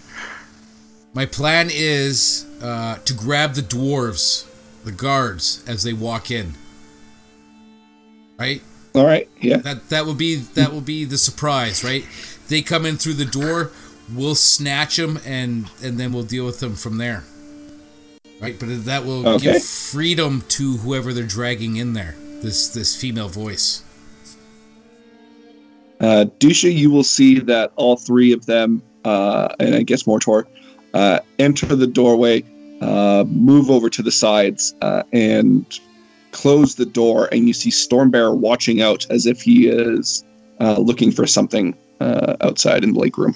My 1.15 1.25
plan 1.25 1.69
is 1.71 2.44
uh, 2.61 2.97
to 3.05 3.13
grab 3.13 3.53
the 3.53 3.61
dwarves, 3.61 4.45
the 4.83 4.91
guards, 4.91 5.63
as 5.67 5.83
they 5.83 5.93
walk 5.93 6.31
in. 6.31 6.53
Right. 8.37 8.61
All 8.93 9.05
right, 9.05 9.29
yeah. 9.41 9.57
That 9.57 9.89
that 9.89 10.05
will 10.05 10.13
be 10.13 10.35
that 10.35 10.71
will 10.71 10.81
be 10.81 11.03
the 11.03 11.17
surprise, 11.17 11.83
right? 11.83 12.05
They 12.47 12.61
come 12.61 12.85
in 12.85 12.95
through 12.95 13.15
the 13.15 13.25
door, 13.25 13.71
we'll 14.13 14.35
snatch 14.35 14.95
them, 14.95 15.19
and 15.25 15.69
and 15.83 15.99
then 15.99 16.13
we'll 16.13 16.23
deal 16.23 16.45
with 16.45 16.59
them 16.61 16.75
from 16.75 16.97
there. 16.97 17.23
Right, 18.41 18.57
but 18.59 18.85
that 18.85 19.05
will 19.05 19.27
Okay. 19.27 19.53
give 19.53 19.63
freedom 19.63 20.43
to 20.49 20.77
whoever 20.77 21.13
they're 21.13 21.25
dragging 21.25 21.75
in 21.75 21.93
there. 21.93 22.15
This 22.41 22.69
this 22.69 22.95
female 22.95 23.27
voice. 23.29 23.81
Uh, 25.99 26.25
Dusha, 26.39 26.73
you 26.73 26.91
will 26.91 27.03
see 27.03 27.39
that 27.39 27.71
all 27.77 27.95
three 27.95 28.31
of 28.33 28.45
them, 28.45 28.81
uh, 29.05 29.47
and 29.59 29.75
I 29.75 29.83
guess 29.83 30.03
Mortor, 30.03 30.45
uh, 30.95 31.19
enter 31.39 31.67
the 31.75 31.85
doorway, 31.85 32.43
uh, 32.81 33.25
move 33.27 33.69
over 33.69 33.89
to 33.89 34.01
the 34.01 34.11
sides, 34.11 34.73
uh, 34.81 35.03
and 35.13 35.79
close 36.31 36.75
the 36.75 36.85
door. 36.85 37.27
And 37.31 37.47
you 37.47 37.53
see 37.53 37.69
Stormbearer 37.69 38.35
watching 38.35 38.81
out 38.81 39.05
as 39.09 39.25
if 39.25 39.41
he 39.41 39.67
is 39.67 40.23
uh, 40.59 40.79
looking 40.79 41.11
for 41.11 41.27
something 41.27 41.77
uh, 41.99 42.37
outside 42.41 42.83
in 42.83 42.93
the 42.93 42.99
lake 42.99 43.17
room. 43.17 43.35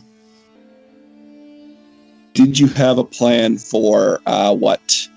Did 2.33 2.57
you 2.57 2.67
have 2.67 2.97
a 2.97 3.03
plan 3.03 3.57
for 3.57 4.21
uh, 4.25 4.55
what 4.55 5.07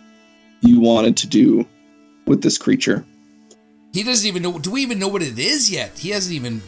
you 0.62 0.80
wanted 0.80 1.16
to 1.18 1.28
do 1.28 1.64
with 2.26 2.42
this 2.42 2.58
creature? 2.58 3.04
He 3.92 4.02
doesn't 4.02 4.26
even 4.26 4.42
know. 4.42 4.58
Do 4.58 4.72
we 4.72 4.82
even 4.82 4.98
know 4.98 5.08
what 5.08 5.22
it 5.22 5.38
is 5.38 5.70
yet? 5.70 5.96
He 5.98 6.10
hasn't 6.10 6.34
even. 6.34 6.62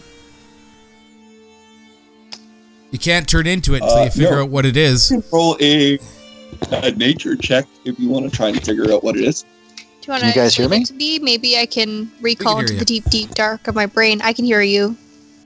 You 2.95 3.01
can't 3.01 3.27
turn 3.29 3.49
into 3.49 3.75
it 3.75 3.83
until 3.83 3.97
Uh, 3.97 4.05
you 4.05 4.11
figure 4.13 4.31
no. 4.37 4.43
out 4.45 4.51
what 4.51 4.65
it 4.65 4.77
is. 4.77 5.13
Roll 5.33 5.57
a, 5.61 5.99
a 6.71 6.93
nature 6.93 7.35
check 7.35 7.67
if 7.85 7.99
you 7.99 8.09
want 8.09 8.25
to 8.25 8.31
try 8.31 8.51
and 8.51 8.65
figure 8.65 8.93
out 8.93 9.03
what 9.03 9.17
it 9.17 9.25
is. 9.25 9.43
Do 9.43 9.47
you 10.07 10.11
want 10.13 10.21
Can 10.21 10.29
you 10.29 10.35
guys 10.37 10.55
hear 10.55 10.69
me? 10.69 10.85
To 10.85 10.95
me, 10.95 11.19
maybe 11.19 11.59
I 11.59 11.67
can 11.67 12.09
recall 12.21 12.53
hear 12.59 12.61
into 12.63 12.75
you. 12.75 12.79
the 12.79 12.85
deep, 12.85 13.05
deep 13.11 13.31
dark 13.35 13.67
of 13.67 13.75
my 13.75 13.87
brain. 13.87 14.21
I 14.23 14.33
can 14.33 14.45
hear 14.45 14.63
you, 14.63 14.97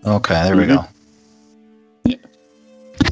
Okay, 0.05 0.35
there 0.45 0.59
we 0.59 0.67
go. 0.67 0.85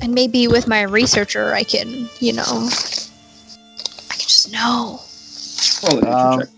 and 0.02 0.12
maybe 0.12 0.48
with 0.48 0.68
my 0.68 0.82
researcher, 0.82 1.54
I 1.54 1.62
can, 1.62 2.06
you 2.20 2.34
know, 2.34 2.42
I 2.44 4.16
can 4.18 4.28
just 4.28 4.52
know. 4.52 5.00
Roll 5.82 5.98
a 5.98 6.02
nature 6.02 6.12
Um, 6.14 6.40
check. 6.40 6.48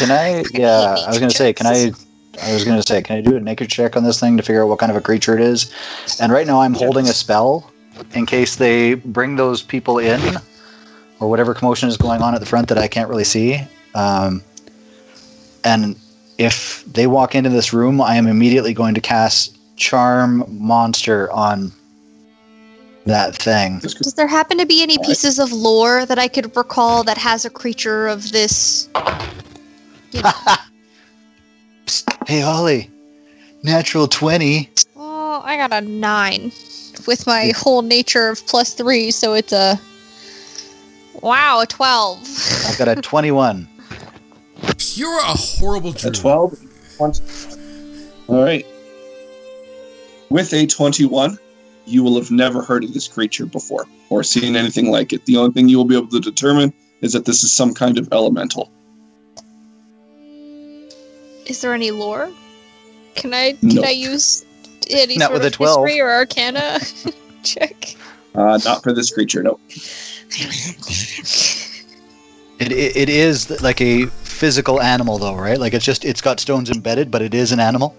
Can 0.00 0.10
I? 0.10 0.44
Yeah, 0.52 0.96
I 0.98 1.08
was 1.10 1.20
gonna 1.20 1.30
say, 1.30 1.52
can 1.52 1.68
I? 1.68 1.92
I 2.40 2.54
was 2.54 2.64
gonna 2.64 2.82
say, 2.82 3.02
can 3.02 3.16
I 3.16 3.20
do 3.20 3.36
a 3.36 3.40
naked 3.40 3.68
check 3.68 3.96
on 3.96 4.04
this 4.04 4.18
thing 4.20 4.36
to 4.36 4.42
figure 4.42 4.62
out 4.62 4.68
what 4.68 4.78
kind 4.78 4.90
of 4.90 4.96
a 4.96 5.00
creature 5.00 5.34
it 5.36 5.42
is? 5.42 5.72
And 6.20 6.32
right 6.32 6.46
now, 6.46 6.60
I'm 6.60 6.74
holding 6.74 7.06
a 7.06 7.12
spell 7.12 7.70
in 8.14 8.26
case 8.26 8.56
they 8.56 8.94
bring 8.94 9.36
those 9.36 9.62
people 9.62 9.98
in, 9.98 10.20
or 11.20 11.28
whatever 11.28 11.54
commotion 11.54 11.88
is 11.88 11.96
going 11.96 12.22
on 12.22 12.34
at 12.34 12.40
the 12.40 12.46
front 12.46 12.68
that 12.68 12.78
I 12.78 12.88
can't 12.88 13.08
really 13.08 13.24
see. 13.24 13.60
Um, 13.94 14.42
and 15.64 15.96
if 16.38 16.84
they 16.86 17.06
walk 17.06 17.34
into 17.34 17.50
this 17.50 17.72
room, 17.72 18.00
I 18.00 18.16
am 18.16 18.26
immediately 18.26 18.74
going 18.74 18.94
to 18.94 19.00
cast 19.00 19.56
Charm 19.76 20.44
Monster 20.48 21.30
on 21.32 21.72
that 23.04 23.36
thing. 23.36 23.78
Does 23.80 24.14
there 24.14 24.26
happen 24.26 24.58
to 24.58 24.66
be 24.66 24.82
any 24.82 24.96
pieces 24.98 25.38
of 25.38 25.52
lore 25.52 26.06
that 26.06 26.18
I 26.18 26.28
could 26.28 26.56
recall 26.56 27.02
that 27.04 27.18
has 27.18 27.44
a 27.44 27.50
creature 27.50 28.06
of 28.06 28.32
this? 28.32 28.88
You 30.12 30.22
know, 30.22 30.30
Hey, 32.32 32.40
Ollie, 32.40 32.90
natural 33.62 34.08
twenty. 34.08 34.70
oh, 34.96 35.42
I 35.44 35.58
got 35.58 35.70
a 35.70 35.82
nine 35.82 36.50
with 37.06 37.26
my 37.26 37.52
whole 37.54 37.82
nature 37.82 38.30
of 38.30 38.46
plus 38.46 38.72
three, 38.72 39.10
so 39.10 39.34
it's 39.34 39.52
a 39.52 39.78
wow, 41.20 41.60
a 41.60 41.66
twelve. 41.66 42.18
I've 42.66 42.78
got 42.78 42.88
a 42.88 42.94
twenty-one. 43.02 43.68
You're 44.94 45.18
a 45.18 45.24
horrible 45.24 45.90
A 45.90 46.10
12. 46.10 46.58
All 48.28 48.42
right. 48.42 48.64
With 50.30 50.54
a 50.54 50.66
21, 50.66 51.38
you 51.84 52.02
will 52.02 52.16
have 52.16 52.30
never 52.30 52.62
heard 52.62 52.82
of 52.82 52.94
this 52.94 53.08
creature 53.08 53.44
before 53.44 53.84
or 54.08 54.24
seen 54.24 54.56
anything 54.56 54.90
like 54.90 55.12
it. 55.12 55.26
The 55.26 55.36
only 55.36 55.52
thing 55.52 55.68
you 55.68 55.76
will 55.76 55.84
be 55.84 55.98
able 55.98 56.08
to 56.08 56.20
determine 56.20 56.72
is 57.02 57.12
that 57.12 57.26
this 57.26 57.44
is 57.44 57.52
some 57.52 57.74
kind 57.74 57.98
of 57.98 58.10
elemental. 58.10 58.72
Is 61.46 61.60
there 61.60 61.74
any 61.74 61.90
lore? 61.90 62.30
Can 63.14 63.34
I 63.34 63.52
can 63.52 63.68
No. 63.76 63.82
I 63.84 63.90
use 63.90 64.44
any 64.90 65.16
Not 65.16 65.26
sort 65.30 65.34
with 65.34 65.44
a 65.44 65.46
of 65.48 65.52
12. 65.52 65.86
history 65.86 66.00
or 66.00 66.10
arcana 66.10 66.80
check? 67.42 67.94
Uh, 68.34 68.58
not 68.64 68.82
for 68.82 68.92
this 68.92 69.12
creature, 69.12 69.42
no. 69.42 69.58
It, 72.58 72.70
it, 72.72 72.96
it 72.96 73.08
is 73.08 73.60
like 73.60 73.80
a 73.80 74.06
physical 74.06 74.80
animal, 74.80 75.18
though, 75.18 75.34
right? 75.34 75.58
Like 75.58 75.74
it's 75.74 75.84
just 75.84 76.04
it's 76.04 76.20
got 76.20 76.38
stones 76.40 76.70
embedded, 76.70 77.10
but 77.10 77.20
it 77.22 77.34
is 77.34 77.52
an 77.52 77.60
animal 77.60 77.94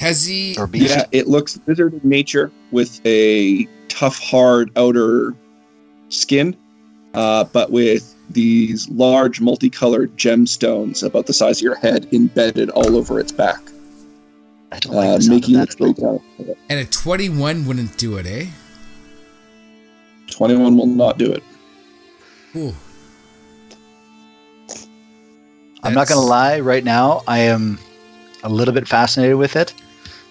Has 0.00 0.26
he? 0.26 0.56
or 0.58 0.66
beast. 0.66 0.90
Yeah, 0.90 1.04
it 1.12 1.28
looks 1.28 1.58
lizard 1.66 1.94
in 1.94 2.00
nature 2.08 2.50
with 2.72 3.00
a 3.06 3.66
tough, 3.88 4.18
hard 4.18 4.70
outer 4.76 5.34
skin, 6.08 6.56
uh, 7.14 7.44
but 7.44 7.70
with 7.70 8.14
these 8.30 8.88
large, 8.90 9.40
multicolored 9.40 10.16
gemstones 10.16 11.02
about 11.02 11.26
the 11.26 11.32
size 11.32 11.58
of 11.58 11.62
your 11.62 11.76
head 11.76 12.08
embedded 12.12 12.70
all 12.70 12.96
over 12.96 13.20
its 13.20 13.32
back, 13.32 13.60
I 14.70 14.78
don't 14.78 14.94
like 14.94 15.08
uh, 15.08 15.16
the 15.16 15.22
sound 15.22 15.40
making 15.40 15.56
of 15.56 15.62
its 15.62 15.74
that. 15.76 15.84
way 15.84 15.90
at 15.90 15.98
all. 15.98 16.22
And 16.68 16.80
a 16.80 16.84
21 16.84 17.66
wouldn't 17.66 17.96
do 17.96 18.16
it, 18.16 18.26
eh? 18.26 18.46
21 20.30 20.76
will 20.76 20.86
not 20.86 21.18
do 21.18 21.32
it. 21.32 21.42
Ooh. 22.56 22.74
I'm 25.82 25.94
not 25.94 26.08
gonna 26.08 26.20
lie. 26.20 26.60
Right 26.60 26.84
now, 26.84 27.22
I 27.26 27.38
am 27.38 27.78
a 28.42 28.48
little 28.48 28.74
bit 28.74 28.86
fascinated 28.88 29.36
with 29.36 29.56
it, 29.56 29.72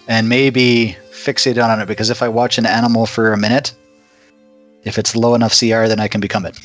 and 0.06 0.28
maybe 0.28 0.96
fixated 1.10 1.64
on 1.64 1.80
it 1.80 1.86
because 1.86 2.10
if 2.10 2.22
I 2.22 2.28
watch 2.28 2.58
an 2.58 2.66
animal 2.66 3.06
for 3.06 3.32
a 3.32 3.36
minute, 3.36 3.74
if 4.84 4.98
it's 4.98 5.14
low 5.16 5.34
enough 5.34 5.58
CR, 5.58 5.86
then 5.86 6.00
I 6.00 6.08
can 6.08 6.20
become 6.20 6.44
it. 6.46 6.58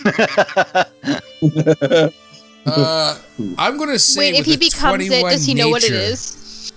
Uh, 2.65 3.17
I'm 3.57 3.77
gonna 3.77 3.99
say. 3.99 4.31
Wait, 4.31 4.39
if 4.39 4.45
he 4.45 4.55
becomes 4.55 5.03
it, 5.09 5.21
does 5.21 5.45
he 5.45 5.53
know 5.53 5.67
what 5.67 5.83
it 5.83 5.91
nature, 5.91 6.01
is? 6.01 6.71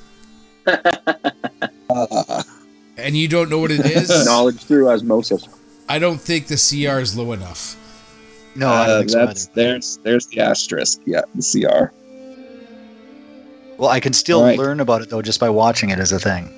And 2.98 3.14
you 3.16 3.28
don't 3.28 3.48
know 3.50 3.58
what 3.58 3.70
it 3.70 3.84
is. 3.86 4.08
Knowledge 4.26 4.64
through 4.64 4.88
osmosis. 4.88 5.46
I 5.88 5.98
don't 6.00 6.20
think 6.20 6.46
the 6.48 6.56
CR 6.56 6.98
is 6.98 7.16
low 7.16 7.30
enough. 7.32 7.76
No, 8.56 8.68
I 8.68 8.88
Uh, 8.88 8.98
think 8.98 9.10
so 9.10 9.26
that's 9.26 9.46
there's 9.48 9.98
there's 10.02 10.26
the 10.26 10.40
asterisk. 10.40 11.02
Yeah, 11.04 11.20
the 11.36 11.42
CR. 11.68 11.92
Well, 13.76 13.90
I 13.90 14.00
can 14.00 14.12
still 14.14 14.42
Right. 14.42 14.58
learn 14.58 14.80
about 14.80 15.02
it 15.02 15.10
though 15.10 15.22
just 15.22 15.38
by 15.38 15.50
watching 15.50 15.90
it 15.90 15.98
as 16.00 16.10
a 16.10 16.18
thing. 16.18 16.50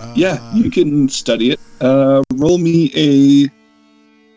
Uh, 0.00 0.12
Yeah, 0.16 0.54
you 0.54 0.70
can 0.70 1.08
study 1.08 1.50
it. 1.50 1.60
Uh, 1.80 2.22
roll 2.34 2.58
me 2.58 2.90
a 2.94 3.48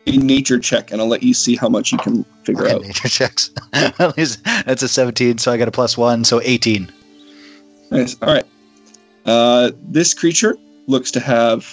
a 0.08 0.18
nature 0.18 0.58
check, 0.60 0.92
and 0.92 1.00
I'll 1.00 1.08
let 1.08 1.22
you 1.22 1.34
see 1.34 1.56
how 1.56 1.70
much 1.70 1.92
you 1.92 1.98
can 2.00 2.24
figure 2.44 2.68
out. 2.68 2.82
nature 2.82 3.08
checks. 3.08 3.52
At 3.74 4.18
least 4.18 4.44
that's 4.44 4.82
a 4.82 4.88
17, 4.88 5.38
so 5.38 5.52
I 5.52 5.58
got 5.58 5.68
a 5.68 5.72
plus 5.72 5.96
one, 5.98 6.24
so 6.24 6.42
18. 6.44 6.92
Nice. 7.92 8.18
All 8.22 8.34
right. 8.34 8.46
Uh, 9.26 9.72
this 9.90 10.16
creature 10.16 10.58
looks 10.88 11.12
to 11.12 11.20
have 11.20 11.68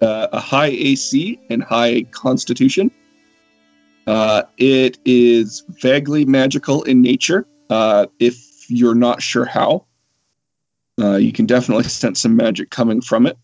uh, 0.00 0.28
a 0.32 0.40
high 0.40 0.68
AC 0.68 1.38
and 1.50 1.62
high 1.62 2.04
Constitution. 2.12 2.90
Uh, 4.06 4.44
it 4.56 4.98
is 5.04 5.62
vaguely 5.68 6.24
magical 6.24 6.82
in 6.84 7.02
nature. 7.02 7.46
Uh, 7.68 8.06
if 8.18 8.70
you're 8.70 8.94
not 8.94 9.20
sure 9.20 9.44
how, 9.44 9.84
uh, 11.00 11.16
you 11.16 11.32
can 11.32 11.46
definitely 11.46 11.84
sense 11.84 12.22
some 12.22 12.36
magic 12.36 12.70
coming 12.70 13.00
from 13.00 13.26
it. 13.26 13.36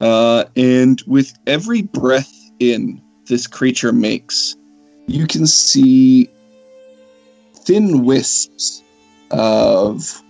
Uh, 0.00 0.44
and 0.56 1.02
with 1.06 1.32
every 1.46 1.82
breath 1.82 2.32
in 2.58 3.00
this 3.26 3.46
creature 3.46 3.92
makes, 3.92 4.56
you 5.06 5.26
can 5.26 5.46
see 5.46 6.28
thin 7.54 8.04
wisps 8.04 8.82
of 9.30 10.22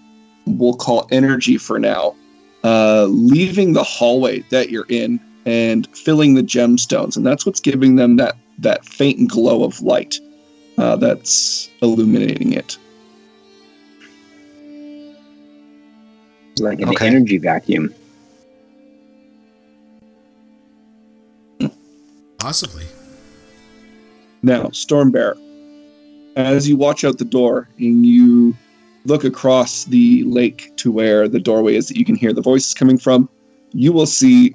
we'll 0.46 0.74
call 0.74 1.08
energy 1.10 1.56
for 1.56 1.78
now, 1.78 2.14
uh, 2.62 3.06
leaving 3.06 3.72
the 3.72 3.82
hallway 3.82 4.40
that 4.50 4.70
you're 4.70 4.86
in 4.88 5.20
and 5.46 5.86
filling 5.96 6.34
the 6.34 6.42
gemstones, 6.42 7.16
and 7.16 7.26
that's 7.26 7.44
what's 7.44 7.60
giving 7.60 7.96
them 7.96 8.16
that 8.16 8.36
that 8.58 8.84
faint 8.84 9.28
glow 9.28 9.64
of 9.64 9.80
light 9.82 10.18
uh, 10.78 10.96
that's 10.96 11.68
illuminating 11.82 12.52
it. 12.52 12.78
Like 16.60 16.80
an 16.80 16.88
Okay. 16.90 17.06
energy 17.06 17.38
vacuum. 17.38 17.92
Possibly. 22.38 22.84
Now, 24.42 24.64
Stormbear, 24.64 25.34
as 26.36 26.68
you 26.68 26.76
watch 26.76 27.02
out 27.04 27.16
the 27.18 27.24
door 27.24 27.68
and 27.78 28.04
you 28.04 28.54
look 29.06 29.24
across 29.24 29.84
the 29.84 30.24
lake 30.24 30.70
to 30.76 30.92
where 30.92 31.26
the 31.28 31.40
doorway 31.40 31.76
is 31.76 31.88
that 31.88 31.96
you 31.96 32.04
can 32.04 32.14
hear 32.16 32.32
the 32.32 32.42
voices 32.42 32.74
coming 32.74 32.98
from, 32.98 33.28
you 33.72 33.92
will 33.92 34.06
see 34.06 34.54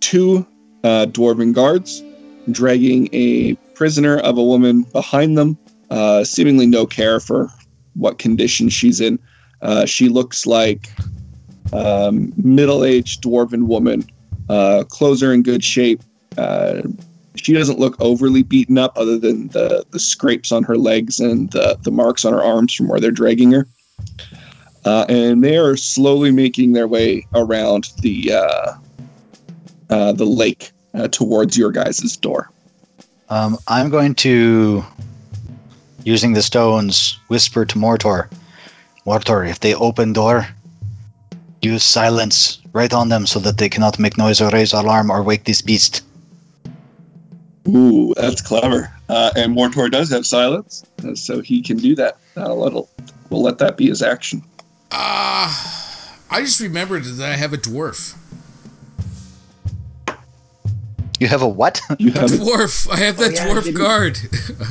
two 0.00 0.46
uh, 0.84 1.06
dwarven 1.08 1.54
guards 1.54 2.02
dragging 2.50 3.08
a 3.12 3.54
prisoner 3.74 4.18
of 4.18 4.36
a 4.36 4.44
woman 4.44 4.82
behind 4.92 5.38
them, 5.38 5.56
uh, 5.90 6.24
seemingly 6.24 6.66
no 6.66 6.84
care 6.84 7.20
for 7.20 7.48
what 7.94 8.18
condition 8.18 8.68
she's 8.68 9.00
in. 9.00 9.18
Uh, 9.62 9.86
she 9.86 10.08
looks 10.08 10.46
like 10.46 10.90
um, 11.72 12.32
middle-aged 12.36 13.22
dwarven 13.22 13.66
woman. 13.66 14.04
Uh, 14.48 14.84
clothes 14.88 15.22
are 15.22 15.32
in 15.32 15.42
good 15.42 15.62
shape. 15.62 16.02
Uh, 16.36 16.82
she 17.36 17.52
doesn't 17.52 17.78
look 17.78 17.96
overly 18.00 18.42
beaten 18.42 18.76
up 18.78 18.96
other 18.96 19.18
than 19.18 19.48
the, 19.48 19.84
the 19.90 19.98
scrapes 19.98 20.52
on 20.52 20.62
her 20.64 20.76
legs 20.76 21.20
and 21.20 21.50
the, 21.52 21.78
the 21.82 21.90
marks 21.90 22.24
on 22.24 22.32
her 22.32 22.42
arms 22.42 22.74
from 22.74 22.88
where 22.88 23.00
they're 23.00 23.10
dragging 23.10 23.52
her. 23.52 23.66
Uh, 24.84 25.04
and 25.08 25.44
they 25.44 25.56
are 25.56 25.76
slowly 25.76 26.30
making 26.30 26.72
their 26.72 26.88
way 26.88 27.26
around 27.34 27.92
the 28.00 28.32
uh, 28.32 28.72
uh, 29.90 30.12
the 30.12 30.24
lake 30.24 30.70
uh, 30.94 31.08
towards 31.08 31.56
your 31.56 31.70
guys' 31.70 32.16
door. 32.16 32.50
Um, 33.28 33.58
I'm 33.68 33.90
going 33.90 34.14
to, 34.16 34.82
using 36.04 36.32
the 36.32 36.42
stones, 36.42 37.18
whisper 37.28 37.64
to 37.64 37.78
Mortor. 37.78 38.30
Mortor, 39.06 39.48
if 39.48 39.60
they 39.60 39.74
open 39.74 40.12
door, 40.12 40.48
use 41.62 41.84
silence 41.84 42.60
right 42.72 42.92
on 42.92 43.08
them 43.08 43.26
so 43.26 43.38
that 43.40 43.58
they 43.58 43.68
cannot 43.68 43.98
make 43.98 44.16
noise 44.16 44.40
or 44.40 44.50
raise 44.50 44.72
alarm 44.72 45.10
or 45.10 45.22
wake 45.22 45.44
this 45.44 45.62
beast. 45.62 46.02
Ooh, 47.68 48.14
that's 48.16 48.40
clever. 48.40 48.90
Uh, 49.08 49.30
and 49.36 49.54
Mortor 49.56 49.90
does 49.90 50.10
have 50.10 50.24
silence, 50.24 50.84
uh, 51.04 51.14
so 51.14 51.40
he 51.40 51.62
can 51.62 51.76
do 51.76 51.94
that. 51.96 52.16
Uh, 52.36 52.54
let 52.54 52.72
we'll 53.28 53.42
let 53.42 53.58
that 53.58 53.76
be 53.76 53.88
his 53.88 54.02
action. 54.02 54.42
Uh, 54.90 55.52
I 56.30 56.40
just 56.40 56.60
remembered 56.60 57.04
that 57.04 57.30
I 57.32 57.36
have 57.36 57.52
a 57.52 57.58
dwarf. 57.58 58.16
You 61.20 61.28
have 61.28 61.42
a 61.42 61.48
what? 61.48 61.80
You 61.98 62.12
have 62.12 62.32
a, 62.32 62.36
dwarf. 62.36 62.90
I 62.90 62.96
have 62.96 63.18
that 63.18 63.34
yeah, 63.34 63.46
dwarf 63.46 63.76
guard. 63.76 64.18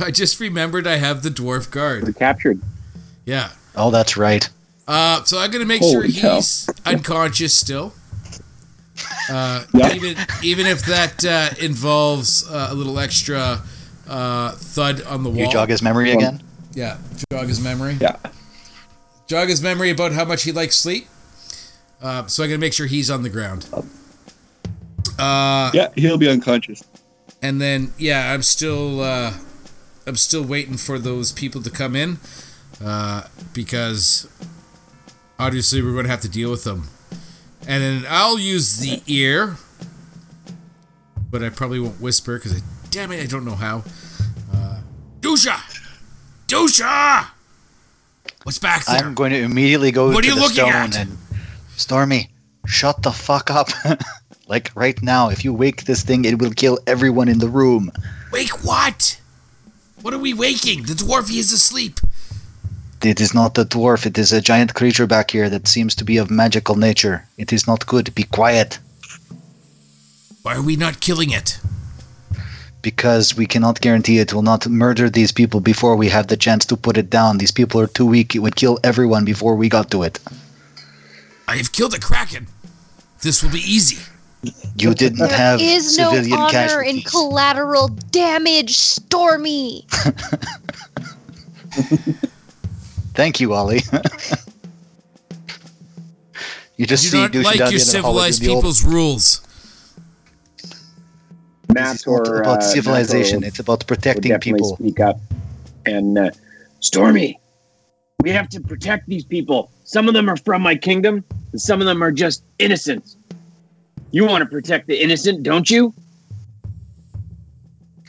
I 0.00 0.10
just 0.10 0.40
remembered 0.40 0.86
I 0.86 0.96
have 0.96 1.22
the 1.22 1.30
dwarf 1.30 1.66
We're 1.66 2.00
guard. 2.02 2.16
captured. 2.16 2.60
Yeah. 3.24 3.50
oh, 3.76 3.90
that's 3.92 4.16
right. 4.16 4.48
Uh, 4.88 5.22
so 5.24 5.38
I'm 5.38 5.50
gonna 5.50 5.64
make 5.64 5.82
sure 5.82 6.02
Holy 6.02 6.12
cow. 6.12 6.36
he's 6.36 6.68
unconscious 6.84 7.54
still. 7.54 7.92
Uh, 9.30 9.64
Yeah. 9.72 9.94
even 9.94 10.16
even 10.42 10.66
if 10.66 10.84
that 10.86 11.24
uh, 11.24 11.50
involves 11.64 12.48
uh, 12.50 12.68
a 12.70 12.74
little 12.74 12.98
extra 12.98 13.62
uh, 14.08 14.50
thud 14.52 15.02
on 15.02 15.22
the 15.22 15.30
wall. 15.30 15.38
You 15.38 15.50
jog 15.50 15.68
his 15.70 15.82
memory 15.82 16.10
again? 16.12 16.42
Yeah, 16.74 16.98
jog 17.32 17.46
his 17.48 17.60
memory. 17.60 17.96
Yeah. 18.00 18.16
Jog 19.28 19.48
his 19.48 19.62
memory 19.62 19.90
about 19.90 20.12
how 20.12 20.24
much 20.24 20.42
he 20.42 20.50
likes 20.52 20.74
sleep. 20.76 21.06
Uh, 22.02 22.26
so 22.26 22.42
I'm 22.42 22.48
gonna 22.50 22.58
make 22.58 22.72
sure 22.72 22.86
he's 22.86 23.10
on 23.10 23.22
the 23.22 23.28
ground. 23.30 23.66
Uh, 25.18 25.70
yeah, 25.74 25.88
he'll 25.94 26.18
be 26.18 26.28
unconscious. 26.28 26.82
and 27.42 27.60
then 27.60 27.92
yeah, 27.98 28.32
I'm 28.32 28.42
still 28.42 29.00
uh, 29.02 29.34
I'm 30.06 30.16
still 30.16 30.42
waiting 30.42 30.76
for 30.76 30.98
those 30.98 31.30
people 31.32 31.62
to 31.62 31.70
come 31.70 31.94
in 31.94 32.18
uh, 32.84 33.22
because 33.52 34.26
obviously 35.40 35.82
we're 35.82 35.92
going 35.92 36.04
to 36.04 36.10
have 36.10 36.20
to 36.20 36.28
deal 36.28 36.50
with 36.50 36.64
them. 36.64 36.88
And 37.66 37.82
then 37.82 38.04
I'll 38.08 38.38
use 38.38 38.78
the 38.78 39.02
ear, 39.06 39.56
but 41.30 41.42
I 41.42 41.48
probably 41.48 41.80
won't 41.80 42.00
whisper 42.00 42.36
because 42.38 42.54
I, 42.54 42.60
damn 42.90 43.10
it, 43.12 43.22
I 43.22 43.26
don't 43.26 43.44
know 43.44 43.54
how. 43.54 43.82
Uh, 44.52 44.80
Dusha, 45.20 45.56
Dusha, 46.46 47.26
what's 48.44 48.58
back 48.58 48.84
there? 48.84 49.04
I'm 49.04 49.14
going 49.14 49.32
to 49.32 49.38
immediately 49.42 49.90
go 49.90 50.08
What 50.08 50.18
are 50.18 50.22
to 50.22 50.28
you 50.28 50.34
the 50.34 50.40
looking 50.40 50.56
stone 50.56 50.72
at? 50.72 50.96
and 50.96 51.18
Stormy, 51.76 52.30
shut 52.66 53.02
the 53.02 53.12
fuck 53.12 53.50
up. 53.50 53.68
like 54.48 54.70
right 54.74 55.00
now, 55.02 55.28
if 55.30 55.44
you 55.44 55.52
wake 55.52 55.84
this 55.84 56.02
thing, 56.02 56.24
it 56.24 56.38
will 56.38 56.52
kill 56.52 56.78
everyone 56.86 57.28
in 57.28 57.38
the 57.38 57.48
room. 57.48 57.90
Wake 58.32 58.64
what? 58.64 59.20
What 60.02 60.14
are 60.14 60.18
we 60.18 60.32
waking? 60.32 60.84
The 60.84 60.94
dwarf 60.94 61.30
is 61.34 61.52
asleep. 61.52 62.00
It 63.02 63.20
is 63.20 63.32
not 63.32 63.56
a 63.56 63.64
dwarf, 63.64 64.04
it 64.04 64.18
is 64.18 64.32
a 64.32 64.42
giant 64.42 64.74
creature 64.74 65.06
back 65.06 65.30
here 65.30 65.48
that 65.48 65.66
seems 65.66 65.94
to 65.96 66.04
be 66.04 66.18
of 66.18 66.30
magical 66.30 66.76
nature. 66.76 67.24
It 67.38 67.52
is 67.52 67.66
not 67.66 67.86
good. 67.86 68.14
Be 68.14 68.24
quiet. 68.24 68.78
Why 70.42 70.56
are 70.56 70.62
we 70.62 70.76
not 70.76 71.00
killing 71.00 71.30
it? 71.30 71.58
Because 72.82 73.36
we 73.36 73.46
cannot 73.46 73.80
guarantee 73.80 74.18
it 74.18 74.32
will 74.32 74.42
not 74.42 74.66
murder 74.66 75.10
these 75.10 75.32
people 75.32 75.60
before 75.60 75.96
we 75.96 76.08
have 76.08 76.28
the 76.28 76.36
chance 76.36 76.64
to 76.66 76.76
put 76.76 76.96
it 76.96 77.10
down. 77.10 77.38
These 77.38 77.50
people 77.52 77.80
are 77.80 77.86
too 77.86 78.06
weak. 78.06 78.34
It 78.34 78.38
would 78.40 78.56
kill 78.56 78.78
everyone 78.84 79.24
before 79.24 79.54
we 79.54 79.68
got 79.68 79.90
to 79.90 80.02
it. 80.02 80.18
I 81.48 81.56
have 81.56 81.72
killed 81.72 81.94
a 81.94 81.98
kraken. 81.98 82.46
This 83.22 83.42
will 83.42 83.50
be 83.50 83.60
easy. 83.60 83.98
You 84.76 84.94
didn't 84.94 85.18
There 85.18 85.28
have 85.36 85.60
is 85.60 85.98
no 85.98 86.10
civilian 86.12 86.38
honor 86.38 86.50
casualties. 86.52 86.94
in 86.94 87.02
collateral 87.02 87.88
damage, 87.88 88.76
Stormy. 88.76 89.86
Thank 93.20 93.38
you, 93.38 93.52
Ollie. 93.52 93.82
you 96.78 96.86
just 96.86 97.02
do 97.02 97.10
see 97.10 97.20
not 97.20 97.34
like 97.34 97.58
your 97.58 97.68
the 97.68 97.74
end 97.74 97.74
of 97.74 97.92
the 97.92 98.00
hallway 98.00 98.30
civilized 98.30 98.40
doing 98.40 98.48
the 98.48 98.54
old- 98.54 98.62
people's 98.62 98.82
rules. 98.82 99.42
It's 100.56 100.86
not 101.68 101.98
Mator, 102.06 102.40
about 102.40 102.60
uh, 102.60 102.62
civilization. 102.62 103.40
Mator 103.40 103.48
It's 103.48 103.58
about 103.58 103.86
protecting 103.86 104.40
people. 104.40 104.74
speak 104.76 105.00
up. 105.00 105.20
And 105.84 106.16
uh, 106.16 106.30
Stormy, 106.78 107.38
we 108.22 108.30
have 108.30 108.48
to 108.48 108.60
protect 108.62 109.06
these 109.06 109.26
people. 109.26 109.70
Some 109.84 110.08
of 110.08 110.14
them 110.14 110.30
are 110.30 110.38
from 110.38 110.62
my 110.62 110.74
kingdom, 110.74 111.22
and 111.52 111.60
some 111.60 111.82
of 111.82 111.86
them 111.86 112.02
are 112.02 112.12
just 112.12 112.42
innocents. 112.58 113.18
You 114.12 114.24
want 114.24 114.40
to 114.40 114.48
protect 114.48 114.86
the 114.86 114.98
innocent, 114.98 115.42
don't 115.42 115.70
you? 115.70 115.92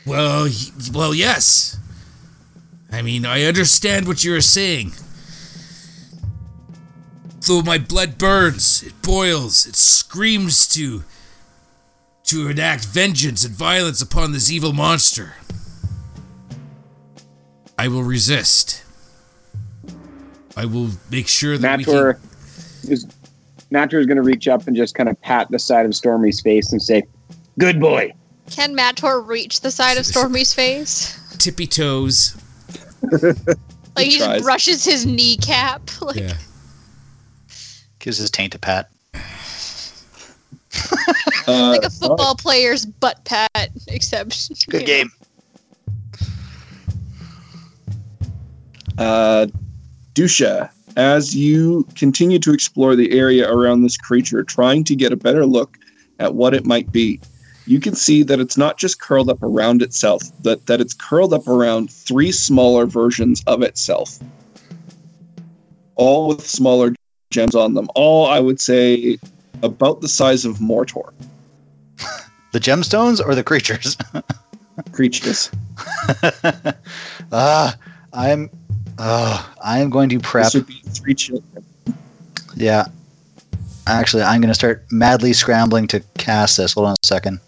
Well, 0.06 0.48
well, 0.94 1.14
yes. 1.14 1.76
I 2.92 3.00
mean, 3.00 3.24
I 3.24 3.44
understand 3.44 4.06
what 4.06 4.22
you're 4.22 4.42
saying. 4.42 4.92
Though 7.46 7.62
my 7.62 7.78
blood 7.78 8.18
burns, 8.18 8.82
it 8.82 9.00
boils, 9.02 9.66
it 9.66 9.74
screams 9.74 10.68
to 10.68 11.02
to 12.24 12.48
enact 12.48 12.84
vengeance 12.84 13.44
and 13.44 13.54
violence 13.54 14.00
upon 14.00 14.32
this 14.32 14.50
evil 14.50 14.72
monster. 14.72 15.34
I 17.76 17.88
will 17.88 18.04
resist. 18.04 18.84
I 20.56 20.66
will 20.66 20.90
make 21.10 21.26
sure 21.26 21.58
that 21.58 21.78
we 21.78 21.84
Mator 21.84 22.14
can. 22.14 22.92
is 22.92 23.06
Mator 23.70 23.98
is 23.98 24.06
going 24.06 24.16
to 24.16 24.22
reach 24.22 24.46
up 24.46 24.68
and 24.68 24.76
just 24.76 24.94
kind 24.94 25.08
of 25.08 25.20
pat 25.20 25.50
the 25.50 25.58
side 25.58 25.86
of 25.86 25.92
Stormy's 25.92 26.40
face 26.40 26.72
and 26.72 26.80
say, 26.80 27.02
"Good 27.58 27.80
boy." 27.80 28.12
Can 28.50 28.74
Mator 28.74 29.20
reach 29.20 29.62
the 29.62 29.70
side 29.70 29.96
of 29.96 30.04
Stormy's 30.04 30.52
face? 30.52 31.18
tippy 31.38 31.66
toes. 31.66 32.36
Like 33.94 34.06
he, 34.06 34.18
tries. 34.18 34.28
just 34.28 34.44
brushes 34.44 34.84
his 34.84 35.06
kneecap. 35.06 35.82
Like 36.02 36.16
Yeah. 36.16 36.36
Gives 37.98 38.18
his 38.18 38.30
taint 38.30 38.54
a 38.54 38.58
pat. 38.58 38.90
Uh, 41.48 41.70
like 41.70 41.82
a 41.82 41.90
football 41.90 42.36
player's 42.36 42.86
butt 42.86 43.22
pat, 43.24 43.70
except 43.88 44.48
Good 44.70 44.82
you 44.82 44.86
know. 44.86 44.86
game. 44.86 45.10
Uh, 48.96 49.46
Dusha, 50.14 50.70
as 50.96 51.34
you 51.34 51.86
continue 51.96 52.38
to 52.38 52.52
explore 52.52 52.94
the 52.94 53.10
area 53.18 53.50
around 53.50 53.82
this 53.82 53.96
creature, 53.96 54.44
trying 54.44 54.84
to 54.84 54.94
get 54.94 55.12
a 55.12 55.16
better 55.16 55.44
look 55.44 55.78
at 56.20 56.34
what 56.34 56.54
it 56.54 56.64
might 56.64 56.92
be, 56.92 57.20
you 57.66 57.80
can 57.80 57.94
see 57.94 58.22
that 58.22 58.40
it's 58.40 58.56
not 58.56 58.78
just 58.78 59.00
curled 59.00 59.28
up 59.28 59.42
around 59.42 59.82
itself, 59.82 60.22
that, 60.42 60.66
that 60.66 60.80
it's 60.80 60.94
curled 60.94 61.32
up 61.32 61.46
around 61.46 61.90
three 61.90 62.32
smaller 62.32 62.86
versions 62.86 63.42
of 63.46 63.62
itself, 63.62 64.18
all 65.96 66.28
with 66.28 66.46
smaller 66.46 66.94
gems 67.30 67.54
on 67.54 67.74
them. 67.74 67.88
All, 67.94 68.26
I 68.26 68.40
would 68.40 68.60
say, 68.60 69.18
about 69.62 70.00
the 70.00 70.08
size 70.08 70.44
of 70.44 70.58
Mortor 70.58 71.12
The 72.52 72.60
gemstones 72.60 73.24
or 73.24 73.34
the 73.34 73.44
creatures? 73.44 73.96
creatures. 74.92 75.50
Ah, 77.34 77.74
I'm. 78.12 78.50
Uh, 78.98 79.42
I 79.64 79.78
am 79.78 79.88
going 79.88 80.10
to 80.10 80.20
prep. 80.20 80.44
This 80.44 80.54
would 80.56 80.66
be 80.66 80.82
three 80.88 81.14
children. 81.14 81.64
Yeah. 82.54 82.84
Actually, 83.86 84.24
I'm 84.24 84.42
going 84.42 84.50
to 84.50 84.54
start 84.54 84.84
madly 84.90 85.32
scrambling 85.32 85.86
to 85.88 86.00
cast 86.18 86.58
this. 86.58 86.74
Hold 86.74 86.88
on 86.88 86.92
a 86.92 87.06
second. 87.06 87.40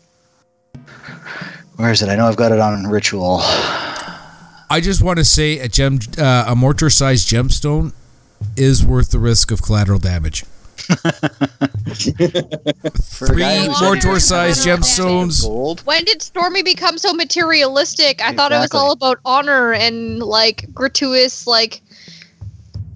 Where 1.77 1.91
is 1.91 2.03
it? 2.03 2.09
I 2.09 2.17
know 2.17 2.27
I've 2.27 2.37
got 2.37 2.53
it 2.53 2.61
on 2.61 2.87
ritual. 2.87 3.39
I 3.43 4.81
just 4.83 5.03
want 5.03 5.19
to 5.19 5.25
say 5.25 5.59
a 5.59 5.69
gem, 5.69 5.99
uh, 6.19 6.45
a 6.49 6.55
mortar-sized 6.55 7.29
gemstone, 7.29 7.93
is 8.57 8.85
worth 8.85 9.11
the 9.11 9.19
risk 9.19 9.51
of 9.51 9.63
collateral 9.63 9.99
damage. 9.99 10.45
Three 11.97 13.69
mortar-sized 13.81 14.67
gemstones. 14.67 15.43
Gold. 15.43 15.81
When 15.85 16.05
did 16.05 16.23
Stormy 16.23 16.63
become 16.63 16.99
so 16.99 17.13
materialistic? 17.13 18.21
I 18.23 18.35
thought 18.35 18.53
it 18.53 18.59
was 18.59 18.75
all 18.75 18.93
about 18.93 19.19
honor 19.25 19.73
and 19.73 20.21
like 20.21 20.73
gratuitous, 20.75 21.47
like 21.47 21.81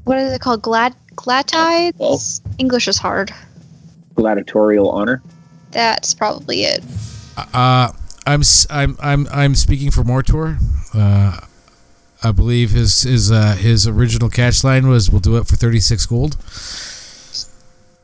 what 0.05 0.19
is 0.19 0.33
it 0.33 0.41
called? 0.41 0.63
Glad 0.63 0.95
glatides. 1.15 1.97
Well- 1.99 2.21
English 2.59 2.89
is 2.89 2.99
hard. 2.99 3.33
Gladiatorial 4.15 4.91
honor. 4.91 5.23
That's 5.71 6.15
probably 6.15 6.65
it. 6.65 6.83
Uh, 7.37 7.93
I'm 8.29 8.41
s- 8.41 8.67
I'm 8.71 8.97
I'm 9.01 9.27
I'm 9.33 9.55
speaking 9.55 9.91
for 9.91 10.03
Mortor. 10.03 10.59
Uh, 10.95 11.41
I 12.23 12.33
believe 12.33 12.71
his 12.73 13.03
his 13.03 13.31
uh, 13.33 13.55
his 13.57 13.87
original 13.87 14.29
catch 14.29 14.63
line 14.65 14.89
was 14.89 15.11
"We'll 15.11 15.21
do 15.21 15.37
it 15.37 15.47
for 15.47 15.57
36 15.57 16.07
gold." 16.07 16.37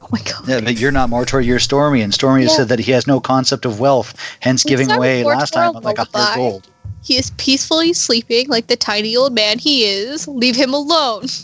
Oh 0.03 0.09
my 0.13 0.21
god. 0.21 0.49
Yeah, 0.49 0.61
but 0.61 0.79
you're 0.79 0.93
not 0.93 1.11
Mortor, 1.11 1.45
you're 1.45 1.59
Stormy, 1.59 2.01
and 2.03 2.13
Stormy 2.13 2.43
has 2.43 2.53
Yeah. 2.53 2.57
said 2.59 2.69
that 2.69 2.79
he 2.79 2.93
has 2.93 3.07
no 3.07 3.21
concept 3.21 3.65
of 3.65 3.81
wealth, 3.81 4.15
hence 4.41 4.63
It's 4.63 4.69
giving 4.71 4.89
not 4.89 4.95
a 4.97 4.99
away 4.99 5.25
last 5.25 5.53
time 5.53 5.73
like 5.75 5.99
a 5.99 6.03
lullaby. 6.03 6.19
hundred 6.21 6.37
gold. 6.37 6.69
He 7.03 7.17
is 7.17 7.31
peacefully 7.37 7.93
sleeping 7.93 8.49
like 8.49 8.67
the 8.69 8.77
tiny 8.77 9.17
old 9.17 9.35
man 9.35 9.59
he 9.59 9.85
is. 9.85 10.27
Leave 10.29 10.57
him 10.57 10.73
alone. 10.75 11.27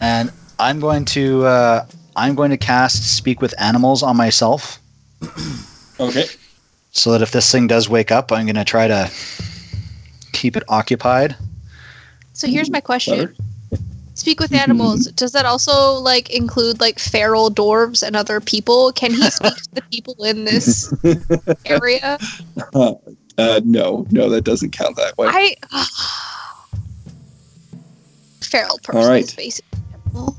And 0.00 0.30
I'm 0.58 0.80
going 0.80 1.04
to 1.06 1.44
uh, 1.46 1.86
I'm 2.16 2.34
going 2.34 2.50
to 2.50 2.56
cast 2.58 3.16
Speak 3.16 3.40
with 3.40 3.54
Animals 3.60 4.02
on 4.02 4.16
myself, 4.16 4.78
Okay. 5.98 6.26
So 6.94 7.10
that 7.12 7.22
if 7.22 7.32
this 7.32 7.50
thing 7.50 7.66
does 7.66 7.88
wake 7.88 8.10
up, 8.12 8.32
I'm 8.32 8.46
going 8.46 8.54
to 8.54 8.64
try 8.64 8.86
to 8.88 9.10
keep 10.32 10.56
it 10.56 10.62
occupied. 10.68 11.36
So 12.32 12.46
here's 12.46 12.70
my 12.70 12.80
question. 12.80 13.34
Speak 14.14 14.38
with 14.38 14.54
animals. 14.54 15.06
Does 15.12 15.32
that 15.32 15.44
also 15.44 15.94
like 15.94 16.30
include 16.30 16.80
like 16.80 17.00
feral 17.00 17.50
dwarves 17.50 18.06
and 18.06 18.14
other 18.14 18.40
people? 18.40 18.92
Can 18.92 19.12
he 19.12 19.28
speak 19.28 19.54
to 19.54 19.68
the 19.74 19.82
people 19.90 20.14
in 20.24 20.44
this 20.44 20.94
area? 21.66 22.18
Uh, 22.74 22.94
no, 23.64 24.06
no, 24.12 24.28
that 24.28 24.42
doesn't 24.44 24.70
count 24.70 24.94
that 24.96 25.18
way. 25.18 25.26
I 25.28 25.56
feral 28.40 28.78
person 28.84 29.00
All 29.00 29.08
right. 29.08 29.24
is 29.24 29.34
basically 29.34 29.80
animal. 30.04 30.36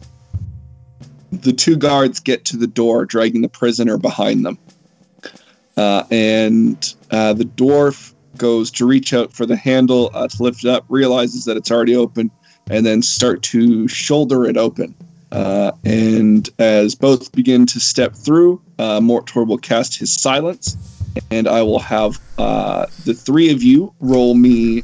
the 1.31 1.51
two 1.51 1.75
guards 1.75 2.21
get 2.21 2.45
to 2.45 2.55
the 2.57 2.67
door, 2.67 3.03
dragging 3.05 3.41
the 3.41 3.49
prisoner 3.49 3.97
behind 3.97 4.45
them. 4.45 4.57
Uh, 5.77 6.03
and 6.09 6.95
uh, 7.11 7.33
the 7.33 7.43
dwarf 7.43 8.13
goes 8.37 8.71
to 8.71 8.85
reach 8.85 9.13
out 9.13 9.31
for 9.33 9.45
the 9.45 9.55
handle 9.55 10.09
uh, 10.13 10.27
to 10.27 10.43
lift 10.43 10.63
it 10.63 10.69
up, 10.69 10.85
realizes 10.89 11.45
that 11.45 11.57
it's 11.57 11.71
already 11.71 11.95
open, 11.95 12.31
and 12.69 12.85
then 12.85 13.01
start 13.01 13.41
to 13.43 13.87
shoulder 13.87 14.45
it 14.45 14.57
open. 14.57 14.95
Uh, 15.31 15.71
and 15.83 16.49
as 16.59 16.95
both 16.95 17.31
begin 17.33 17.65
to 17.65 17.79
step 17.79 18.13
through, 18.13 18.61
uh, 18.79 18.99
Mortor 18.99 19.45
will 19.45 19.57
cast 19.57 19.97
his 19.97 20.13
silence, 20.13 20.77
and 21.31 21.47
I 21.47 21.61
will 21.61 21.79
have 21.79 22.19
uh, 22.37 22.85
the 23.05 23.13
three 23.13 23.51
of 23.51 23.61
you 23.61 23.93
roll 23.99 24.35
me 24.35 24.83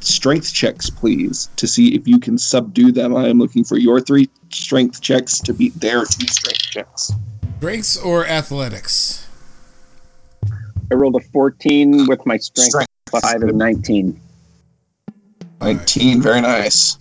strength 0.00 0.54
checks, 0.54 0.88
please, 0.88 1.50
to 1.56 1.66
see 1.66 1.94
if 1.94 2.08
you 2.08 2.18
can 2.18 2.38
subdue 2.38 2.92
them. 2.92 3.14
I 3.14 3.28
am 3.28 3.38
looking 3.38 3.64
for 3.64 3.76
your 3.76 4.00
three 4.00 4.30
strength 4.50 5.02
checks 5.02 5.38
to 5.40 5.52
beat 5.52 5.78
their 5.80 6.04
two 6.04 6.26
strength 6.28 6.62
checks. 6.70 7.12
Strengths 7.58 7.96
or 7.98 8.26
athletics? 8.26 9.23
I 10.90 10.94
rolled 10.94 11.16
a 11.16 11.20
14 11.20 12.06
with 12.06 12.24
my 12.26 12.36
strength, 12.36 12.70
Strength. 12.70 12.90
plus 13.06 13.22
5 13.22 13.42
is 13.44 13.54
19. 13.54 14.20
19, 15.60 16.20
very 16.22 16.40
nice. 16.40 16.98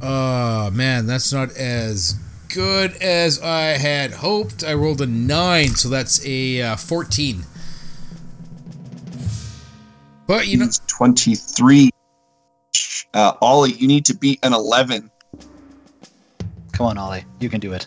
Oh 0.00 0.70
man, 0.70 1.06
that's 1.06 1.32
not 1.32 1.50
as 1.56 2.14
good 2.52 2.92
as 3.02 3.40
I 3.40 3.78
had 3.78 4.12
hoped. 4.12 4.62
I 4.62 4.74
rolled 4.74 5.00
a 5.00 5.06
nine, 5.06 5.70
so 5.70 5.88
that's 5.88 6.24
a 6.24 6.62
uh, 6.62 6.76
14. 6.76 7.42
But 10.26 10.46
you 10.46 10.58
know, 10.58 10.68
23. 10.86 11.90
Uh, 13.14 13.32
Ollie, 13.40 13.72
you 13.72 13.88
need 13.88 14.04
to 14.04 14.14
beat 14.14 14.38
an 14.42 14.52
11. 14.52 15.10
Come 16.72 16.86
on, 16.86 16.98
Ollie, 16.98 17.24
you 17.40 17.48
can 17.48 17.58
do 17.58 17.72
it. 17.72 17.86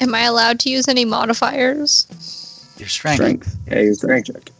Am 0.00 0.14
I 0.14 0.22
allowed 0.22 0.60
to 0.60 0.70
use 0.70 0.88
any 0.88 1.04
modifiers? 1.04 2.06
Your 2.78 2.88
strength. 2.88 3.16
Strength. 3.16 3.56
Yeah, 3.68 3.80
your 3.80 3.94
strength 3.94 4.32
check. 4.32 4.50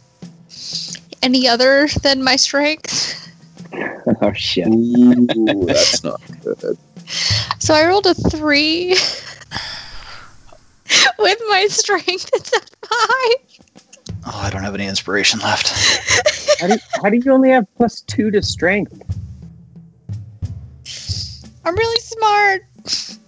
Any 1.21 1.47
other 1.47 1.87
than 2.03 2.23
my 2.23 2.35
strength? 2.35 3.21
oh, 4.21 4.33
shit. 4.33 4.67
Ooh, 4.67 5.27
that's 5.65 6.03
not 6.03 6.21
good. 6.43 6.77
So 7.59 7.73
I 7.73 7.85
rolled 7.85 8.05
a 8.05 8.13
three 8.13 8.89
with 11.19 11.41
my 11.49 11.67
strength. 11.69 12.29
It's 12.33 12.53
a 12.53 12.59
five. 12.87 13.35
Oh, 14.27 14.41
I 14.43 14.49
don't 14.49 14.63
have 14.63 14.73
any 14.73 14.87
inspiration 14.87 15.39
left. 15.39 15.69
How 16.59 16.67
do, 16.67 16.77
how 17.03 17.09
do 17.09 17.17
you 17.17 17.33
only 17.33 17.49
have 17.49 17.65
plus 17.75 17.99
2 18.01 18.31
to 18.31 18.41
strength? 18.41 18.93
I'm 21.65 21.75
really 21.75 21.99
smart. 21.99 22.65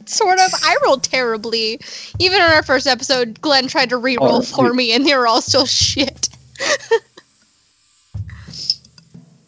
Sort 0.07 0.39
of. 0.39 0.49
I 0.63 0.77
rolled 0.83 1.03
terribly. 1.03 1.79
Even 2.19 2.37
in 2.41 2.49
our 2.49 2.63
first 2.63 2.87
episode, 2.87 3.39
Glenn 3.41 3.67
tried 3.67 3.89
to 3.89 3.97
re-roll 3.97 4.37
Oh, 4.37 4.41
for 4.41 4.67
dude. 4.67 4.75
me, 4.75 4.93
and 4.93 5.05
they 5.05 5.15
were 5.15 5.27
all 5.27 5.41
still 5.41 5.65
shit. 5.65 6.29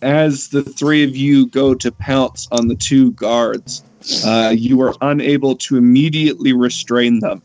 As 0.02 0.48
the 0.50 0.64
three 0.64 1.04
of 1.04 1.16
you 1.16 1.48
go 1.48 1.74
to 1.76 1.92
pounce 1.92 2.48
on 2.52 2.68
the 2.70 2.76
two 2.76 3.12
guards, 3.14 3.84
uh, 4.26 4.54
you 4.56 4.82
are 4.82 4.94
unable 5.02 5.56
to 5.58 5.76
immediately 5.76 6.54
restrain 6.54 7.20
them. 7.20 7.42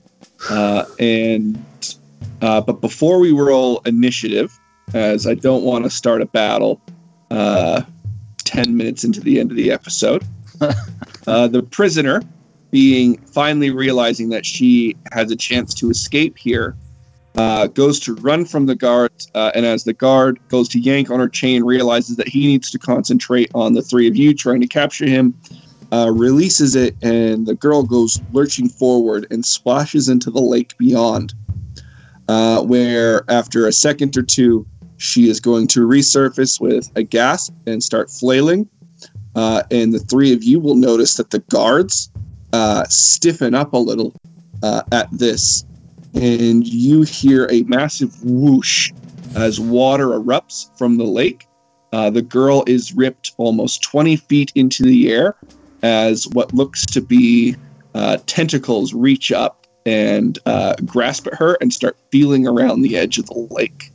Uh, 0.51 0.85
and 1.01 1.59
uh, 2.43 2.61
but 2.61 2.81
before 2.81 3.19
we 3.19 3.33
roll 3.33 3.81
initiative, 3.87 4.57
as 4.93 5.27
I 5.27 5.35
don't 5.35 5.65
want 5.65 5.83
to 5.85 5.91
start 5.91 6.23
a 6.23 6.27
battle 6.27 6.81
uh, 7.31 7.83
ten 8.45 8.77
minutes 8.77 9.03
into 9.03 9.21
the 9.21 9.41
end 9.41 9.51
of 9.51 9.57
the 9.57 9.73
episode, 9.73 10.23
uh, 11.27 11.49
the 11.49 11.62
prisoner, 11.62 12.23
being 12.75 13.16
finally 13.18 13.70
realizing 13.70 14.31
that 14.31 14.45
she 14.45 14.97
has 15.12 15.31
a 15.31 15.37
chance 15.37 15.72
to 15.72 15.91
escape 15.91 16.37
here, 16.37 16.75
uh, 17.37 17.68
goes 17.68 18.01
to 18.01 18.16
run 18.16 18.45
from 18.45 18.66
the 18.66 18.75
guard, 18.75 19.12
uh, 19.37 19.53
and 19.55 19.64
as 19.64 19.85
the 19.85 19.93
guard 19.93 20.41
goes 20.49 20.68
to 20.68 20.81
yank 20.81 21.09
on 21.09 21.20
her 21.20 21.29
chain, 21.29 21.62
realizes 21.62 22.16
that 22.16 22.27
he 22.27 22.49
needs 22.49 22.72
to 22.72 22.79
concentrate 22.81 23.49
on 23.55 23.75
the 23.75 23.81
three 23.81 24.09
of 24.09 24.16
you 24.16 24.35
trying 24.35 24.61
to 24.61 24.66
capture 24.66 25.07
him. 25.07 25.33
Uh, 25.93 26.11
releases 26.11 26.75
it, 26.75 26.97
and 27.01 27.47
the 27.47 27.55
girl 27.55 27.85
goes 27.85 28.20
lurching 28.33 28.68
forward 28.68 29.25
and 29.31 29.47
splashes 29.47 30.09
into 30.09 30.29
the 30.29 30.41
lake 30.41 30.77
beyond. 30.77 31.33
Uh, 32.27 32.61
where 32.61 33.22
after 33.31 33.68
a 33.68 33.72
second 33.72 34.16
or 34.16 34.22
two, 34.22 34.66
she 34.97 35.31
is 35.31 35.39
going 35.39 35.68
to 35.68 35.87
resurface 35.87 36.61
with 36.61 36.91
a 36.97 37.05
gasp 37.05 37.55
and 37.68 37.85
start 37.85 38.11
flailing. 38.11 38.68
Uh, 39.37 39.62
and 39.70 39.93
the 39.93 40.01
three 40.01 40.33
of 40.33 40.43
you 40.43 40.59
will 40.59 40.75
notice 40.75 41.14
that 41.14 41.31
the 41.31 41.39
guards 41.39 42.11
uh, 42.55 42.85
stiffen 42.89 43.53
up 43.53 43.73
a 43.73 43.77
little 43.77 44.15
uh, 44.63 44.83
at 44.93 45.09
this, 45.11 45.65
and 46.15 46.65
you 46.65 47.03
hear 47.03 47.49
a 47.51 47.65
massive 47.65 48.15
whoosh 48.23 48.93
as 49.35 49.59
water 49.59 50.11
erupts 50.11 50.71
from 50.79 50.97
the 50.97 51.05
lake. 51.05 51.49
Uh, 51.93 52.11
the 52.11 52.23
girl 52.23 52.63
is 52.69 52.95
ripped 52.95 53.33
almost 53.39 53.83
20 53.83 54.15
feet 54.15 54.53
into 54.55 54.85
the 54.85 55.13
air 55.13 55.35
as 55.83 56.29
what 56.29 56.55
looks 56.55 56.87
to 56.87 57.01
be 57.01 57.57
uh, 57.97 58.19
tentacles 58.27 58.95
reach 58.95 59.33
up 59.33 59.67
and 59.85 60.39
uh, 60.47 60.75
grasp 60.87 61.27
at 61.27 61.35
her 61.35 61.59
and 61.61 61.75
start 61.75 61.97
feeling 62.13 62.47
around 62.47 62.83
the 62.83 62.97
edge 62.97 63.19
of 63.19 63.27
the 63.27 63.49
lake. 63.51 63.91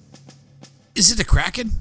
Is 0.96 1.14
it 1.14 1.20
a 1.22 1.26
kraken? 1.26 1.72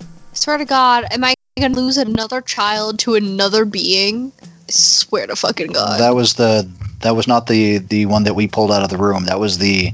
I 0.00 0.04
swear 0.34 0.58
to 0.58 0.64
God, 0.64 1.06
am 1.10 1.24
I 1.24 1.34
gonna 1.60 1.74
lose 1.74 1.98
another 1.98 2.40
child 2.40 3.00
to 3.00 3.16
another 3.16 3.64
being? 3.64 4.30
I 4.70 4.72
swear 4.72 5.26
to 5.26 5.34
fucking 5.34 5.72
God. 5.72 5.98
That 5.98 6.14
was 6.14 6.34
the 6.34 6.70
that 7.00 7.16
was 7.16 7.26
not 7.26 7.48
the 7.48 7.78
the 7.78 8.06
one 8.06 8.22
that 8.22 8.34
we 8.34 8.46
pulled 8.46 8.70
out 8.70 8.84
of 8.84 8.88
the 8.88 8.98
room. 8.98 9.24
That 9.24 9.40
was 9.40 9.58
the 9.58 9.92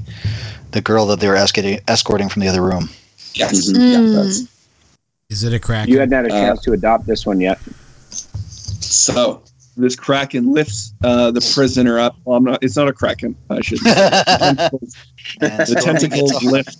the 0.69 0.81
girl 0.81 1.07
that 1.07 1.19
they 1.19 1.27
were 1.27 1.35
escorting 1.35 1.79
escorting 1.87 2.29
from 2.29 2.43
the 2.43 2.47
other 2.47 2.61
room. 2.61 2.87
Yes. 3.33 3.67
Yeah, 3.71 3.97
Mm. 3.97 4.13
that's, 4.13 4.43
Is 5.31 5.43
it 5.43 5.51
a 5.51 5.57
kraken? 5.59 5.91
You 5.91 5.99
hadn't 5.99 6.13
had 6.13 6.25
a 6.31 6.35
Uh, 6.35 6.39
chance 6.41 6.61
to 6.61 6.73
adopt 6.73 7.07
this 7.07 7.25
one 7.25 7.41
yet. 7.41 7.57
so 8.79 9.41
this 9.77 9.95
kraken 9.95 10.53
lifts 10.53 10.93
uh, 11.03 11.31
the 11.31 11.41
prisoner 11.55 11.97
up. 11.97 12.15
Well, 12.25 12.37
I'm 12.37 12.43
not. 12.43 12.63
It's 12.63 12.75
not 12.75 12.87
a 12.87 12.93
kraken. 12.93 13.35
I 13.49 13.61
should. 13.61 13.79
say. 13.79 13.93
Tentacles 14.27 14.95
the 15.39 15.81
tentacles 15.83 16.43
lift 16.43 16.77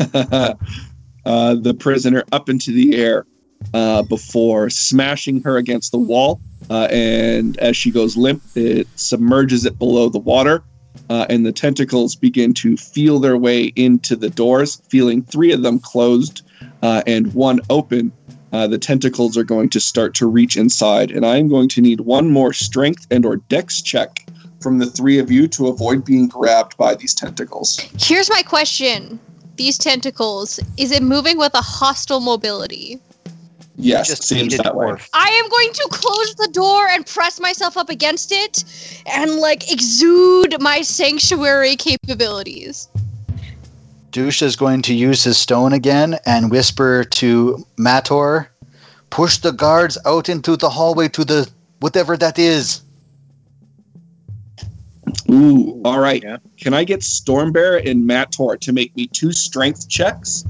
uh, 0.14 1.54
the 1.56 1.74
prisoner 1.78 2.24
up 2.32 2.48
into 2.48 2.72
the 2.72 2.96
air 2.96 3.26
uh, 3.72 4.02
before 4.02 4.70
smashing 4.70 5.42
her 5.42 5.56
against 5.56 5.92
the 5.92 5.98
wall. 5.98 6.40
Uh, 6.70 6.88
and 6.90 7.58
as 7.58 7.76
she 7.76 7.90
goes 7.90 8.16
limp, 8.16 8.42
it 8.54 8.86
submerges 8.96 9.64
it 9.64 9.78
below 9.78 10.08
the 10.08 10.18
water. 10.18 10.62
Uh, 11.10 11.26
and 11.28 11.44
the 11.44 11.52
tentacles 11.52 12.14
begin 12.14 12.54
to 12.54 12.76
feel 12.76 13.18
their 13.18 13.36
way 13.36 13.64
into 13.76 14.16
the 14.16 14.30
doors, 14.30 14.80
feeling 14.88 15.22
three 15.22 15.52
of 15.52 15.62
them 15.62 15.78
closed 15.78 16.42
uh, 16.82 17.02
and 17.06 17.34
one 17.34 17.60
open. 17.68 18.10
Uh, 18.52 18.66
the 18.66 18.78
tentacles 18.78 19.36
are 19.36 19.44
going 19.44 19.68
to 19.68 19.80
start 19.80 20.14
to 20.14 20.26
reach 20.26 20.56
inside, 20.56 21.10
and 21.10 21.26
I 21.26 21.36
am 21.36 21.48
going 21.48 21.68
to 21.70 21.80
need 21.80 22.00
one 22.02 22.30
more 22.30 22.52
strength 22.52 23.06
and/or 23.10 23.36
dex 23.36 23.82
check 23.82 24.24
from 24.60 24.78
the 24.78 24.86
three 24.86 25.18
of 25.18 25.30
you 25.30 25.48
to 25.48 25.66
avoid 25.66 26.04
being 26.04 26.28
grabbed 26.28 26.76
by 26.76 26.94
these 26.94 27.12
tentacles. 27.12 27.80
Here's 27.98 28.30
my 28.30 28.42
question. 28.42 29.18
These 29.56 29.76
tentacles, 29.76 30.60
is 30.76 30.90
it 30.90 31.02
moving 31.02 31.36
with 31.36 31.52
a 31.54 31.60
hostile 31.60 32.20
mobility? 32.20 32.98
Yes, 33.76 34.06
just 34.08 34.24
seems 34.24 34.42
needed 34.42 34.60
that 34.64 34.76
way. 34.76 34.94
I 35.12 35.28
am 35.28 35.48
going 35.48 35.72
to 35.72 35.88
close 35.90 36.34
the 36.36 36.48
door 36.52 36.86
and 36.88 37.04
press 37.04 37.40
myself 37.40 37.76
up 37.76 37.88
against 37.90 38.30
it 38.30 38.64
and 39.06 39.36
like 39.36 39.72
exude 39.72 40.60
my 40.60 40.82
sanctuary 40.82 41.74
capabilities. 41.76 42.88
Douche 44.12 44.42
is 44.42 44.54
going 44.54 44.80
to 44.82 44.94
use 44.94 45.24
his 45.24 45.36
stone 45.36 45.72
again 45.72 46.18
and 46.24 46.52
whisper 46.52 47.02
to 47.02 47.66
Mator, 47.76 48.48
push 49.10 49.38
the 49.38 49.50
guards 49.50 49.98
out 50.06 50.28
into 50.28 50.56
the 50.56 50.70
hallway 50.70 51.08
to 51.08 51.24
the 51.24 51.50
whatever 51.80 52.16
that 52.16 52.38
is. 52.38 52.82
Ooh, 55.28 55.80
all 55.84 55.98
right. 55.98 56.22
Yeah. 56.22 56.36
Can 56.58 56.74
I 56.74 56.84
get 56.84 57.00
Stormbear 57.00 57.84
and 57.88 58.06
Mator 58.06 58.56
to 58.56 58.72
make 58.72 58.94
me 58.94 59.08
two 59.08 59.32
strength 59.32 59.88
checks, 59.88 60.44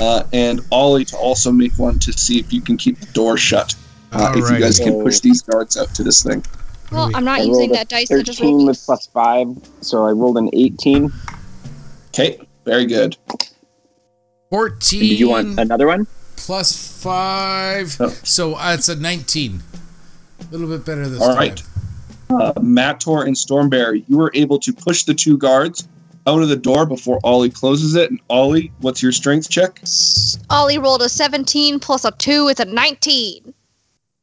uh, 0.00 0.24
and 0.32 0.60
Ollie 0.70 1.04
to 1.06 1.16
also 1.16 1.50
make 1.52 1.72
one 1.78 1.98
to 2.00 2.12
see 2.12 2.38
if 2.38 2.52
you 2.52 2.60
can 2.60 2.76
keep 2.76 2.98
the 2.98 3.06
door 3.12 3.36
shut. 3.36 3.74
Uh, 4.12 4.32
if 4.34 4.50
you 4.50 4.58
guys 4.58 4.78
can 4.78 5.02
push 5.02 5.20
these 5.20 5.42
guards 5.42 5.76
out 5.76 5.94
to 5.94 6.02
this 6.02 6.22
thing. 6.22 6.42
Well, 6.90 7.10
I'm 7.14 7.24
not 7.24 7.40
I 7.40 7.42
using 7.42 7.70
that 7.72 7.88
dice. 7.88 8.10
I 8.10 8.22
just 8.22 8.38
13 8.38 8.54
rolled. 8.54 8.68
with 8.68 8.82
plus 8.82 9.06
5, 9.08 9.58
so 9.82 10.06
I 10.06 10.12
rolled 10.12 10.38
an 10.38 10.48
18. 10.54 11.12
Okay, 12.08 12.40
very 12.64 12.86
good. 12.86 13.16
14 14.50 15.00
Did 15.00 15.18
you 15.20 15.28
want 15.28 15.58
another 15.58 15.86
one? 15.86 16.06
plus 16.36 17.02
5. 17.02 17.96
Oh. 18.00 18.08
So 18.24 18.54
uh, 18.54 18.72
it's 18.72 18.88
a 18.88 18.96
19. 18.96 19.62
A 20.40 20.44
little 20.50 20.68
bit 20.68 20.86
better 20.86 21.06
this 21.06 21.20
All 21.20 21.28
time. 21.28 21.36
right. 21.36 21.62
Uh, 22.30 22.52
Mator 22.62 23.24
and 23.26 23.34
Stormbear, 23.34 24.02
you 24.08 24.16
were 24.16 24.30
able 24.34 24.58
to 24.60 24.72
push 24.72 25.04
the 25.04 25.12
two 25.14 25.36
guards 25.36 25.86
out 26.28 26.42
of 26.42 26.48
the 26.48 26.56
door 26.56 26.84
before 26.84 27.18
Ollie 27.24 27.50
closes 27.50 27.94
it. 27.94 28.10
And 28.10 28.20
Ollie, 28.28 28.70
what's 28.80 29.02
your 29.02 29.12
strength 29.12 29.48
check? 29.48 29.82
Ollie 30.50 30.78
rolled 30.78 31.02
a 31.02 31.08
17 31.08 31.80
plus 31.80 32.04
a 32.04 32.10
2. 32.12 32.48
It's 32.48 32.60
a 32.60 32.66
19. 32.66 33.54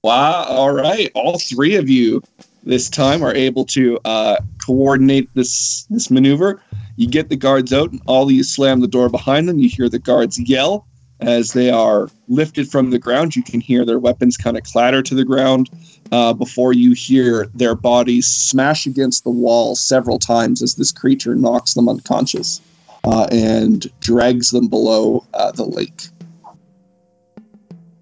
Wow. 0.03 0.43
All 0.43 0.71
right. 0.71 1.11
All 1.15 1.39
three 1.39 1.75
of 1.75 1.89
you 1.89 2.21
this 2.63 2.89
time 2.89 3.23
are 3.23 3.33
able 3.33 3.65
to 3.65 3.99
uh, 4.05 4.37
coordinate 4.63 5.29
this 5.33 5.85
this 5.89 6.11
maneuver. 6.11 6.61
You 6.95 7.07
get 7.07 7.29
the 7.29 7.35
guards 7.35 7.73
out, 7.73 7.91
and 7.91 8.01
of 8.07 8.31
you 8.31 8.43
slam 8.43 8.81
the 8.81 8.87
door 8.87 9.09
behind 9.09 9.49
them. 9.49 9.59
You 9.59 9.67
hear 9.67 9.89
the 9.89 9.99
guards 9.99 10.39
yell 10.39 10.87
as 11.19 11.53
they 11.53 11.69
are 11.71 12.09
lifted 12.27 12.69
from 12.69 12.91
the 12.91 12.99
ground. 12.99 13.35
You 13.35 13.43
can 13.43 13.61
hear 13.61 13.83
their 13.83 13.99
weapons 13.99 14.37
kind 14.37 14.57
of 14.57 14.63
clatter 14.63 15.01
to 15.01 15.15
the 15.15 15.25
ground 15.25 15.69
uh, 16.11 16.33
before 16.33 16.73
you 16.73 16.93
hear 16.93 17.47
their 17.53 17.75
bodies 17.75 18.27
smash 18.27 18.85
against 18.85 19.23
the 19.23 19.29
wall 19.29 19.75
several 19.75 20.19
times 20.19 20.61
as 20.61 20.75
this 20.75 20.91
creature 20.91 21.35
knocks 21.35 21.73
them 21.73 21.89
unconscious 21.89 22.61
uh, 23.03 23.27
and 23.31 23.87
drags 23.99 24.51
them 24.51 24.67
below 24.67 25.25
uh, 25.33 25.51
the 25.51 25.65
lake. 25.65 26.07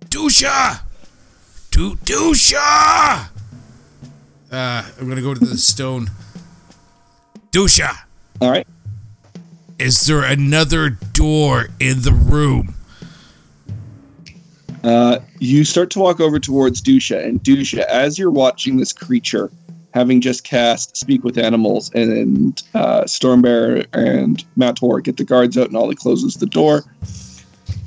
Dusha! 0.10 0.82
Du- 1.72 1.96
Dusha! 1.96 3.30
Uh, 4.52 4.84
I'm 5.00 5.10
gonna 5.10 5.22
go 5.22 5.34
to 5.34 5.44
the 5.44 5.58
stone. 5.58 6.10
Dusha, 7.52 7.96
All 8.42 8.52
right. 8.52 8.68
is 9.80 10.06
there 10.06 10.24
another 10.24 10.90
door 10.90 11.68
in 11.80 12.02
the 12.02 12.12
room? 12.12 12.76
Uh, 14.84 15.20
you 15.40 15.64
start 15.64 15.90
to 15.92 16.00
walk 16.00 16.20
over 16.20 16.40
towards 16.40 16.82
Dusha, 16.82 17.24
and 17.24 17.42
Dusha, 17.42 17.86
as 17.86 18.20
you're 18.20 18.32
watching 18.32 18.78
this 18.78 18.92
creature, 18.92 19.50
having 19.94 20.20
just 20.20 20.44
cast 20.44 20.98
Speak 20.98 21.24
with 21.24 21.38
Animals, 21.38 21.90
and 21.94 22.62
uh, 22.74 23.04
Stormbear 23.04 23.86
and 23.94 24.44
Mator 24.58 25.00
get 25.02 25.18
the 25.18 25.24
guards 25.24 25.58
out, 25.58 25.68
and 25.68 25.78
all, 25.78 25.84
Ollie 25.84 25.96
closes 25.96 26.36
the 26.36 26.46
door. 26.46 26.84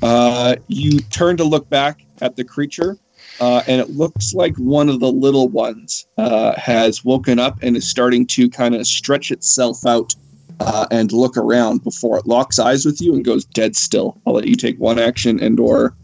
Uh, 0.01 0.55
you 0.67 0.99
turn 0.99 1.37
to 1.37 1.43
look 1.43 1.69
back 1.69 2.03
at 2.21 2.35
the 2.35 2.43
creature, 2.43 2.97
uh, 3.39 3.61
and 3.67 3.79
it 3.79 3.91
looks 3.91 4.33
like 4.33 4.55
one 4.57 4.89
of 4.89 4.99
the 4.99 5.11
little 5.11 5.49
ones 5.49 6.07
uh, 6.17 6.53
has 6.57 7.05
woken 7.05 7.37
up 7.37 7.59
and 7.61 7.77
is 7.77 7.87
starting 7.87 8.25
to 8.25 8.49
kind 8.49 8.73
of 8.73 8.87
stretch 8.87 9.31
itself 9.31 9.85
out 9.85 10.15
uh, 10.61 10.87
and 10.89 11.11
look 11.11 11.37
around 11.37 11.83
before 11.83 12.17
it 12.17 12.25
locks 12.25 12.57
eyes 12.57 12.85
with 12.85 12.99
you 13.01 13.13
and 13.13 13.23
goes 13.23 13.45
dead 13.45 13.75
still. 13.75 14.19
I'll 14.25 14.33
let 14.33 14.47
you 14.47 14.55
take 14.55 14.79
one 14.79 14.97
action 14.97 15.39
and/or 15.39 15.95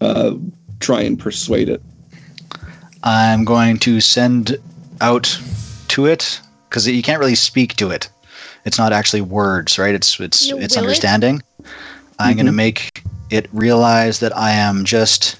uh, 0.00 0.34
try 0.80 1.02
and 1.02 1.18
persuade 1.18 1.68
it. 1.68 1.82
I'm 3.02 3.44
going 3.44 3.78
to 3.78 4.00
send 4.00 4.56
out 5.00 5.40
to 5.88 6.06
it 6.06 6.40
because 6.68 6.86
you 6.88 7.02
can't 7.02 7.20
really 7.20 7.34
speak 7.34 7.76
to 7.76 7.90
it. 7.90 8.08
It's 8.64 8.78
not 8.78 8.92
actually 8.92 9.20
words, 9.20 9.78
right? 9.78 9.94
It's 9.94 10.18
it's 10.18 10.48
You 10.48 10.58
it's 10.58 10.74
will 10.74 10.82
it? 10.82 10.86
understanding. 10.86 11.42
I'm 12.18 12.34
going 12.34 12.46
to 12.46 12.52
make 12.52 13.02
it 13.30 13.48
realize 13.52 14.20
that 14.20 14.36
I 14.36 14.52
am 14.52 14.84
just 14.84 15.38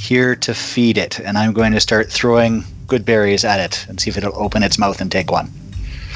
here 0.00 0.36
to 0.36 0.54
feed 0.54 0.98
it, 0.98 1.18
and 1.20 1.36
I'm 1.36 1.52
going 1.52 1.72
to 1.72 1.80
start 1.80 2.10
throwing 2.10 2.64
good 2.86 3.04
berries 3.04 3.44
at 3.44 3.60
it 3.60 3.86
and 3.88 4.00
see 4.00 4.10
if 4.10 4.16
it'll 4.16 4.36
open 4.36 4.62
its 4.62 4.78
mouth 4.78 5.00
and 5.00 5.10
take 5.10 5.30
one. 5.30 5.50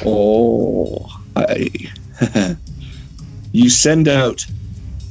Oh, 0.04 1.08
I. 1.36 1.70
you 3.52 3.68
send 3.68 4.08
out 4.08 4.44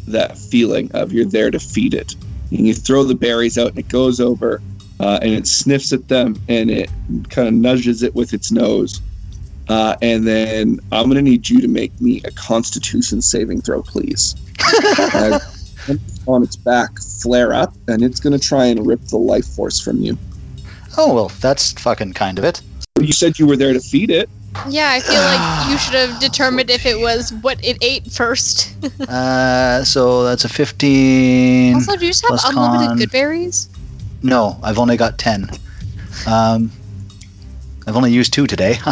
that 0.08 0.38
feeling 0.38 0.92
of 0.94 1.14
you're 1.14 1.26
there 1.26 1.52
to 1.52 1.60
feed 1.60 1.94
it, 1.94 2.16
and 2.52 2.68
you 2.68 2.74
throw 2.74 3.04
the 3.04 3.16
berries 3.16 3.58
out, 3.58 3.70
and 3.70 3.80
it 3.80 3.88
goes 3.88 4.20
over, 4.20 4.62
uh, 5.00 5.20
and 5.22 5.34
it 5.34 5.48
sniffs 5.48 5.94
at 5.94 6.08
them, 6.08 6.36
and 6.48 6.70
it 6.70 6.90
kind 7.30 7.48
of 7.48 7.54
nudges 7.54 8.04
it 8.04 8.16
with 8.16 8.34
its 8.34 8.52
nose. 8.52 9.02
Uh, 9.70 9.96
and 10.02 10.28
then 10.28 10.80
I'm 10.92 11.06
going 11.06 11.16
to 11.16 11.22
need 11.22 11.50
you 11.50 11.62
to 11.62 11.68
make 11.68 12.00
me 12.02 12.22
a 12.26 12.32
Constitution 12.32 13.22
saving 13.22 13.62
throw, 13.62 13.82
please. 13.82 14.36
uh, 15.14 15.40
on 16.28 16.44
its 16.44 16.56
back, 16.56 17.00
flare 17.00 17.54
up, 17.54 17.74
and 17.88 18.04
it's 18.04 18.20
going 18.20 18.38
to 18.38 18.40
try 18.40 18.66
and 18.66 18.86
rip 18.86 19.02
the 19.06 19.18
life 19.18 19.46
force 19.46 19.80
from 19.80 19.98
you. 19.98 20.18
Oh 20.98 21.14
well, 21.14 21.30
that's 21.40 21.74
fucking 21.74 22.14
kind 22.14 22.38
of 22.38 22.46
it. 22.46 22.62
You 23.00 23.12
said 23.12 23.40
you 23.40 23.48
were 23.48 23.58
there 23.58 23.74
to 23.74 23.80
feed 23.80 24.12
it. 24.12 24.30
Yeah, 24.70 24.90
I 24.92 25.00
feel 25.00 25.22
like 25.22 25.70
you 25.72 25.78
should 25.78 25.96
have 25.96 26.20
determined 26.20 26.70
if 26.70 26.86
it 26.86 27.00
was 27.00 27.34
what 27.42 27.64
it 27.64 27.78
ate 27.82 28.12
first. 28.12 28.76
Uh, 29.08 29.84
so 29.84 30.24
that's 30.24 30.46
a 30.46 30.50
15. 30.50 31.76
also, 31.76 31.96
do 31.96 32.06
you 32.06 32.12
just 32.12 32.24
have 32.28 32.40
unlimited 32.46 32.88
con. 32.88 32.98
good 32.98 33.12
berries? 33.12 33.70
No, 34.22 34.58
I've 34.64 34.80
only 34.80 34.98
got 34.98 35.18
10. 35.18 35.50
Um, 36.28 36.72
I've 37.86 37.96
only 37.96 38.12
used 38.12 38.34
two 38.34 38.48
today. 38.48 38.78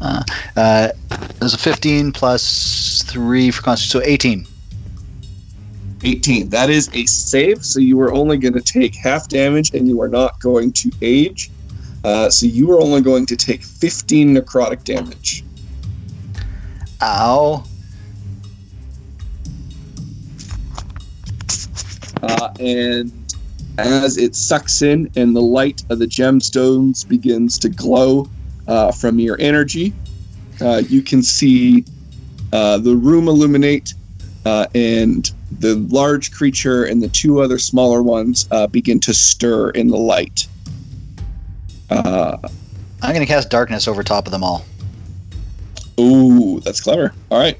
uh, 0.00 0.22
there's 1.40 1.54
a 1.54 1.58
15 1.58 2.12
plus 2.12 3.02
3 3.06 3.50
for 3.50 3.62
Constitution, 3.62 4.00
so 4.00 4.06
18. 4.06 4.46
18. 6.04 6.48
That 6.50 6.70
is 6.70 6.88
a 6.92 7.04
save, 7.06 7.64
so 7.64 7.80
you 7.80 8.00
are 8.00 8.12
only 8.12 8.38
going 8.38 8.54
to 8.54 8.60
take 8.60 8.94
half 8.94 9.28
damage 9.28 9.74
and 9.74 9.88
you 9.88 10.00
are 10.00 10.08
not 10.08 10.38
going 10.40 10.72
to 10.72 10.90
age. 11.02 11.50
Uh, 12.06 12.30
so 12.30 12.46
you 12.46 12.70
are 12.70 12.80
only 12.80 13.00
going 13.00 13.26
to 13.26 13.34
take 13.34 13.64
15 13.64 14.36
necrotic 14.36 14.84
damage. 14.84 15.42
Ow. 17.02 17.64
Uh, 22.22 22.50
and 22.60 23.12
as 23.78 24.18
it 24.18 24.36
sucks 24.36 24.82
in 24.82 25.10
and 25.16 25.34
the 25.34 25.42
light 25.42 25.82
of 25.90 25.98
the 25.98 26.06
gemstones 26.06 27.06
begins 27.06 27.58
to 27.58 27.68
glow 27.68 28.30
uh, 28.68 28.92
from 28.92 29.18
your 29.18 29.36
energy, 29.40 29.92
uh, 30.60 30.82
you 30.88 31.02
can 31.02 31.24
see 31.24 31.84
uh, 32.52 32.78
the 32.78 32.94
room 32.94 33.26
illuminate 33.26 33.94
uh, 34.44 34.66
and 34.76 35.32
the 35.58 35.74
large 35.90 36.30
creature 36.30 36.84
and 36.84 37.02
the 37.02 37.08
two 37.08 37.40
other 37.40 37.58
smaller 37.58 38.00
ones 38.00 38.46
uh, 38.52 38.68
begin 38.68 39.00
to 39.00 39.12
stir 39.12 39.70
in 39.70 39.88
the 39.88 39.98
light. 39.98 40.46
Uh, 41.90 42.36
I'm 43.02 43.10
going 43.14 43.20
to 43.20 43.26
cast 43.26 43.50
darkness 43.50 43.86
over 43.88 44.02
top 44.02 44.26
of 44.26 44.32
them 44.32 44.42
all. 44.42 44.64
ooh, 46.00 46.60
that's 46.60 46.80
clever. 46.80 47.12
All 47.30 47.38
right. 47.38 47.58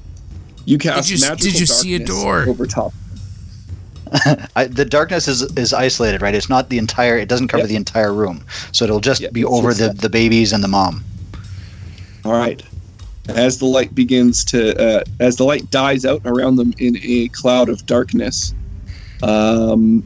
You 0.65 0.77
cast 0.77 1.07
Did 1.07 1.19
you- 1.21 1.27
magical 1.27 1.51
did 1.51 1.59
you 1.59 1.65
see 1.65 1.95
a 1.95 1.99
door? 1.99 2.45
over 2.47 2.65
top. 2.65 2.93
I, 4.55 4.65
the 4.65 4.85
darkness 4.85 5.27
is 5.27 5.41
is 5.57 5.73
isolated, 5.73 6.21
right? 6.21 6.33
It's 6.33 6.47
not 6.49 6.69
the 6.69 6.77
entire. 6.77 7.17
It 7.17 7.27
doesn't 7.27 7.49
cover 7.49 7.63
Yep. 7.63 7.69
the 7.69 7.75
entire 7.75 8.13
room, 8.13 8.41
so 8.71 8.85
it'll 8.85 9.01
just 9.01 9.19
Yep, 9.21 9.33
be 9.33 9.43
over 9.43 9.73
the 9.73 9.89
the 9.89 10.09
babies 10.09 10.53
and 10.53 10.63
the 10.63 10.67
mom. 10.69 11.03
All 12.23 12.31
right. 12.31 12.63
As 13.27 13.57
the 13.59 13.65
light 13.65 13.93
begins 13.93 14.45
to, 14.45 14.77
uh, 14.81 15.03
as 15.19 15.35
the 15.35 15.43
light 15.43 15.69
dies 15.71 16.05
out 16.05 16.21
around 16.23 16.55
them 16.55 16.73
in 16.77 16.97
a 17.03 17.27
cloud 17.29 17.67
of 17.67 17.85
darkness, 17.85 18.53
um, 19.21 20.03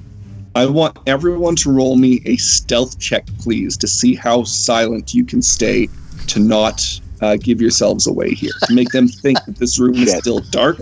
I 0.54 0.66
want 0.66 0.98
everyone 1.08 1.56
to 1.58 1.72
roll 1.72 1.96
me 1.96 2.22
a 2.26 2.36
stealth 2.38 3.00
check, 3.00 3.26
please, 3.40 3.78
to 3.78 3.88
see 3.88 4.16
how 4.16 4.44
silent 4.44 5.14
you 5.14 5.24
can 5.24 5.42
stay 5.42 5.88
to 6.28 6.40
not 6.40 6.84
uh, 7.22 7.38
give 7.38 7.62
yourselves 7.62 8.08
away 8.08 8.32
here. 8.32 8.52
To 8.64 8.74
make 8.74 8.90
them 8.90 9.08
think 9.08 9.44
that 9.46 9.56
this 9.56 9.80
room 9.80 9.96
is 9.96 10.14
still 10.18 10.40
dark 10.40 10.78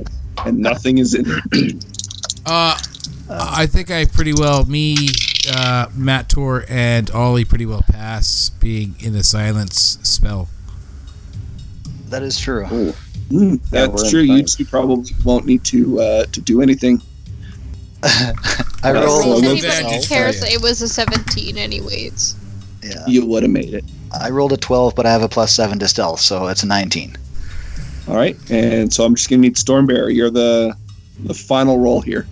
and 0.45 0.57
nothing 0.57 0.97
is 0.97 1.13
in 1.13 1.25
it. 1.27 1.85
Uh, 2.45 2.77
I 3.29 3.67
think 3.67 3.91
I 3.91 4.05
pretty 4.05 4.33
well, 4.33 4.65
me, 4.65 5.09
uh, 5.51 5.87
Matt 5.93 6.29
Tor, 6.29 6.65
and 6.67 7.11
Ollie 7.11 7.45
pretty 7.45 7.65
well 7.65 7.83
pass 7.87 8.49
being 8.49 8.95
in 8.99 9.13
the 9.13 9.23
silence 9.23 9.99
spell. 10.01 10.49
That 12.07 12.23
is 12.23 12.39
true. 12.39 12.65
Mm, 13.29 13.61
that's 13.69 14.03
we're 14.03 14.09
true. 14.09 14.21
You 14.21 14.43
two 14.43 14.65
probably 14.65 15.11
won't 15.23 15.45
need 15.45 15.63
to 15.65 15.99
uh, 16.01 16.25
to 16.25 16.41
do 16.41 16.61
anything. 16.61 17.01
I 18.83 18.91
rolled. 18.93 19.23
so 19.23 19.37
if 19.37 19.41
no 19.43 19.49
anybody 19.51 19.67
advantage 19.67 20.07
for 20.07 20.13
cares, 20.13 20.41
you. 20.41 20.55
it 20.57 20.61
was 20.61 20.81
a 20.81 20.87
17 20.87 21.57
anyways. 21.57 22.35
Yeah, 22.83 23.03
You 23.07 23.25
would 23.25 23.43
have 23.43 23.51
made 23.51 23.73
it. 23.73 23.83
I 24.19 24.29
rolled 24.29 24.53
a 24.53 24.57
12, 24.57 24.95
but 24.95 25.05
I 25.05 25.11
have 25.11 25.21
a 25.21 25.27
plus 25.29 25.53
seven 25.53 25.79
to 25.79 25.87
stealth, 25.87 26.19
so 26.21 26.47
it's 26.47 26.63
a 26.63 26.67
19. 26.67 27.17
All 28.07 28.15
right, 28.15 28.37
and 28.49 28.91
so 28.91 29.03
I'm 29.05 29.13
just 29.15 29.29
gonna 29.29 29.41
need 29.41 29.55
Stormbearer. 29.55 30.13
You're 30.13 30.31
the 30.31 30.75
the 31.19 31.33
final 31.33 31.77
roll 31.79 32.01
here. 32.01 32.25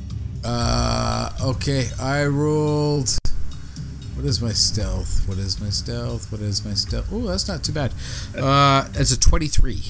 Uh, 0.43 1.29
okay, 1.43 1.87
I 1.99 2.25
rolled. 2.25 3.09
What 4.15 4.25
is 4.25 4.41
my 4.41 4.53
stealth? 4.53 5.27
What 5.27 5.37
is 5.37 5.61
my 5.61 5.69
stealth? 5.69 6.31
What 6.31 6.41
is 6.41 6.65
my 6.65 6.73
stealth? 6.73 7.07
Oh, 7.11 7.27
that's 7.27 7.47
not 7.47 7.63
too 7.63 7.73
bad. 7.73 7.93
Uh, 8.35 8.87
it's 8.95 9.11
a 9.11 9.19
23. 9.19 9.83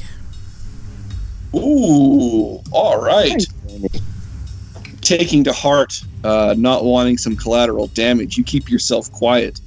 Ooh, 1.55 2.61
all 2.71 3.01
right. 3.01 3.45
Taking 5.07 5.45
to 5.45 5.53
heart, 5.53 6.03
uh, 6.25 6.53
not 6.57 6.83
wanting 6.83 7.17
some 7.17 7.37
collateral 7.37 7.87
damage, 7.87 8.37
you 8.37 8.43
keep 8.43 8.69
yourself 8.69 9.09
quiet 9.13 9.61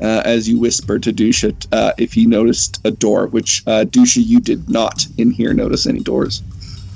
uh, 0.00 0.22
as 0.24 0.48
you 0.48 0.58
whisper 0.58 0.98
to 0.98 1.12
Dusha 1.12 1.54
uh, 1.70 1.92
if 1.98 2.14
he 2.14 2.24
noticed 2.24 2.80
a 2.84 2.90
door, 2.90 3.26
which 3.26 3.62
uh, 3.66 3.84
Dusha, 3.84 4.24
you 4.24 4.40
did 4.40 4.70
not 4.70 5.06
in 5.18 5.30
here 5.30 5.52
notice 5.52 5.86
any 5.86 6.00
doors. 6.00 6.42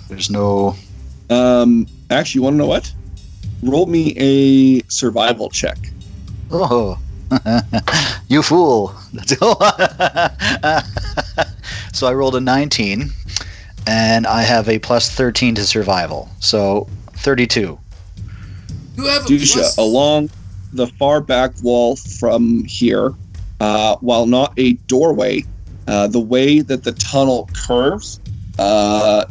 There's 0.08 0.30
no. 0.30 0.76
Um, 1.28 1.86
actually, 2.08 2.38
you 2.38 2.42
want 2.42 2.54
to 2.54 2.58
know 2.58 2.66
what? 2.66 2.90
Roll 3.62 3.84
me 3.84 4.14
a 4.16 4.80
survival 4.88 5.50
check. 5.50 5.76
Oh, 6.50 6.98
you 8.28 8.42
fool! 8.42 8.94
so 11.92 12.06
I 12.06 12.14
rolled 12.14 12.36
a 12.36 12.40
19, 12.40 13.10
and 13.86 14.26
I 14.26 14.40
have 14.40 14.70
a 14.70 14.78
plus 14.78 15.10
13 15.10 15.56
to 15.56 15.64
survival, 15.66 16.30
so 16.38 16.88
32. 17.16 17.78
You 19.00 19.06
have 19.06 19.24
a 19.24 19.28
Dusha, 19.28 19.78
along 19.78 20.30
the 20.72 20.86
far 20.86 21.20
back 21.20 21.52
wall 21.62 21.96
from 21.96 22.64
here, 22.64 23.14
uh, 23.60 23.96
while 24.00 24.26
not 24.26 24.52
a 24.58 24.74
doorway, 24.88 25.44
uh, 25.88 26.06
the 26.06 26.20
way 26.20 26.60
that 26.60 26.84
the 26.84 26.92
tunnel 26.92 27.48
curves, 27.66 28.20
uh, 28.58 29.24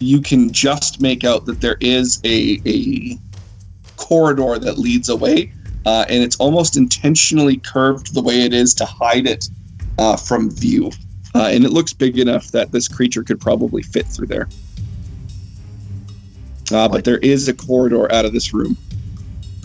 you 0.00 0.20
can 0.20 0.52
just 0.52 1.00
make 1.00 1.24
out 1.24 1.46
that 1.46 1.60
there 1.60 1.76
is 1.80 2.20
a, 2.24 2.60
a 2.66 3.16
corridor 3.96 4.58
that 4.58 4.78
leads 4.78 5.08
away, 5.08 5.52
uh, 5.86 6.04
and 6.08 6.22
it's 6.22 6.36
almost 6.36 6.76
intentionally 6.76 7.58
curved 7.58 8.12
the 8.12 8.22
way 8.22 8.40
it 8.42 8.52
is 8.52 8.74
to 8.74 8.84
hide 8.84 9.26
it 9.26 9.48
uh, 9.98 10.16
from 10.16 10.50
view. 10.50 10.90
Uh, 11.34 11.48
and 11.52 11.64
it 11.64 11.70
looks 11.70 11.92
big 11.92 12.18
enough 12.18 12.48
that 12.48 12.72
this 12.72 12.88
creature 12.88 13.22
could 13.22 13.40
probably 13.40 13.82
fit 13.82 14.06
through 14.06 14.26
there. 14.26 14.48
Uh, 16.72 16.88
but 16.88 17.04
there 17.04 17.18
is 17.18 17.48
a 17.48 17.54
corridor 17.54 18.10
out 18.12 18.24
of 18.24 18.32
this 18.32 18.52
room. 18.54 18.76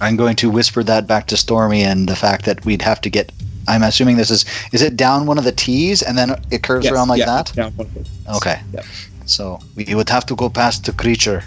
I'm 0.01 0.15
going 0.17 0.35
to 0.37 0.49
whisper 0.49 0.83
that 0.83 1.07
back 1.07 1.27
to 1.27 1.37
Stormy 1.37 1.81
and 1.83 2.07
the 2.09 2.15
fact 2.15 2.45
that 2.45 2.65
we'd 2.65 2.81
have 2.81 2.99
to 3.01 3.09
get. 3.09 3.31
I'm 3.67 3.81
assuming 3.83 4.17
this 4.17 4.29
is. 4.29 4.45
Is 4.73 4.81
it 4.81 4.95
down 4.97 5.25
one 5.25 5.37
of 5.37 5.43
the 5.43 5.51
T's 5.51 6.01
and 6.03 6.17
then 6.17 6.31
it 6.51 6.63
curves 6.63 6.85
Yes, 6.85 6.93
around 6.93 7.07
like 7.07 7.19
yeah, 7.19 7.25
that? 7.27 7.53
down 7.55 7.71
one 7.73 7.87
of 7.87 7.93
those. 7.93 8.37
Okay. 8.37 8.59
Yep. 8.73 8.85
So 9.25 9.59
we 9.75 9.85
would 9.95 10.09
have 10.09 10.25
to 10.27 10.35
go 10.35 10.49
past 10.49 10.85
the 10.85 10.91
creature. 10.91 11.43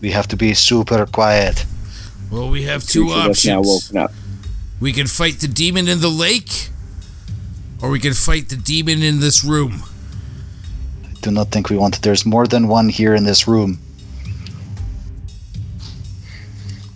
We 0.00 0.10
have 0.12 0.26
to 0.28 0.36
be 0.36 0.54
super 0.54 1.06
quiet. 1.06 1.64
Well, 2.30 2.50
we 2.50 2.62
have 2.64 2.82
two 2.84 3.04
Creature 3.06 3.18
now 3.50 3.60
options. 3.60 3.66
woken 3.92 3.96
up. 3.98 4.12
We 4.80 4.92
can 4.92 5.06
fight 5.06 5.40
the 5.40 5.48
demon 5.48 5.88
in 5.88 6.00
the 6.00 6.08
lake, 6.10 6.68
or 7.82 7.90
we 7.90 7.98
can 7.98 8.14
fight 8.14 8.48
the 8.48 8.56
demon 8.56 9.02
in 9.02 9.20
this 9.20 9.44
room. 9.44 9.82
I 11.04 11.12
do 11.20 11.30
not 11.30 11.50
think 11.50 11.68
we 11.70 11.76
want. 11.76 12.00
There's 12.02 12.24
more 12.26 12.46
than 12.46 12.68
one 12.68 12.88
here 12.88 13.14
in 13.14 13.24
this 13.24 13.48
room. 13.48 13.78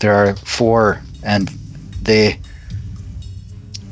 There 0.03 0.13
are 0.13 0.35
four, 0.35 1.01
and 1.23 1.49
they 2.03 2.41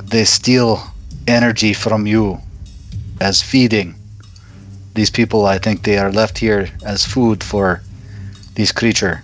they 0.07 0.25
steal 0.25 0.83
energy 1.29 1.73
from 1.73 2.05
you 2.05 2.41
as 3.21 3.41
feeding. 3.41 3.95
These 4.95 5.11
people, 5.11 5.47
I 5.47 5.59
think, 5.59 5.85
they 5.85 5.99
are 5.99 6.11
left 6.11 6.37
here 6.37 6.69
as 6.85 7.05
food 7.05 7.45
for 7.45 7.81
these 8.57 8.73
creature. 8.73 9.23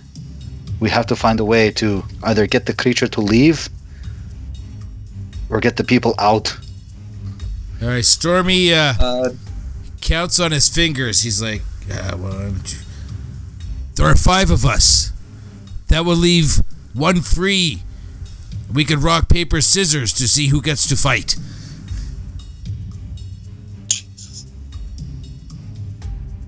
We 0.79 0.89
have 0.89 1.05
to 1.07 1.15
find 1.17 1.41
a 1.41 1.43
way 1.43 1.71
to 1.71 2.05
either 2.23 2.47
get 2.47 2.65
the 2.67 2.73
creature 2.73 3.09
to 3.09 3.19
leave 3.19 3.67
or 5.49 5.59
get 5.59 5.75
the 5.75 5.83
people 5.83 6.15
out. 6.17 6.55
All 7.81 7.89
right, 7.89 8.05
Stormy 8.05 8.73
uh, 8.73 8.93
Uh, 8.97 9.29
counts 9.99 10.39
on 10.39 10.51
his 10.53 10.69
fingers. 10.69 11.23
He's 11.23 11.41
like, 11.41 11.63
ah, 11.91 12.15
one, 12.15 12.61
two. 12.63 12.77
There 13.95 14.05
are 14.05 14.15
five 14.15 14.51
of 14.51 14.63
us. 14.63 15.11
That 15.89 16.05
will 16.05 16.15
leave 16.15 16.61
one 16.97 17.21
free. 17.21 17.83
We 18.73 18.83
could 18.83 18.99
rock, 18.99 19.29
paper, 19.29 19.61
scissors 19.61 20.11
to 20.13 20.27
see 20.27 20.47
who 20.47 20.61
gets 20.61 20.87
to 20.89 20.95
fight. 20.95 21.35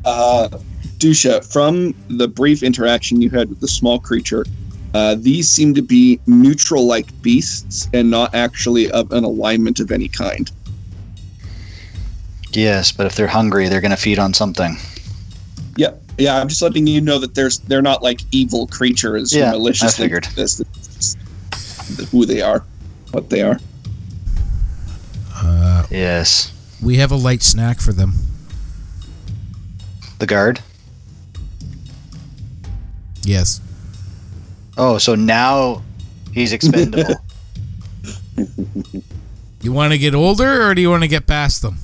uh, 0.09 0.49
Dusha, 0.97 1.45
from 1.45 1.93
the 2.09 2.27
brief 2.27 2.63
interaction 2.63 3.21
you 3.21 3.29
had 3.29 3.49
with 3.49 3.59
the 3.59 3.67
small 3.67 3.99
creature, 3.99 4.45
uh, 4.93 5.15
these 5.17 5.49
seem 5.49 5.73
to 5.75 5.81
be 5.81 6.19
neutral 6.25 6.85
like 6.85 7.07
beasts 7.21 7.87
and 7.93 8.09
not 8.09 8.33
actually 8.33 8.89
of 8.91 9.11
an 9.11 9.23
alignment 9.23 9.79
of 9.79 9.91
any 9.91 10.07
kind. 10.07 10.51
Yes, 12.51 12.91
but 12.91 13.05
if 13.05 13.15
they're 13.15 13.27
hungry, 13.27 13.69
they're 13.69 13.81
going 13.81 13.91
to 13.91 13.97
feed 13.97 14.17
on 14.17 14.33
something. 14.33 14.75
Yeah, 15.79 15.91
yeah. 16.17 16.41
I'm 16.41 16.49
just 16.49 16.61
letting 16.61 16.85
you 16.87 16.99
know 16.99 17.19
that 17.19 17.35
there's 17.35 17.59
they're 17.59 17.81
not 17.81 18.03
like 18.03 18.19
evil 18.33 18.67
creatures 18.67 19.33
Yeah, 19.33 19.51
who 19.51 19.59
maliciously 19.59 20.03
I 20.03 20.07
figured. 20.07 20.23
do 20.23 20.35
this. 20.35 20.57
This 20.57 21.15
is 21.99 22.09
who 22.11 22.25
they 22.25 22.41
are, 22.41 22.65
what 23.11 23.29
they 23.29 23.41
are. 23.41 23.57
Uh, 25.33 25.85
Yes. 25.89 26.51
we 26.83 26.97
have 26.97 27.11
a 27.13 27.15
light 27.15 27.41
snack 27.41 27.79
for 27.79 27.93
them. 27.93 28.13
The 30.19 30.25
guard. 30.25 30.59
Yes. 33.23 33.61
Oh, 34.77 34.97
so 34.97 35.15
now 35.15 35.81
he's 36.33 36.51
expendable. 36.51 37.15
You 39.61 39.73
want 39.73 39.91
to 39.91 39.97
get 39.97 40.15
older, 40.15 40.65
or 40.69 40.73
do 40.73 40.81
you 40.81 40.89
want 40.89 41.03
to 41.03 41.09
get 41.09 41.27
past 41.27 41.61
them? 41.61 41.79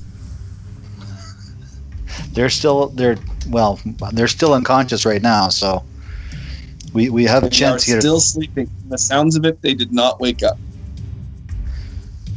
They're 2.34 2.50
still 2.50 2.88
they're 2.90 3.18
well, 3.50 3.80
they're 4.14 4.28
still 4.28 4.54
unconscious 4.54 5.06
right 5.06 5.22
now, 5.22 5.50
so 5.50 5.84
we 6.94 7.10
we 7.10 7.26
have 7.26 7.44
a 7.44 7.50
They 7.50 7.56
chance 7.58 7.84
here. 7.84 8.00
still 8.02 8.20
sleeping. 8.20 8.68
From 8.68 8.90
the 8.90 8.98
sounds 8.98 9.36
of 9.36 9.46
it, 9.46 9.62
they 9.62 9.74
did 9.74 9.92
not 9.92 10.20
wake 10.20 10.44
up. 10.44 10.58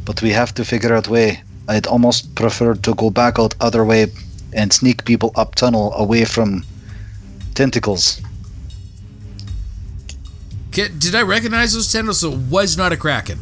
But 0.05 0.21
we 0.21 0.31
have 0.31 0.53
to 0.55 0.65
figure 0.65 0.93
out 0.95 1.07
way. 1.07 1.41
I'd 1.67 1.87
almost 1.87 2.33
prefer 2.35 2.73
to 2.75 2.95
go 2.95 3.09
back 3.11 3.37
out 3.39 3.53
other 3.61 3.85
way 3.85 4.07
and 4.53 4.73
sneak 4.73 5.05
people 5.05 5.31
up 5.35 5.55
tunnel 5.55 5.93
away 5.93 6.25
from 6.25 6.63
tentacles. 7.53 8.21
Did 10.71 11.13
I 11.15 11.21
recognize 11.21 11.73
those 11.73 11.91
tentacles? 11.91 12.23
It 12.23 12.35
was 12.49 12.77
not 12.77 12.91
a 12.91 12.97
kraken. 12.97 13.39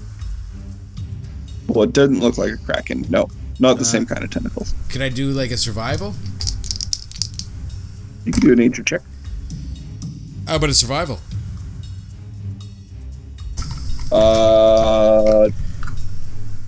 Well, 1.68 1.84
it 1.84 1.94
doesn't 1.94 2.20
look 2.20 2.38
like 2.38 2.52
a 2.54 2.58
kraken. 2.58 3.06
No, 3.10 3.30
not 3.60 3.76
the 3.76 3.82
Uh, 3.82 3.86
same 3.86 4.06
kind 4.06 4.24
of 4.24 4.30
tentacles. 4.30 4.74
Can 4.90 5.02
I 5.02 5.10
do 5.10 5.32
like 5.32 5.52
a 5.52 5.58
survival? 5.58 6.14
You 8.26 8.32
can 8.32 8.42
do 8.42 8.54
a 8.54 8.56
nature 8.56 8.84
check. 8.84 9.02
How 10.48 10.56
about 10.56 10.70
a 10.70 10.74
survival? 10.74 11.20
Uh, 14.12 15.50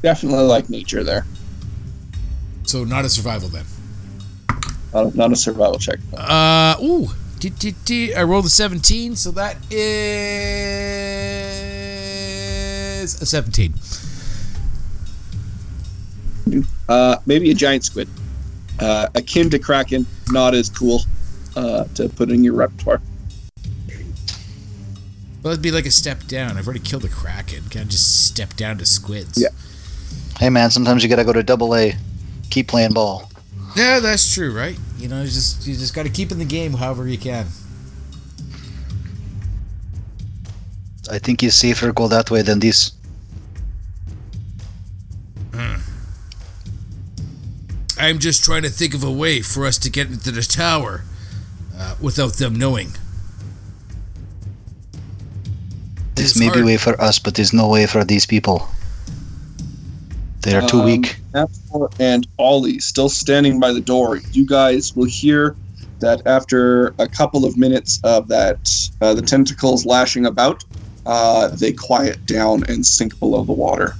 definitely 0.02 0.44
like 0.44 0.70
nature 0.70 1.04
there. 1.04 1.26
So 2.64 2.84
not 2.84 3.06
a 3.06 3.10
survival 3.10 3.50
then. 3.50 3.66
Not 4.94 5.14
a, 5.14 5.18
not 5.18 5.32
a 5.32 5.36
survival 5.36 5.80
check. 5.80 6.00
Uh, 6.14 6.76
ooh. 6.82 7.10
I 7.42 8.24
rolled 8.24 8.46
a 8.46 8.50
17, 8.50 9.16
so 9.16 9.32
that 9.32 9.56
is 9.72 9.82
a 13.22 13.26
17. 13.26 13.74
Uh, 16.90 17.18
maybe 17.26 17.50
a 17.52 17.54
giant 17.54 17.86
squid. 17.86 18.10
Uh, 18.80 19.08
akin 19.16 19.50
to 19.50 19.60
kraken, 19.60 20.06
not 20.30 20.54
as 20.54 20.70
cool 20.70 21.02
uh, 21.56 21.86
to 21.94 22.10
put 22.10 22.30
in 22.30 22.44
your 22.44 22.56
repertoire. 22.56 23.02
Well, 25.42 25.54
it'd 25.54 25.64
be 25.64 25.72
like 25.72 25.86
a 25.86 25.92
step 25.92 26.26
down. 26.28 26.58
I've 26.58 26.68
already 26.68 26.82
killed 26.82 27.06
a 27.06 27.10
kraken. 27.10 27.64
Can't 27.70 27.90
just 27.90 28.26
step 28.26 28.56
down 28.56 28.78
to 28.80 28.86
squids. 28.86 29.42
Yeah. 29.42 29.50
Hey 30.40 30.50
man, 30.50 30.70
sometimes 30.72 31.04
you 31.04 31.10
gotta 31.10 31.24
go 31.24 31.34
to 31.34 31.44
double 31.44 31.76
A. 31.76 31.94
Keep 32.50 32.68
playing 32.68 32.94
ball. 32.94 33.30
Yeah, 33.76 34.00
that's 34.00 34.34
true, 34.34 34.56
right? 34.56 34.78
You 34.98 35.08
know, 35.08 35.22
you 35.22 35.28
just 35.28 35.66
you 35.68 35.76
just 35.76 35.94
got 35.94 36.04
to 36.04 36.10
keep 36.10 36.32
in 36.32 36.40
the 36.40 36.46
game 36.46 36.74
however 36.74 37.08
you 37.08 37.18
can. 37.18 37.48
I 41.10 41.20
think 41.20 41.42
it's 41.44 41.56
safer 41.56 41.92
go 41.94 42.08
that 42.08 42.30
way 42.30 42.42
than 42.42 42.60
this. 42.60 42.92
I'm 48.00 48.20
just 48.20 48.44
trying 48.44 48.62
to 48.64 48.70
think 48.70 48.94
of 48.94 49.04
a 49.04 49.12
way 49.12 49.42
for 49.42 49.66
us 49.66 49.78
to 49.80 49.90
get 49.90 50.08
into 50.08 50.32
the 50.32 50.42
tower 50.42 51.04
uh, 51.78 51.96
without 52.02 52.34
them 52.36 52.56
knowing. 52.56 52.92
This 56.16 56.32
It's 56.32 56.40
may 56.40 56.48
be 56.48 56.54
hard. 56.54 56.66
way 56.66 56.78
for 56.78 57.00
us, 57.02 57.20
but 57.20 57.36
there's 57.36 57.54
no 57.54 57.68
way 57.68 57.86
for 57.86 58.04
these 58.04 58.26
people. 58.26 58.68
They 60.42 60.56
are 60.56 60.68
too 60.68 60.80
Um, 60.80 60.86
weak. 60.86 61.18
Apple 61.36 61.92
and 62.00 62.26
Ollie 62.38 62.80
still 62.80 63.10
standing 63.10 63.60
by 63.60 63.74
the 63.74 63.82
door. 63.82 64.20
You 64.32 64.46
guys 64.46 64.96
will 64.96 65.06
hear 65.06 65.56
that 66.00 66.22
after 66.26 66.94
a 66.98 67.08
couple 67.08 67.44
of 67.46 67.58
minutes 67.58 68.00
of 68.06 68.30
that, 68.30 68.90
uh, 69.02 69.14
the 69.14 69.22
tentacles 69.22 69.86
lashing 69.86 70.26
about, 70.26 70.64
uh, 71.06 71.50
they 71.50 71.74
quiet 71.74 72.26
down 72.26 72.64
and 72.70 72.86
sink 72.86 73.20
below 73.20 73.44
the 73.44 73.52
water. 73.52 73.96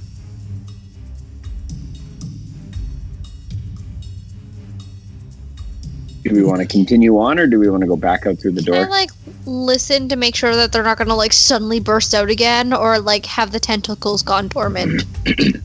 Do 6.30 6.36
we 6.36 6.44
want 6.44 6.60
to 6.60 6.66
continue 6.66 7.18
on, 7.18 7.38
or 7.38 7.46
do 7.46 7.58
we 7.58 7.68
want 7.68 7.80
to 7.80 7.88
go 7.88 7.96
back 7.96 8.24
out 8.24 8.38
through 8.38 8.52
the 8.52 8.62
Can 8.62 8.74
I 8.74 8.78
door? 8.78 8.88
like 8.88 9.10
listen 9.46 10.08
to 10.08 10.16
make 10.16 10.36
sure 10.36 10.54
that 10.54 10.70
they're 10.70 10.84
not 10.84 10.96
gonna 10.96 11.16
like 11.16 11.32
suddenly 11.32 11.80
burst 11.80 12.14
out 12.14 12.30
again 12.30 12.72
or 12.72 13.00
like 13.00 13.26
have 13.26 13.50
the 13.50 13.60
tentacles 13.60 14.22
gone 14.22 14.48
dormant? 14.48 15.04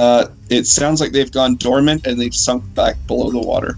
Uh, 0.00 0.28
it 0.48 0.64
sounds 0.64 1.00
like 1.00 1.10
they've 1.10 1.32
gone 1.32 1.56
dormant 1.56 2.06
and 2.06 2.20
they've 2.20 2.32
sunk 2.32 2.62
back 2.72 2.94
below 3.08 3.32
the 3.32 3.38
water. 3.40 3.76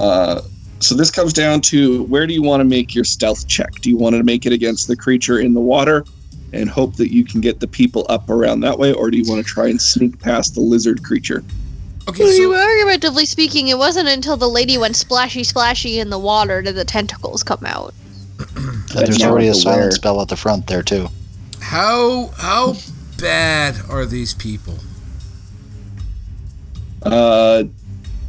Uh, 0.00 0.40
so 0.80 0.94
this 0.94 1.10
comes 1.10 1.34
down 1.34 1.60
to 1.60 2.04
where 2.04 2.26
do 2.26 2.32
you 2.32 2.42
want 2.42 2.60
to 2.60 2.64
make 2.64 2.94
your 2.94 3.04
stealth 3.04 3.46
check? 3.48 3.70
Do 3.82 3.90
you 3.90 3.98
want 3.98 4.16
to 4.16 4.22
make 4.22 4.46
it 4.46 4.52
against 4.54 4.88
the 4.88 4.96
creature 4.96 5.40
in 5.40 5.52
the 5.52 5.60
water 5.60 6.06
and 6.54 6.70
hope 6.70 6.96
that 6.96 7.12
you 7.12 7.22
can 7.22 7.42
get 7.42 7.60
the 7.60 7.68
people 7.68 8.06
up 8.08 8.30
around 8.30 8.60
that 8.60 8.78
way, 8.78 8.94
or 8.94 9.10
do 9.10 9.18
you 9.18 9.24
want 9.30 9.44
to 9.44 9.52
try 9.52 9.68
and 9.68 9.80
sneak 9.80 10.18
past 10.18 10.54
the 10.54 10.60
lizard 10.60 11.02
creature? 11.02 11.44
Okay, 12.08 12.22
Well, 12.22 12.32
so 12.32 12.38
you 12.40 12.54
argumentatively 12.54 13.26
speaking, 13.26 13.68
it 13.68 13.78
wasn't 13.78 14.08
until 14.08 14.36
the 14.36 14.48
lady 14.48 14.78
went 14.78 14.94
splashy 14.96 15.42
splashy 15.42 15.98
in 15.98 16.08
the 16.10 16.18
water 16.18 16.62
did 16.62 16.76
the 16.76 16.84
tentacles 16.84 17.42
come 17.42 17.64
out. 17.66 17.94
There's 18.94 19.22
already 19.22 19.48
a 19.48 19.54
silent 19.54 19.80
aware. 19.82 19.90
spell 19.90 20.20
at 20.22 20.28
the 20.28 20.36
front 20.36 20.66
there 20.68 20.82
too. 20.82 21.08
how 21.60 22.28
how 22.36 22.74
bad 23.18 23.76
are 23.90 24.06
these 24.06 24.34
people? 24.34 24.78
Uh, 27.02 27.64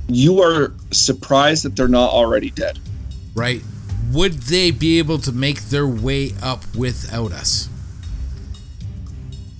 you 0.07 0.41
are 0.41 0.73
surprised 0.91 1.63
that 1.63 1.75
they're 1.75 1.87
not 1.87 2.09
already 2.09 2.49
dead. 2.51 2.79
Right? 3.35 3.61
Would 4.11 4.33
they 4.33 4.71
be 4.71 4.99
able 4.99 5.17
to 5.19 5.31
make 5.31 5.61
their 5.63 5.87
way 5.87 6.33
up 6.41 6.63
without 6.75 7.31
us? 7.31 7.69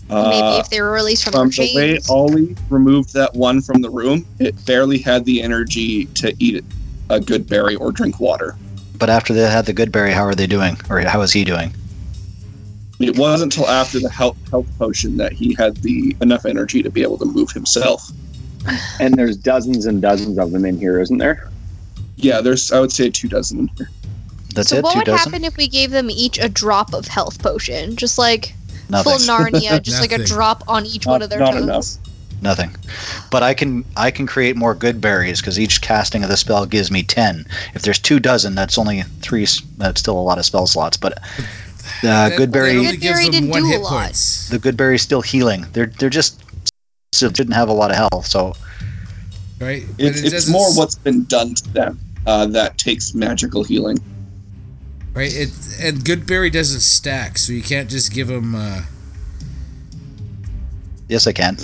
Uh, 0.10 0.30
Maybe 0.30 0.60
if 0.60 0.70
they 0.70 0.82
were 0.82 0.92
released 0.92 1.24
from, 1.26 1.34
from 1.34 1.50
their 1.50 1.68
the 1.68 1.76
way 1.76 1.94
chains. 1.94 2.10
Ollie 2.10 2.56
removed 2.70 3.14
that 3.14 3.34
one 3.34 3.62
from 3.62 3.82
the 3.82 3.90
room, 3.90 4.26
it 4.40 4.54
barely 4.66 4.98
had 5.00 5.26
the 5.26 5.42
energy 5.42 6.06
to 6.06 6.34
eat 6.40 6.64
a 7.10 7.20
good 7.20 7.48
berry 7.48 7.76
or 7.76 7.92
drink 7.92 8.20
water. 8.20 8.56
But 8.98 9.10
after 9.10 9.34
they 9.34 9.42
had 9.42 9.66
the 9.66 9.74
good 9.74 9.92
berry, 9.92 10.12
how 10.14 10.24
are 10.24 10.34
they 10.36 10.48
doing? 10.48 10.78
Or 10.90 11.00
how 11.02 11.22
is 11.22 11.32
he 11.34 11.44
doing? 11.44 11.74
It 13.00 13.18
wasn't 13.18 13.56
until 13.56 13.70
after 13.70 14.00
the 14.00 14.10
health 14.10 14.38
health 14.50 14.66
potion 14.80 15.18
that 15.18 15.34
he 15.34 15.54
had 15.54 15.78
the 15.78 16.16
enough 16.22 16.46
energy 16.46 16.82
to 16.82 16.90
be 16.90 17.04
able 17.04 17.18
to 17.20 17.26
move 17.26 17.52
himself. 17.52 18.10
And 19.00 19.14
there's 19.14 19.38
dozens 19.38 19.86
and 19.86 20.02
dozens 20.02 20.38
of 20.38 20.52
them 20.52 20.66
in 20.66 20.78
here, 20.78 21.00
isn't 21.00 21.20
there? 21.20 21.50
Yeah, 22.18 22.42
there's 22.42 22.72
I 22.72 22.80
would 22.82 22.92
say 22.92 23.10
two 23.10 23.28
dozen 23.30 23.60
in 23.60 23.68
here. 23.78 23.90
That's 24.56 24.70
so 24.70 24.78
it. 24.78 24.84
what 24.84 24.94
Two 24.94 25.00
would 25.00 25.06
dozen. 25.06 25.32
happen 25.32 25.44
if 25.46 25.56
we 25.56 25.68
gave 25.68 25.92
them 25.92 26.10
each 26.10 26.38
a 26.40 26.50
drop 26.50 26.94
of 26.94 27.08
health 27.08 27.42
potion, 27.42 27.96
just 27.96 28.18
like 28.18 28.56
Nothing. 28.90 29.18
full 29.20 29.28
Narnia, 29.28 29.82
just 29.82 30.02
like 30.02 30.12
a 30.12 30.24
drop 30.24 30.64
on 30.68 30.86
each 30.86 31.06
Not- 31.06 31.12
one 31.14 31.22
of 31.22 31.30
their 31.30 31.40
not 31.40 31.54
toes? 31.54 31.64
enough. 31.64 31.86
Nothing. 32.42 32.76
But 33.32 33.42
I 33.42 33.54
can 33.56 33.84
I 33.96 34.12
can 34.12 34.28
create 34.28 34.56
more 34.56 34.76
good 34.76 35.02
berries 35.02 35.42
because 35.42 35.60
each 35.60 35.82
casting 35.82 36.24
of 36.24 36.30
the 36.30 36.38
spell 36.38 36.66
gives 36.68 36.92
me 36.92 37.02
ten. 37.02 37.46
If 37.74 37.82
there's 37.82 37.98
two 37.98 38.20
dozen, 38.20 38.54
that's 38.54 38.78
only 38.78 39.02
three. 39.22 39.48
That's 39.78 40.00
still 40.00 40.20
a 40.20 40.22
lot 40.22 40.38
of 40.38 40.46
spell 40.46 40.68
slots. 40.68 40.98
But 40.98 41.18
uh, 41.20 41.22
That- 42.04 42.38
good 42.38 42.52
berry, 42.52 42.74
Good 42.84 43.02
berry 43.02 43.30
didn't 43.30 43.50
one 43.50 43.64
do 43.64 43.76
a 43.76 43.80
lot. 43.80 44.04
points. 44.04 44.50
the 44.50 44.60
good 44.60 44.78
berry's 44.78 45.02
still 45.02 45.22
healing. 45.22 45.66
They're 45.74 45.88
they're 45.88 46.12
just 46.12 46.44
still 47.12 47.32
didn't 47.32 47.54
have 47.54 47.70
a 47.70 47.74
lot 47.74 47.90
of 47.90 47.98
health. 47.98 48.28
So 48.28 48.54
Right? 49.60 49.84
But 49.98 50.06
It's, 50.06 50.22
it 50.22 50.34
it's 50.34 50.48
more 50.48 50.68
s- 50.68 50.78
what's 50.78 50.94
been 50.96 51.24
done 51.24 51.56
to 51.56 51.70
them 51.74 52.00
uh, 52.28 52.46
that 52.48 52.78
takes 52.78 53.16
magical 53.16 53.64
healing. 53.64 53.98
Right. 55.18 55.34
It 55.34 55.50
and 55.82 56.04
good 56.04 56.26
berry 56.28 56.50
doesn't 56.50 56.80
stack, 56.82 57.38
so 57.38 57.54
you 57.54 57.62
can't 57.62 57.90
just 57.90 58.14
give 58.14 58.28
them. 58.28 58.56
Uh, 58.56 58.82
yes, 61.08 61.28
I 61.28 61.34
can. 61.34 61.58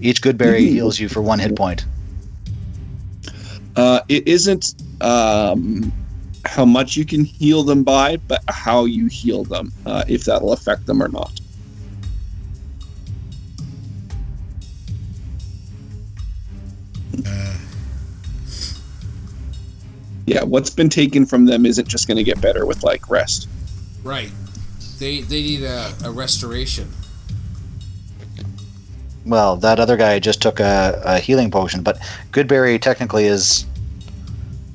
Each 0.00 0.20
good 0.20 0.38
berry 0.38 0.62
Mhm. 0.62 0.70
heals 0.70 1.00
you 1.00 1.08
for 1.08 1.20
one 1.22 1.38
hit 1.38 1.56
point. 1.56 1.84
Uh, 3.76 4.00
it 4.08 4.26
isn't 4.26 4.74
um, 5.00 5.92
how 6.44 6.64
much 6.64 6.96
you 6.96 7.04
can 7.04 7.24
heal 7.24 7.62
them 7.62 7.84
by, 7.84 8.16
but 8.28 8.42
how 8.48 8.84
you 8.84 9.06
heal 9.06 9.44
them, 9.44 9.72
uh, 9.86 10.02
if 10.08 10.24
that'll 10.24 10.52
affect 10.52 10.86
them 10.86 11.02
or 11.02 11.08
not. 11.08 11.40
Yeah, 20.28 20.42
what's 20.42 20.68
been 20.68 20.90
taken 20.90 21.24
from 21.24 21.46
them 21.46 21.64
isn't 21.64 21.88
just 21.88 22.06
going 22.06 22.18
to 22.18 22.22
get 22.22 22.38
better 22.42 22.66
with 22.66 22.82
like 22.82 23.08
rest. 23.08 23.48
right. 24.04 24.30
They 24.98 25.22
they 25.22 25.42
need 25.42 25.62
a, 25.62 25.94
a 26.04 26.10
restoration. 26.10 26.92
Well, 29.24 29.56
that 29.56 29.80
other 29.80 29.96
guy 29.96 30.18
just 30.18 30.42
took 30.42 30.60
a, 30.60 31.00
a 31.04 31.18
healing 31.18 31.50
potion, 31.50 31.82
but 31.82 31.98
Goodberry 32.32 32.80
technically 32.80 33.24
is 33.24 33.64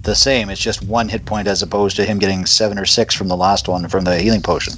the 0.01 0.15
same. 0.15 0.49
It's 0.49 0.61
just 0.61 0.83
one 0.83 1.07
hit 1.07 1.25
point 1.25 1.47
as 1.47 1.61
opposed 1.61 1.95
to 1.97 2.05
him 2.05 2.17
getting 2.17 2.45
seven 2.45 2.79
or 2.79 2.85
six 2.85 3.13
from 3.13 3.27
the 3.27 3.37
last 3.37 3.67
one 3.67 3.87
from 3.89 4.05
the 4.05 4.17
healing 4.19 4.41
potion. 4.41 4.73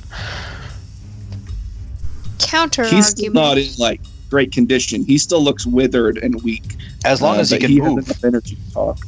Counter 2.39 2.85
He's 2.85 3.07
still 3.07 3.31
not 3.31 3.57
in 3.57 3.69
like 3.77 4.01
great 4.29 4.51
condition. 4.51 5.05
He 5.05 5.17
still 5.17 5.41
looks 5.41 5.65
withered 5.65 6.17
and 6.17 6.41
weak. 6.43 6.75
As 7.05 7.21
long 7.21 7.37
uh, 7.37 7.41
as 7.41 7.51
he 7.51 7.59
can 7.59 7.71
has 7.71 7.79
move. 7.79 7.97
enough 7.99 8.23
energy 8.25 8.55
to 8.55 8.73
talk. 8.73 8.99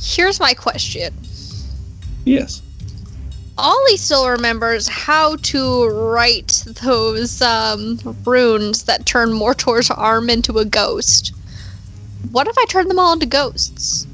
Here's 0.00 0.40
my 0.40 0.54
question. 0.54 1.14
Yes. 2.24 2.62
Ollie 3.58 3.96
still 3.96 4.28
remembers 4.28 4.86
how 4.86 5.36
to 5.36 5.88
write 5.88 6.62
those 6.82 7.40
um, 7.40 7.98
runes 8.24 8.84
that 8.84 9.06
turn 9.06 9.32
Mortor's 9.32 9.90
arm 9.90 10.28
into 10.28 10.58
a 10.58 10.64
ghost. 10.64 11.34
What 12.32 12.48
if 12.48 12.58
I 12.58 12.64
turn 12.66 12.88
them 12.88 12.98
all 12.98 13.14
into 13.14 13.26
ghosts? 13.26 14.06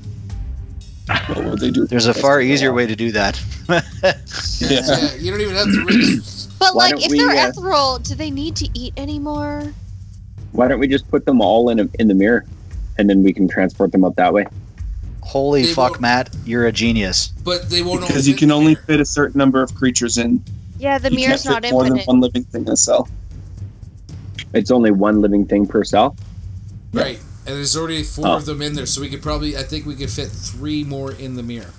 What 1.27 1.45
would 1.45 1.59
they 1.59 1.71
do? 1.71 1.87
There's 1.87 2.07
a 2.07 2.15
far 2.15 2.41
easier 2.41 2.73
way 2.73 2.87
to 2.87 2.97
do 2.97 3.11
that. 3.13 3.41
Yeah. 4.61 4.81
Yeah, 4.87 5.15
you 5.15 5.31
don't 5.31 5.41
even 5.41 5.55
have 5.55 5.67
to. 5.67 5.85
Re- 5.85 6.21
But 6.59 6.75
Why 6.75 6.91
like, 6.91 7.05
if 7.05 7.11
we, 7.11 7.19
they're 7.19 7.31
uh, 7.31 7.49
ethereal, 7.49 7.99
do 7.99 8.15
they 8.15 8.31
need 8.31 8.55
to 8.57 8.69
eat 8.75 8.93
anymore? 8.97 9.73
Why 10.53 10.69
don't 10.69 10.79
we 10.79 10.87
just 10.87 11.09
put 11.11 11.25
them 11.27 11.41
all 11.41 11.69
in 11.71 11.81
a, 11.81 11.89
in 11.99 12.09
the 12.09 12.15
mirror, 12.15 12.45
and 12.99 13.09
then 13.11 13.23
we 13.23 13.33
can 13.33 13.49
transport 13.49 13.91
them 13.91 14.05
up 14.05 14.15
that 14.17 14.33
way? 14.33 14.47
Holy 15.23 15.63
They 15.65 15.73
fuck, 15.75 16.01
Matt! 16.01 16.35
You're 16.45 16.67
a 16.67 16.73
genius. 16.73 17.29
But 17.45 17.71
they 17.71 17.81
won't 17.83 18.01
because 18.03 18.29
you 18.29 18.35
can 18.35 18.51
in 18.51 18.53
only 18.53 18.75
fit 18.75 19.01
a 19.01 19.05
certain 19.05 19.39
number 19.39 19.63
of 19.63 19.75
creatures 19.75 20.19
in. 20.19 20.43
Yeah, 20.79 20.99
the 20.99 21.11
you 21.11 21.17
mirror's 21.17 21.43
can't 21.45 21.55
not 21.55 21.63
fit 21.63 21.73
more 21.73 21.85
than 21.85 21.93
infinite. 21.93 22.07
one 22.09 22.21
living 22.21 22.45
thing 22.45 22.63
in 22.67 22.73
a 22.73 22.77
cell. 22.77 23.09
It's 24.53 24.71
only 24.71 24.91
one 24.91 25.21
living 25.21 25.47
thing 25.47 25.67
per 25.67 25.85
cell. 25.85 26.17
Right. 26.93 27.19
And 27.47 27.57
there's 27.57 27.77
already 27.77 28.03
four 28.03 28.27
Oh. 28.29 28.33
of 28.37 28.45
them 28.47 28.61
in 28.63 28.75
there, 28.75 28.87
so 28.87 29.01
we 29.01 29.09
could 29.09 29.23
probably 29.23 29.57
I 29.57 29.63
think 29.63 29.87
we 29.87 29.95
could 29.95 30.11
fit 30.11 30.29
three 30.29 30.85
more 30.85 31.13
in 31.13 31.37
the 31.37 31.43
mirror. 31.43 31.71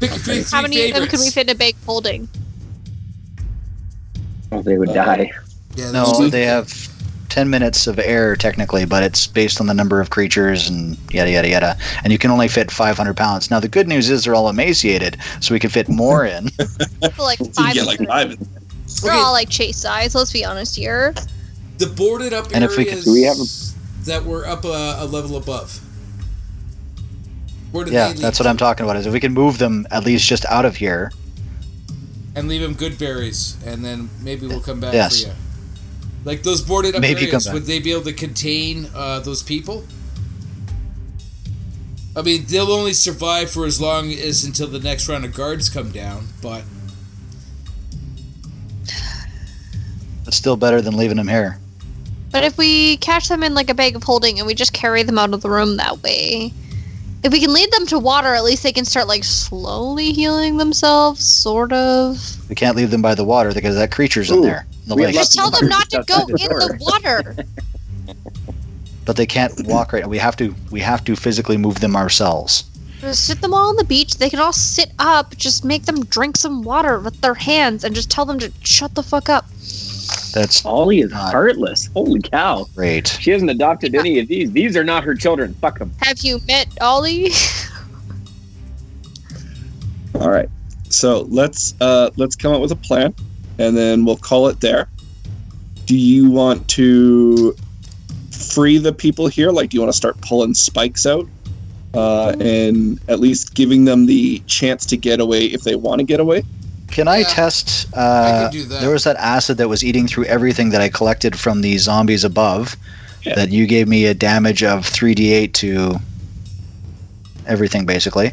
Pick 0.00 0.10
your 0.10 0.18
three, 0.18 0.42
How 0.50 0.60
many 0.62 0.90
of 0.90 0.96
them 0.96 1.08
can 1.08 1.20
we 1.20 1.30
fit 1.30 1.48
in 1.48 1.54
a 1.56 1.58
big 1.58 1.74
holding? 1.86 2.28
Oh, 4.52 4.60
they 4.62 4.76
would 4.76 4.90
Uh, 4.90 4.94
die. 5.04 5.30
Yeah, 5.76 5.90
No, 5.92 6.28
they 6.28 6.44
have 6.44 6.68
ten 7.36 7.50
minutes 7.50 7.86
of 7.86 7.98
air 7.98 8.34
technically, 8.34 8.86
but 8.86 9.02
it's 9.02 9.26
based 9.26 9.60
on 9.60 9.66
the 9.66 9.74
number 9.74 10.00
of 10.00 10.08
creatures 10.08 10.70
and 10.70 10.96
yada 11.12 11.30
yada 11.30 11.46
yada. 11.48 11.76
And 12.02 12.10
you 12.10 12.18
can 12.18 12.30
only 12.30 12.48
fit 12.48 12.70
500 12.70 13.14
pounds. 13.14 13.50
Now 13.50 13.60
the 13.60 13.68
good 13.68 13.86
news 13.86 14.08
is 14.08 14.24
they're 14.24 14.34
all 14.34 14.48
emaciated, 14.48 15.18
so 15.42 15.52
we 15.52 15.60
can 15.60 15.68
fit 15.68 15.86
more 15.90 16.24
in. 16.24 16.48
Like 17.18 17.38
five. 17.54 17.74
get 17.74 17.86
like 17.86 17.98
five. 18.06 18.36
We're 19.02 19.10
Okay. 19.10 19.18
all 19.18 19.32
like 19.32 19.50
chase 19.50 19.76
size. 19.76 20.14
Let's 20.14 20.32
be 20.32 20.44
honest 20.46 20.74
here. 20.76 21.14
the 21.78 21.86
boarded 21.86 22.32
up 22.32 22.46
And 22.54 22.64
if 22.64 22.74
we 22.78 22.84
areas 22.86 23.04
could- 23.04 23.10
Do 23.10 23.12
we 23.12 23.22
have 23.24 23.36
that 24.06 24.24
were 24.24 24.46
up 24.46 24.64
a, 24.64 24.96
a 25.00 25.04
level 25.04 25.36
above. 25.36 25.80
Where 27.72 27.86
yeah, 27.88 28.12
they 28.14 28.20
that's 28.20 28.38
what? 28.40 28.46
I'm 28.46 28.56
talking 28.56 28.84
about. 28.84 28.96
Is 28.96 29.06
if 29.06 29.12
we 29.12 29.20
can 29.20 29.34
move 29.34 29.58
them 29.58 29.86
at 29.90 30.04
least 30.04 30.26
just 30.26 30.46
out 30.46 30.64
of 30.64 30.76
here. 30.76 31.12
and 32.34 32.48
leave 32.48 32.60
them 32.62 32.72
good 32.74 32.96
berries, 32.98 33.56
and 33.66 33.84
then 33.84 34.08
maybe 34.22 34.46
we'll 34.46 34.60
come 34.60 34.80
back 34.80 34.94
Yes. 34.94 35.22
for 35.22 35.28
you. 35.28 35.34
Like 36.26 36.42
those 36.42 36.60
boarded 36.60 36.96
up 36.96 37.00
Maybe 37.00 37.26
areas, 37.26 37.48
would 37.52 37.66
they 37.66 37.78
be 37.78 37.92
able 37.92 38.02
to 38.02 38.12
contain 38.12 38.88
uh, 38.92 39.20
those 39.20 39.44
people? 39.44 39.84
I 42.16 42.22
mean, 42.22 42.46
they'll 42.48 42.72
only 42.72 42.94
survive 42.94 43.48
for 43.48 43.64
as 43.64 43.80
long 43.80 44.10
as 44.10 44.42
until 44.42 44.66
the 44.66 44.80
next 44.80 45.08
round 45.08 45.24
of 45.24 45.32
guards 45.32 45.68
come 45.68 45.92
down. 45.92 46.26
But 46.42 46.64
It's 50.26 50.36
still 50.36 50.56
better 50.56 50.82
than 50.82 50.96
leaving 50.96 51.16
them 51.16 51.28
here. 51.28 51.60
But 52.32 52.42
if 52.42 52.58
we 52.58 52.96
catch 52.96 53.28
them 53.28 53.44
in 53.44 53.54
like 53.54 53.70
a 53.70 53.74
bag 53.74 53.94
of 53.94 54.02
holding 54.02 54.38
and 54.38 54.48
we 54.48 54.54
just 54.54 54.72
carry 54.72 55.04
them 55.04 55.18
out 55.18 55.32
of 55.32 55.42
the 55.42 55.48
room 55.48 55.76
that 55.76 56.02
way, 56.02 56.52
if 57.26 57.32
we 57.32 57.40
can 57.40 57.52
lead 57.52 57.70
them 57.72 57.86
to 57.86 57.98
water, 57.98 58.34
at 58.34 58.44
least 58.44 58.62
they 58.62 58.72
can 58.72 58.84
start 58.84 59.08
like 59.08 59.24
slowly 59.24 60.12
healing 60.12 60.58
themselves, 60.58 61.24
sort 61.24 61.72
of. 61.72 62.48
We 62.48 62.54
can't 62.54 62.76
leave 62.76 62.92
them 62.92 63.02
by 63.02 63.16
the 63.16 63.24
water 63.24 63.52
because 63.52 63.74
that 63.74 63.90
creature's 63.90 64.30
in 64.30 64.42
there. 64.42 64.64
in 64.84 64.90
the 64.90 64.94
we 64.94 65.06
lake. 65.06 65.14
Just 65.14 65.34
tell 65.34 65.50
them 65.50 65.68
not 65.68 65.90
to 65.90 66.04
go 66.06 66.14
outside 66.14 66.40
in 66.40 66.58
the 66.58 66.78
the 66.78 66.78
water. 66.80 67.36
But 69.04 69.16
they 69.16 69.26
can't 69.26 69.52
walk 69.66 69.92
right. 69.92 70.06
We 70.06 70.18
have 70.18 70.36
to. 70.36 70.54
We 70.70 70.80
have 70.80 71.04
to 71.04 71.16
physically 71.16 71.56
move 71.56 71.80
them 71.80 71.96
ourselves. 71.96 72.64
Just 73.00 73.26
sit 73.26 73.40
them 73.40 73.52
all 73.52 73.70
on 73.70 73.76
the 73.76 73.84
beach. 73.84 74.18
They 74.18 74.30
can 74.30 74.38
all 74.38 74.52
sit 74.52 74.92
up. 75.00 75.36
Just 75.36 75.64
make 75.64 75.84
them 75.84 76.04
drink 76.04 76.36
some 76.36 76.62
water 76.62 77.00
with 77.00 77.20
their 77.22 77.34
hands 77.34 77.82
and 77.82 77.94
just 77.94 78.08
tell 78.08 78.24
them 78.24 78.38
to 78.38 78.52
shut 78.62 78.94
the 78.94 79.02
fuck 79.02 79.28
up. 79.28 79.46
That's 80.36 80.66
Ollie 80.66 81.00
is 81.00 81.12
God. 81.12 81.32
heartless. 81.32 81.86
Holy 81.94 82.20
cow. 82.20 82.66
great. 82.74 83.08
She 83.08 83.30
hasn't 83.30 83.50
adopted 83.50 83.94
any 83.94 84.18
of 84.18 84.28
these. 84.28 84.52
These 84.52 84.76
are 84.76 84.84
not 84.84 85.02
her 85.02 85.14
children. 85.14 85.54
Fuck 85.62 85.78
them. 85.78 85.90
Have 86.02 86.18
you 86.18 86.42
met 86.46 86.68
Ollie? 86.82 87.30
All 90.14 90.28
right. 90.28 90.50
So 90.90 91.22
let's 91.30 91.74
uh, 91.80 92.10
let's 92.18 92.36
come 92.36 92.52
up 92.52 92.60
with 92.60 92.70
a 92.70 92.76
plan, 92.76 93.14
and 93.58 93.74
then 93.74 94.04
we'll 94.04 94.18
call 94.18 94.48
it 94.48 94.60
there. 94.60 94.90
Do 95.86 95.96
you 95.96 96.28
want 96.28 96.68
to 96.68 97.56
free 98.30 98.76
the 98.76 98.92
people 98.92 99.28
here? 99.28 99.50
Like, 99.50 99.70
do 99.70 99.78
you 99.78 99.80
want 99.80 99.94
to 99.94 99.96
start 99.96 100.20
pulling 100.20 100.52
spikes 100.52 101.06
out, 101.06 101.26
uh, 101.94 102.36
and 102.40 103.00
at 103.08 103.20
least 103.20 103.54
giving 103.54 103.86
them 103.86 104.04
the 104.04 104.40
chance 104.40 104.84
to 104.84 104.98
get 104.98 105.18
away 105.18 105.46
if 105.46 105.62
they 105.62 105.76
want 105.76 106.00
to 106.00 106.04
get 106.04 106.20
away? 106.20 106.42
Can 106.88 107.08
I 107.08 107.18
Yeah, 107.18 107.24
test? 107.28 107.86
I 107.94 108.00
Uh, 108.00 108.42
can 108.50 108.52
do 108.52 108.64
that. 108.64 108.80
there 108.80 108.90
was 108.90 109.04
that 109.04 109.16
acid 109.16 109.58
that 109.58 109.68
was 109.68 109.84
eating 109.84 110.06
through 110.06 110.24
everything 110.24 110.70
that 110.70 110.80
I 110.80 110.88
collected 110.88 111.36
from 111.38 111.60
the 111.60 111.76
zombies 111.78 112.24
above. 112.24 112.76
Yeah. 113.24 113.34
That 113.34 113.50
you 113.50 113.66
gave 113.66 113.88
me 113.88 114.06
a 114.06 114.14
damage 114.14 114.62
of 114.62 114.86
3d8 114.88 115.52
to 115.54 115.98
everything, 117.46 117.84
basically. 117.84 118.32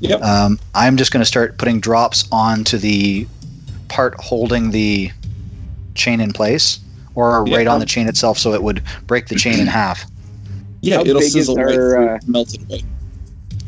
Yep. 0.00 0.22
Um, 0.22 0.58
I'm 0.74 0.96
just 0.98 1.12
going 1.12 1.22
to 1.22 1.26
start 1.26 1.56
putting 1.58 1.80
drops 1.80 2.26
onto 2.30 2.76
the 2.76 3.26
part 3.88 4.14
holding 4.20 4.70
the 4.70 5.10
chain 5.94 6.20
in 6.20 6.32
place, 6.32 6.78
or 7.14 7.44
Yeah. 7.48 7.56
right 7.56 7.66
on 7.66 7.80
the 7.80 7.86
chain 7.86 8.06
itself, 8.06 8.38
so 8.38 8.52
it 8.52 8.62
would 8.62 8.82
break 9.06 9.28
the 9.28 9.34
chain 9.34 9.58
in 9.58 9.66
half. 9.66 10.04
Yeah, 10.80 10.96
How 10.96 11.00
it'll 11.00 11.14
big 11.14 11.26
is 11.26 11.32
sizzle 11.32 11.56
right 11.56 11.64
our, 11.66 11.72
through, 11.74 12.08
uh, 12.08 12.18
melt 12.28 12.54
it 12.54 12.60
away. 12.68 12.84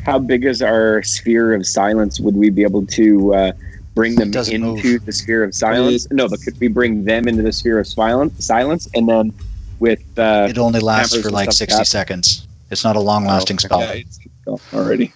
How 0.06 0.20
big 0.20 0.44
is 0.44 0.62
our 0.62 1.02
sphere 1.02 1.52
of 1.54 1.66
silence? 1.66 2.20
Would 2.20 2.36
we 2.36 2.50
be 2.50 2.62
able 2.62 2.86
to 2.86 3.34
uh, 3.34 3.52
bring 3.94 4.14
them 4.14 4.32
into 4.32 4.58
move. 4.58 5.04
the 5.04 5.12
sphere 5.12 5.44
of 5.44 5.54
silence? 5.54 6.06
No, 6.10 6.28
but 6.28 6.40
could 6.42 6.58
we 6.60 6.68
bring 6.68 7.04
them 7.04 7.28
into 7.28 7.42
the 7.42 7.52
sphere 7.52 7.78
of 7.78 7.86
silence? 7.86 8.44
Silence, 8.44 8.88
and 8.94 9.08
then 9.08 9.32
with 9.78 10.02
uh, 10.18 10.46
It 10.48 10.58
only 10.58 10.80
lasts 10.80 11.16
for 11.20 11.30
like 11.30 11.52
60 11.52 11.76
like 11.76 11.86
seconds. 11.86 12.46
It's 12.70 12.84
not 12.84 12.96
a 12.96 13.00
long-lasting 13.00 13.56
okay. 13.56 13.66
spell. 13.66 13.80
Yeah, 13.80 13.92
it's 13.92 14.20
oh, 14.46 14.60
already. 14.72 15.12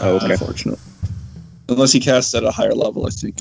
Oh, 0.00 0.16
okay. 0.16 0.32
Unfortunate. 0.32 0.78
Unless 1.68 1.92
he 1.92 2.00
casts 2.00 2.34
at 2.34 2.42
a 2.42 2.50
higher 2.50 2.74
level, 2.74 3.06
I 3.06 3.10
think. 3.10 3.38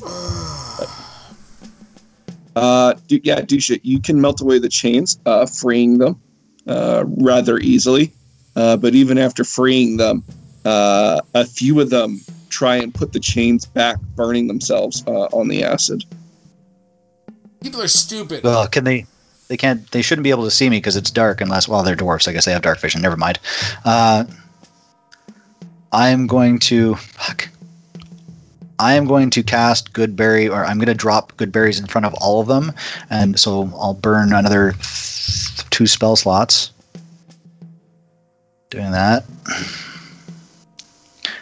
Uh, 2.55 2.93
do, 3.07 3.19
yeah, 3.23 3.41
Dusha, 3.41 3.79
you 3.83 3.99
can 4.01 4.19
melt 4.19 4.41
away 4.41 4.59
the 4.59 4.69
chains, 4.69 5.19
uh, 5.25 5.45
freeing 5.45 5.97
them 5.97 6.19
uh, 6.67 7.05
rather 7.07 7.57
easily. 7.59 8.11
Uh, 8.55 8.75
but 8.75 8.93
even 8.93 9.17
after 9.17 9.43
freeing 9.43 9.97
them, 9.97 10.23
uh, 10.65 11.21
a 11.33 11.45
few 11.45 11.79
of 11.79 11.89
them 11.89 12.19
try 12.49 12.75
and 12.75 12.93
put 12.93 13.13
the 13.13 13.19
chains 13.19 13.65
back, 13.65 13.99
burning 14.15 14.47
themselves 14.47 15.03
uh, 15.07 15.25
on 15.31 15.47
the 15.47 15.63
acid. 15.63 16.03
people 17.61 17.81
are 17.81 17.87
stupid. 17.87 18.43
Well, 18.43 18.67
can 18.67 18.83
they? 18.83 19.05
They 19.47 19.57
can't. 19.57 19.89
They 19.91 20.01
shouldn't 20.01 20.23
be 20.23 20.29
able 20.29 20.43
to 20.43 20.51
see 20.51 20.69
me 20.69 20.77
because 20.77 20.95
it's 20.95 21.11
dark. 21.11 21.41
Unless, 21.41 21.67
well, 21.67 21.83
they're 21.83 21.95
dwarfs. 21.95 22.27
I 22.27 22.33
guess 22.33 22.45
they 22.45 22.51
have 22.51 22.61
dark 22.61 22.79
vision. 22.79 23.01
Never 23.01 23.17
mind. 23.17 23.39
Uh, 23.85 24.25
I'm 25.91 26.27
going 26.27 26.59
to. 26.59 26.95
Fuck. 26.95 27.49
I 28.79 28.93
am 28.93 29.05
going 29.05 29.29
to 29.31 29.43
cast 29.43 29.91
good 29.91 30.15
berry, 30.15 30.47
or 30.47 30.63
I'm 30.63 30.77
going 30.77 30.87
to 30.87 30.93
drop 30.93 31.35
good 31.35 31.51
berries 31.51 31.79
in 31.79 31.87
front 31.87 32.05
of 32.05 32.13
all 32.15 32.39
of 32.39 32.47
them, 32.47 32.71
and 33.09 33.37
so 33.37 33.69
I'll 33.75 33.93
burn 33.93 34.31
another 34.31 34.71
th- 34.71 35.69
two 35.69 35.85
spell 35.85 36.15
slots. 36.15 36.71
Doing 38.69 38.91
that. 38.91 39.25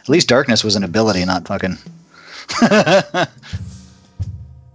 At 0.07 0.09
least 0.09 0.29
darkness 0.29 0.63
was 0.63 0.77
an 0.77 0.85
ability, 0.85 1.25
not 1.25 1.45
fucking. 1.47 1.77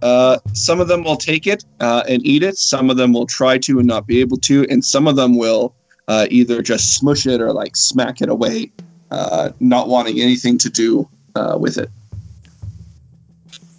Uh, 0.01 0.37
some 0.51 0.81
of 0.81 0.89
them 0.89 1.01
will 1.01 1.15
take 1.15 1.47
it 1.47 1.63
uh, 1.79 2.03
and 2.09 2.25
eat 2.27 2.43
it. 2.43 2.57
Some 2.57 2.89
of 2.89 2.97
them 2.97 3.13
will 3.13 3.25
try 3.25 3.57
to 3.59 3.79
and 3.79 3.87
not 3.87 4.05
be 4.05 4.19
able 4.19 4.35
to, 4.39 4.67
and 4.69 4.83
some 4.83 5.07
of 5.07 5.15
them 5.15 5.37
will 5.37 5.73
uh, 6.09 6.27
either 6.29 6.61
just 6.61 6.97
smush 6.97 7.25
it 7.25 7.39
or 7.39 7.53
like 7.53 7.77
smack 7.77 8.21
it 8.21 8.27
away, 8.27 8.69
uh, 9.11 9.51
not 9.61 9.87
wanting 9.87 10.19
anything 10.19 10.57
to 10.57 10.69
do 10.69 11.07
uh, 11.35 11.57
with 11.57 11.77
it. 11.77 11.89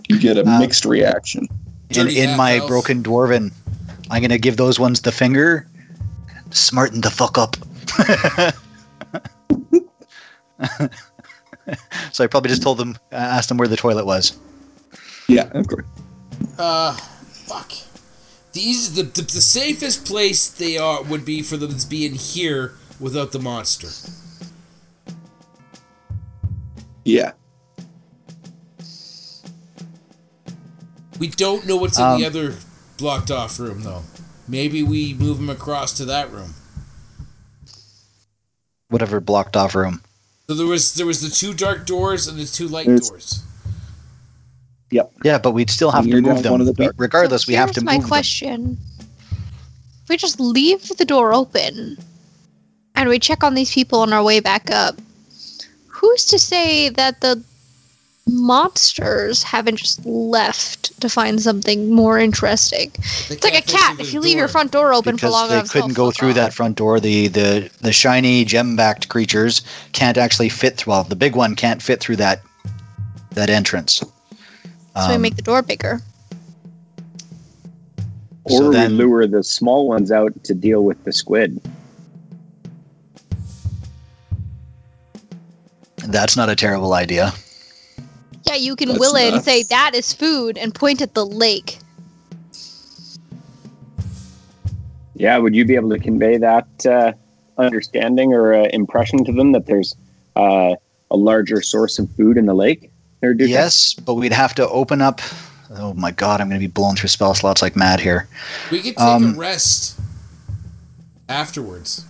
You 0.09 0.19
get 0.19 0.39
a 0.39 0.49
Uh, 0.49 0.61
mixed 0.61 0.87
reaction. 0.87 1.47
in, 1.91 2.09
in 2.09 2.35
my 2.39 2.53
half-elf. 2.53 2.69
broken 2.69 3.03
dwarven 3.03 3.53
i'm 4.11 4.23
gonna 4.23 4.39
give 4.39 4.57
those 4.57 4.81
ones 4.81 5.03
the 5.03 5.13
finger 5.13 5.67
smarten 6.53 7.03
the 7.03 7.11
fuck 7.11 7.37
up 7.37 7.55
so 12.13 12.25
i 12.25 12.27
probably 12.27 12.49
just 12.51 12.63
told 12.63 12.79
them 12.79 12.97
uh, 13.13 13.17
asked 13.17 13.49
them 13.49 13.59
where 13.59 13.69
the 13.69 13.77
toilet 13.77 14.05
was 14.07 14.37
Yeah, 15.29 15.49
of 15.55 15.67
course. 15.67 15.87
Uh, 16.59 16.93
fuck. 16.93 17.73
The 18.53 18.61
easy, 18.61 19.03
the, 19.03 19.09
the, 19.09 19.23
the 19.23 19.41
safest 19.41 20.05
place 20.05 20.49
they 20.49 20.77
are 20.77 21.03
would 21.03 21.25
be 21.25 21.41
for 21.43 21.57
them 21.57 21.77
to 21.79 21.89
be 21.89 22.05
in 22.05 22.13
here 22.13 22.75
without 23.01 23.33
the 23.33 23.39
monster. 23.39 23.89
Yeah. 27.05 27.33
We 31.19 31.29
don't 31.29 31.67
know 31.67 31.77
what's 31.77 31.99
in 31.99 32.05
Um, 32.05 32.21
the 32.21 32.27
other 32.27 32.55
blocked 32.99 33.31
off 33.31 33.59
room 33.59 33.83
though. 33.83 34.03
Maybe 34.47 34.83
we 34.83 35.15
move 35.15 35.39
them 35.39 35.49
across 35.49 35.93
to 35.95 36.05
that 36.05 36.31
room. 36.31 36.55
whatever 38.89 39.21
blocked 39.21 39.57
off 39.57 39.75
room 39.75 40.03
So 40.49 40.55
there 40.55 40.67
was 40.67 40.95
there 40.95 41.07
was 41.07 41.21
the 41.23 41.31
two 41.35 41.55
dark 41.55 41.87
doors 41.87 42.27
and 42.29 42.39
the 42.39 42.45
two 42.45 42.69
light 42.69 42.87
There's- 42.87 43.09
doors. 43.09 43.43
Yep. 44.91 45.13
Yeah 45.25 45.39
but 45.39 45.53
we'd 45.53 45.71
still 45.71 45.91
have 45.91 46.07
You're 46.07 46.21
to 46.21 46.29
move 46.29 46.43
them 46.43 46.53
one 46.53 46.61
of 46.61 46.67
the 46.67 46.75
We- 46.79 46.85
dark- 46.87 46.95
regardless 46.99 47.47
we 47.47 47.55
have 47.55 47.71
to 47.73 47.81
Here's 47.81 47.85
move 47.85 47.87
my 47.95 47.99
them 47.99 48.09
question. 48.09 48.79
If 50.03 50.09
we 50.11 50.17
just 50.19 50.39
leave 50.39 50.87
the 50.99 51.05
door 51.07 51.33
open 51.33 51.97
and 52.95 53.09
we 53.09 53.19
check 53.19 53.43
on 53.43 53.55
these 53.55 53.73
people 53.73 54.01
on 54.01 54.13
our 54.13 54.23
way 54.23 54.41
back 54.41 54.71
up, 54.71 55.01
who's 55.89 56.27
to 56.27 56.39
say 56.39 56.91
that 56.91 57.23
the 57.23 57.43
monsters 58.27 59.43
haven't 59.43 59.77
just 59.77 60.05
left 60.07 60.99
to 61.01 61.09
find 61.09 61.41
something 61.43 61.93
more 61.93 62.19
interesting. 62.19 62.91
They 63.29 63.35
It's 63.35 63.45
like 63.45 63.55
a 63.55 63.63
cat. 63.63 64.01
If 64.01 64.13
you 64.15 64.21
leave 64.21 64.39
your 64.39 64.49
front 64.49 64.73
door 64.73 64.95
open 64.95 65.17
for 65.17 65.27
because 65.27 65.33
long 65.33 65.49
they 65.49 65.55
enough, 65.57 65.73
they'll 65.73 65.83
couldn't 65.83 65.95
go 65.95 66.11
through 66.11 66.31
off. 66.31 66.35
that 66.37 66.55
front 66.55 66.77
door. 66.77 67.01
The 67.01 67.29
the 67.29 67.71
the 67.81 67.93
shiny 67.93 68.45
gem-backed 68.45 69.09
creatures 69.09 69.63
can't 69.93 70.17
actually 70.17 70.49
fit 70.49 70.77
through. 70.79 70.93
Well, 70.93 71.05
the 71.05 71.17
big 71.17 71.37
one 71.37 71.55
can't 71.55 71.83
fit 71.83 72.01
through 72.01 72.17
that 72.17 72.43
that 73.33 73.51
entrance. 73.51 73.95
So 73.97 75.09
we 75.09 75.15
Um, 75.15 75.23
make 75.23 75.37
the 75.37 75.43
door 75.43 75.61
bigger. 75.63 76.01
Or 78.45 78.59
So 78.59 78.71
we 78.71 78.89
lure 78.89 79.27
the 79.27 79.43
small 79.43 79.89
ones 79.89 80.13
out 80.13 80.33
to 80.45 80.55
deal 80.55 80.85
with 80.85 81.03
the 81.05 81.13
squid. 81.13 81.61
that's 86.09 86.37
not 86.37 86.49
a 86.51 86.55
terrible 86.55 86.93
idea. 86.93 87.33
Yeah, 88.45 88.57
you 88.57 88.77
can 88.77 88.89
That's 88.89 89.01
will 89.01 89.17
it 89.17 89.33
and 89.33 89.43
say 89.43 89.63
that 89.65 89.95
is 89.95 90.13
food 90.13 90.59
and 90.59 90.75
point 90.75 91.01
at 91.01 91.15
the 91.15 91.25
lake. 91.25 91.79
Yeah, 95.15 95.39
would 95.39 95.55
you 95.55 95.65
be 95.65 95.77
able 95.77 95.91
to 95.91 95.99
convey 95.99 96.37
that 96.39 96.67
uh, 96.87 97.13
understanding 97.57 98.33
or 98.33 98.53
uh, 98.53 98.65
impression 98.73 99.25
to 99.25 99.33
them 99.33 99.53
that 99.53 99.67
there's 99.67 99.95
uh, 100.37 100.75
a 101.11 101.17
larger 101.17 101.63
source 101.63 101.99
of 101.99 102.11
food 102.17 102.37
in 102.37 102.47
the 102.47 102.55
lake? 102.55 102.91
Or 103.23 103.33
do 103.33 103.47
Yes, 103.47 103.95
but 103.95 104.15
we'd 104.15 104.33
have 104.33 104.55
to 104.57 104.69
open 104.69 105.01
up. 105.01 105.21
Oh 105.77 105.95
my 105.95 106.11
god, 106.11 106.41
I'm 106.41 106.49
going 106.49 106.61
to 106.61 106.67
be 106.67 106.71
blowing 106.71 106.97
through 106.97 107.09
spell 107.09 107.35
slots 107.35 107.63
like 107.63 107.75
mad 107.75 108.01
here. 108.01 108.29
We 108.71 108.79
could 108.79 108.97
take 108.97 109.01
Um, 109.01 109.35
a 109.35 109.39
rest 109.39 109.99
afterwards. 111.29 112.05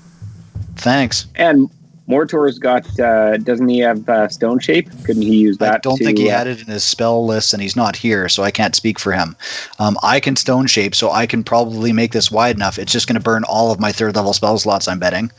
Thanks. 0.76 1.26
And 1.36 1.70
Mortor's 2.06 2.58
got, 2.58 3.00
uh, 3.00 3.38
doesn't 3.38 3.68
he 3.68 3.78
have 3.78 4.06
uh, 4.08 4.28
stone 4.28 4.58
shape? 4.58 4.90
Couldn't 5.04 5.22
he 5.22 5.36
use 5.36 5.56
that? 5.58 5.74
I 5.76 5.78
don't 5.78 5.96
to, 5.96 6.04
think 6.04 6.18
he 6.18 6.28
uh, 6.28 6.36
had 6.38 6.46
it 6.46 6.60
in 6.60 6.66
his 6.66 6.84
spell 6.84 7.24
list, 7.24 7.54
and 7.54 7.62
he's 7.62 7.76
not 7.76 7.96
here, 7.96 8.28
so 8.28 8.42
I 8.42 8.50
can't 8.50 8.74
speak 8.74 8.98
for 8.98 9.12
him. 9.12 9.34
Um, 9.78 9.96
I 10.02 10.20
can 10.20 10.36
stone 10.36 10.66
shape, 10.66 10.94
so 10.94 11.10
I 11.10 11.26
can 11.26 11.42
probably 11.42 11.92
make 11.92 12.12
this 12.12 12.30
wide 12.30 12.56
enough. 12.56 12.78
It's 12.78 12.92
just 12.92 13.06
going 13.08 13.14
to 13.14 13.22
burn 13.22 13.44
all 13.44 13.72
of 13.72 13.80
my 13.80 13.90
third 13.90 14.16
level 14.16 14.34
spell 14.34 14.58
slots, 14.58 14.86
I'm 14.86 14.98
betting, 14.98 15.30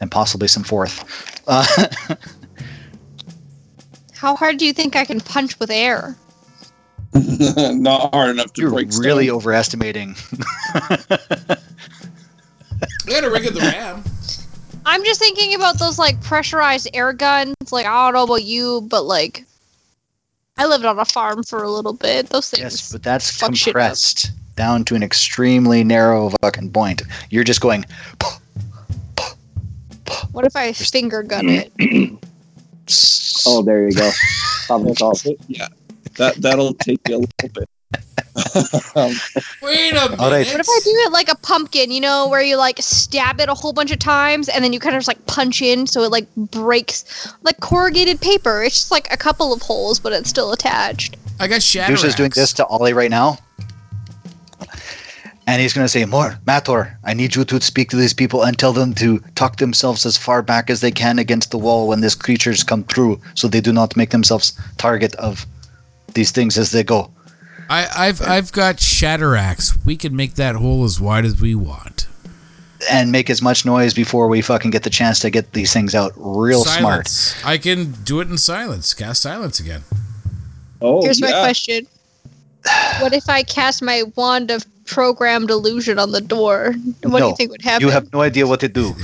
and 0.00 0.10
possibly 0.10 0.48
some 0.48 0.64
fourth. 0.64 1.42
Uh, 1.46 1.64
How 4.14 4.36
hard 4.36 4.58
do 4.58 4.66
you 4.66 4.72
think 4.72 4.96
I 4.96 5.04
can 5.04 5.20
punch 5.20 5.58
with 5.58 5.70
air? 5.70 6.16
Not 7.14 8.12
hard 8.12 8.30
enough 8.30 8.52
to 8.54 8.60
you're 8.62 8.70
break 8.70 8.92
stone. 8.92 9.04
really 9.04 9.30
overestimating. 9.30 10.16
We 13.06 13.12
got 13.12 13.24
a 13.24 13.30
ring 13.30 13.46
of 13.46 13.54
the 13.54 13.60
ram. 13.60 14.02
I'm 14.86 15.04
just 15.04 15.20
thinking 15.20 15.54
about 15.54 15.78
those 15.78 15.98
like 15.98 16.20
pressurized 16.22 16.88
air 16.94 17.12
guns. 17.12 17.54
Like 17.70 17.86
I 17.86 18.06
don't 18.06 18.14
know 18.14 18.24
about 18.24 18.44
you, 18.44 18.82
but 18.82 19.04
like 19.04 19.44
I 20.56 20.66
lived 20.66 20.84
on 20.84 20.98
a 20.98 21.04
farm 21.04 21.42
for 21.42 21.62
a 21.62 21.70
little 21.70 21.94
bit. 21.94 22.28
Those 22.28 22.50
things. 22.50 22.62
yes, 22.62 22.92
but 22.92 23.02
that's 23.02 23.30
fuck 23.30 23.54
compressed 23.54 24.30
down 24.56 24.84
to 24.84 24.94
an 24.94 25.02
extremely 25.02 25.82
narrow 25.82 26.30
fucking 26.42 26.70
point. 26.70 27.02
You're 27.30 27.44
just 27.44 27.60
going. 27.60 27.84
what 30.32 30.46
if 30.46 30.54
I 30.54 30.72
finger 30.72 31.22
gun 31.22 31.48
it? 31.48 31.72
Oh, 33.46 33.62
there 33.62 33.88
you 33.88 33.94
go. 33.94 34.10
Problem 34.66 34.94
solved. 34.96 35.26
yeah, 35.48 35.68
that 36.18 36.36
that'll 36.36 36.74
take 36.74 37.00
you 37.08 37.16
a 37.16 37.18
little 37.18 37.48
bit. 37.52 37.68
Wait 38.34 39.92
a 39.92 39.94
minute. 39.94 40.18
All 40.18 40.30
right. 40.30 40.46
What 40.46 40.60
if 40.60 40.68
I 40.68 40.80
do 40.82 40.90
it 40.90 41.12
like 41.12 41.28
a 41.28 41.36
pumpkin? 41.36 41.90
You 41.90 42.00
know, 42.00 42.28
where 42.28 42.42
you 42.42 42.56
like 42.56 42.78
stab 42.80 43.40
it 43.40 43.48
a 43.48 43.54
whole 43.54 43.72
bunch 43.72 43.92
of 43.92 43.98
times 43.98 44.48
and 44.48 44.64
then 44.64 44.72
you 44.72 44.80
kind 44.80 44.96
of 44.96 45.00
just 45.00 45.08
like 45.08 45.24
punch 45.26 45.62
in 45.62 45.86
so 45.86 46.02
it 46.02 46.10
like 46.10 46.26
breaks 46.36 47.32
like 47.42 47.60
corrugated 47.60 48.20
paper. 48.20 48.62
It's 48.62 48.74
just 48.74 48.90
like 48.90 49.12
a 49.12 49.16
couple 49.16 49.52
of 49.52 49.62
holes, 49.62 50.00
but 50.00 50.12
it's 50.12 50.28
still 50.28 50.52
attached. 50.52 51.16
I 51.38 51.48
got 51.48 51.62
shadow. 51.62 51.94
Zeus 51.94 52.04
is 52.04 52.14
doing 52.14 52.30
this 52.34 52.52
to 52.54 52.66
Ollie 52.66 52.92
right 52.92 53.10
now. 53.10 53.38
And 55.46 55.60
he's 55.60 55.74
going 55.74 55.84
to 55.84 55.88
say, 55.88 56.04
More, 56.06 56.38
Mator, 56.46 56.98
I 57.04 57.12
need 57.12 57.36
you 57.36 57.44
to 57.44 57.60
speak 57.60 57.90
to 57.90 57.96
these 57.96 58.14
people 58.14 58.42
and 58.44 58.58
tell 58.58 58.72
them 58.72 58.94
to 58.94 59.18
tuck 59.34 59.56
themselves 59.56 60.06
as 60.06 60.16
far 60.16 60.42
back 60.42 60.70
as 60.70 60.80
they 60.80 60.90
can 60.90 61.18
against 61.18 61.50
the 61.50 61.58
wall 61.58 61.86
when 61.88 62.00
these 62.00 62.14
creatures 62.14 62.62
come 62.62 62.82
through 62.84 63.20
so 63.34 63.46
they 63.46 63.60
do 63.60 63.72
not 63.72 63.96
make 63.96 64.10
themselves 64.10 64.58
target 64.78 65.14
of 65.16 65.46
these 66.14 66.30
things 66.30 66.56
as 66.56 66.70
they 66.72 66.82
go. 66.82 67.10
I, 67.68 67.88
I've 67.96 68.22
I've 68.22 68.52
got 68.52 68.76
Shatteraxe. 68.76 69.84
We 69.84 69.96
can 69.96 70.14
make 70.14 70.34
that 70.34 70.56
hole 70.56 70.84
as 70.84 71.00
wide 71.00 71.24
as 71.24 71.40
we 71.40 71.54
want. 71.54 72.06
And 72.90 73.10
make 73.10 73.30
as 73.30 73.40
much 73.40 73.64
noise 73.64 73.94
before 73.94 74.28
we 74.28 74.42
fucking 74.42 74.70
get 74.70 74.82
the 74.82 74.90
chance 74.90 75.18
to 75.20 75.30
get 75.30 75.52
these 75.52 75.72
things 75.72 75.94
out 75.94 76.12
real 76.16 76.64
smart. 76.64 77.08
I 77.44 77.56
can 77.56 77.92
do 78.04 78.20
it 78.20 78.28
in 78.28 78.36
silence. 78.36 78.92
Cast 78.92 79.22
silence 79.22 79.58
again. 79.58 79.84
oh, 80.82 81.02
Here's 81.02 81.20
my 81.20 81.30
question. 81.30 81.86
What 83.00 83.14
if 83.14 83.28
I 83.28 83.42
cast 83.42 83.82
my 83.82 84.02
wand 84.16 84.50
of 84.50 84.66
programmed 84.84 85.50
illusion 85.50 85.98
on 85.98 86.12
the 86.12 86.20
door? 86.20 86.74
What 87.02 87.20
do 87.20 87.26
you 87.28 87.36
think 87.36 87.50
would 87.52 87.62
happen? 87.62 87.86
You 87.86 87.92
have 87.92 88.12
no 88.12 88.20
idea 88.20 88.46
what 88.46 88.60
to 88.60 88.68
do. 88.68 88.94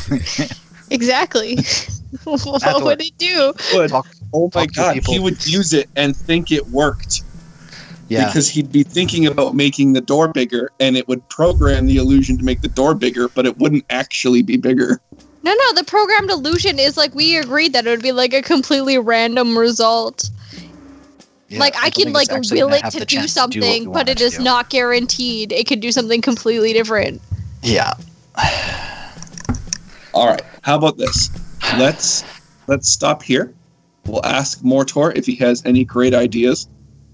exactly. 0.91 1.57
what 2.25 2.83
would 2.83 3.01
it 3.01 3.17
do? 3.17 3.55
Would. 3.75 3.93
Oh 4.33 4.51
my 4.55 4.67
god, 4.67 4.99
he 5.07 5.19
would 5.19 5.47
use 5.47 5.73
it 5.73 5.89
and 5.97 6.17
think 6.17 6.53
it 6.53 6.69
worked 6.69 7.23
yeah. 8.11 8.27
because 8.27 8.49
he'd 8.49 8.73
be 8.73 8.83
thinking 8.83 9.27
about 9.27 9.55
making 9.55 9.93
the 9.93 10.01
door 10.01 10.29
bigger, 10.29 10.71
and 10.81 10.97
it 10.97 11.07
would 11.07 11.27
program 11.29 11.87
the 11.87 11.97
illusion 11.97 12.37
to 12.39 12.45
make 12.45 12.61
the 12.61 12.69
door 12.69 12.95
bigger, 12.95 13.29
but 13.29 13.47
it 13.47 13.59
wouldn't 13.59 13.85
actually 13.89 14.43
be 14.43 14.57
bigger. 14.57 15.01
No, 15.43 15.55
no, 15.55 15.73
the 15.75 15.85
programmed 15.85 16.29
illusion 16.31 16.79
is 16.79 16.97
like 16.97 17.15
we 17.15 17.37
agreed 17.37 17.73
that 17.73 17.87
it 17.87 17.91
would 17.91 18.03
be 18.03 18.13
like 18.13 18.35
a 18.35 18.43
completely 18.43 18.99
random 18.99 19.57
result. 19.57 20.29
Yeah, 21.49 21.61
like 21.61 21.77
I, 21.77 21.89
don't 21.91 22.05
can 22.05 22.13
like 22.13 22.29
it's 22.31 22.51
will 22.51 22.69
gonna 22.69 22.81
it 22.85 22.91
to 22.91 22.99
do 23.01 23.17
chance 23.17 23.35
to 23.35 23.41
what 23.41 23.55
we 23.55 23.61
something, 23.63 23.93
but 23.93 24.09
it 24.09 24.19
to 24.19 24.25
is 24.25 24.37
do. 24.39 24.43
not 24.43 24.71
guaranteed. 24.71 25.53
It 25.53 25.69
could 25.69 25.81
do 25.81 25.93
something 25.93 26.21
completely 26.21 26.73
different. 26.73 27.23
Yeah. 27.63 27.95
All 30.15 30.27
right, 30.27 30.43
how 30.63 30.77
about 30.77 30.99
this? 30.99 31.31
Let's 31.79 32.25
let's 32.67 32.89
stop 32.89 33.23
here. 33.23 33.55
We'll 34.07 34.25
ask 34.27 34.61
Mortor 34.63 35.17
if 35.17 35.27
he 35.27 35.37
has 35.37 35.65
any 35.65 35.85
great 35.85 36.15
ideas 36.15 36.69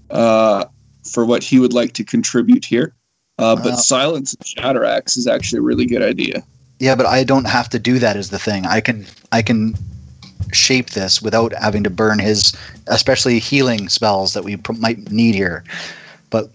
uh, 0.09 0.65
for 1.09 1.25
what 1.25 1.43
he 1.43 1.59
would 1.59 1.73
like 1.73 1.93
to 1.93 2.03
contribute 2.03 2.65
here. 2.65 2.93
Uh, 3.39 3.55
but 3.55 3.75
silence 3.77 4.33
and 4.33 4.43
Shatteraxe 4.43 5.17
is 5.17 5.27
actually 5.27 5.59
a 5.59 5.61
really 5.61 5.85
good 5.85 6.01
idea. 6.01 6.43
Yeah, 6.79 6.95
but 6.95 7.05
I 7.05 7.23
don't 7.23 7.45
have 7.45 7.69
to 7.69 7.79
do 7.79 7.99
that 7.99 8.15
is 8.15 8.29
the 8.29 8.39
thing. 8.39 8.65
I 8.65 8.81
can 8.81 9.05
I 9.31 9.41
can 9.41 9.75
shape 10.53 10.91
this 10.91 11.21
without 11.21 11.53
having 11.53 11.83
to 11.83 11.89
burn 11.89 12.19
his 12.19 12.55
especially 12.87 13.39
healing 13.39 13.89
spells 13.89 14.33
that 14.33 14.43
we 14.43 14.57
pr- 14.57 14.73
might 14.73 15.11
need 15.11 15.35
here. 15.35 15.63
But 16.29 16.49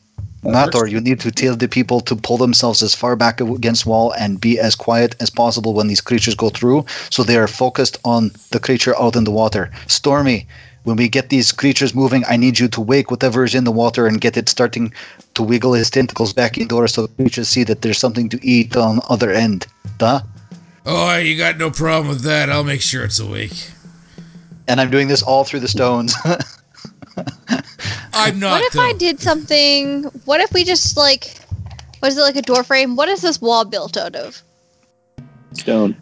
Mator, 0.45 0.89
you 0.89 1.01
need 1.01 1.20
to 1.20 1.31
tell 1.31 1.55
the 1.55 1.69
people 1.69 2.01
to 2.01 2.16
pull 2.16 2.37
themselves 2.37 2.83
as 2.83 2.95
far 2.95 3.15
back 3.15 3.41
against 3.41 3.87
wall 3.87 4.12
and 4.19 4.41
be 4.41 4.59
as 4.59 4.74
quiet 4.74 5.15
as 5.20 5.31
possible 5.31 5.73
when 5.73 5.87
these 5.87 6.01
creatures 6.01 6.35
go 6.35 6.51
through, 6.51 6.85
so 7.11 7.23
they 7.23 7.37
are 7.37 7.47
focused 7.47 7.99
on 8.05 8.33
the 8.51 8.59
creature 8.59 8.99
out 9.01 9.15
in 9.15 9.24
the 9.24 9.31
water. 9.31 9.70
Stormy, 9.87 10.47
when 10.84 10.96
we 10.96 11.09
get 11.09 11.28
these 11.28 11.52
creatures 11.52 11.94
moving, 11.94 12.24
I 12.28 12.36
need 12.36 12.59
you 12.59 12.68
to 12.68 12.80
wake 12.80 13.10
whatever 13.10 13.44
is 13.44 13.54
in 13.54 13.64
the 13.64 13.72
water 13.72 14.06
and 14.06 14.20
get 14.20 14.36
it 14.36 14.48
starting 14.48 14.92
to 15.34 15.42
wiggle 15.42 15.74
his 15.74 15.90
tentacles 15.90 16.32
back 16.32 16.59
indoors 16.59 16.94
so 16.94 17.02
the 17.06 17.14
creatures 17.14 17.48
see 17.48 17.64
that 17.64 17.82
there's 17.82 17.98
something 17.98 18.28
to 18.30 18.44
eat 18.44 18.76
on 18.76 18.96
the 18.96 19.02
other 19.09 19.30
end. 19.30 19.66
Duh. 19.98 20.20
Oh, 20.84 21.16
you 21.16 21.36
got 21.36 21.59
no 21.59 21.70
problem 21.70 22.09
with 22.09 22.22
that. 22.22 22.50
I'll 22.50 22.64
make 22.64 22.82
sure 22.82 23.04
it's 23.04 23.20
awake. 23.20 23.70
And 24.66 24.80
I'm 24.80 24.90
doing 24.90 25.09
this 25.09 25.22
all 25.22 25.44
through 25.44 25.60
the 25.60 25.68
stones. 25.68 26.14
I'm 28.14 28.38
not. 28.38 28.52
what 28.52 28.64
if 28.64 28.72
though. 28.72 28.82
I 28.82 28.92
did 28.92 29.20
something? 29.20 30.04
What 30.24 30.40
if 30.40 30.52
we 30.52 30.64
just 30.64 30.96
like, 30.96 31.36
what 32.00 32.09
is 32.10 32.18
it 32.18 32.22
like 32.22 32.36
a 32.36 32.42
door 32.42 32.64
frame? 32.64 32.96
What 32.96 33.09
is 33.09 33.22
this 33.22 33.40
wall 33.40 33.64
built 33.64 33.96
out 33.96 34.16
of? 34.16 34.42
Stone. 35.52 35.96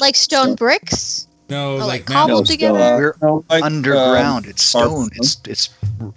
Like 0.00 0.16
stone 0.16 0.54
bricks? 0.54 1.26
No, 1.50 1.74
Or, 1.74 1.78
like, 1.80 1.88
like 1.88 2.06
cobbled 2.06 2.46
together? 2.46 2.78
Uh, 2.80 2.96
We're 2.98 3.14
no, 3.22 3.44
like, 3.50 3.64
underground. 3.64 4.46
it's 4.46 4.62
stone. 4.62 5.06
stone. 5.06 5.10
It's 5.14 5.40
it's 5.46 5.68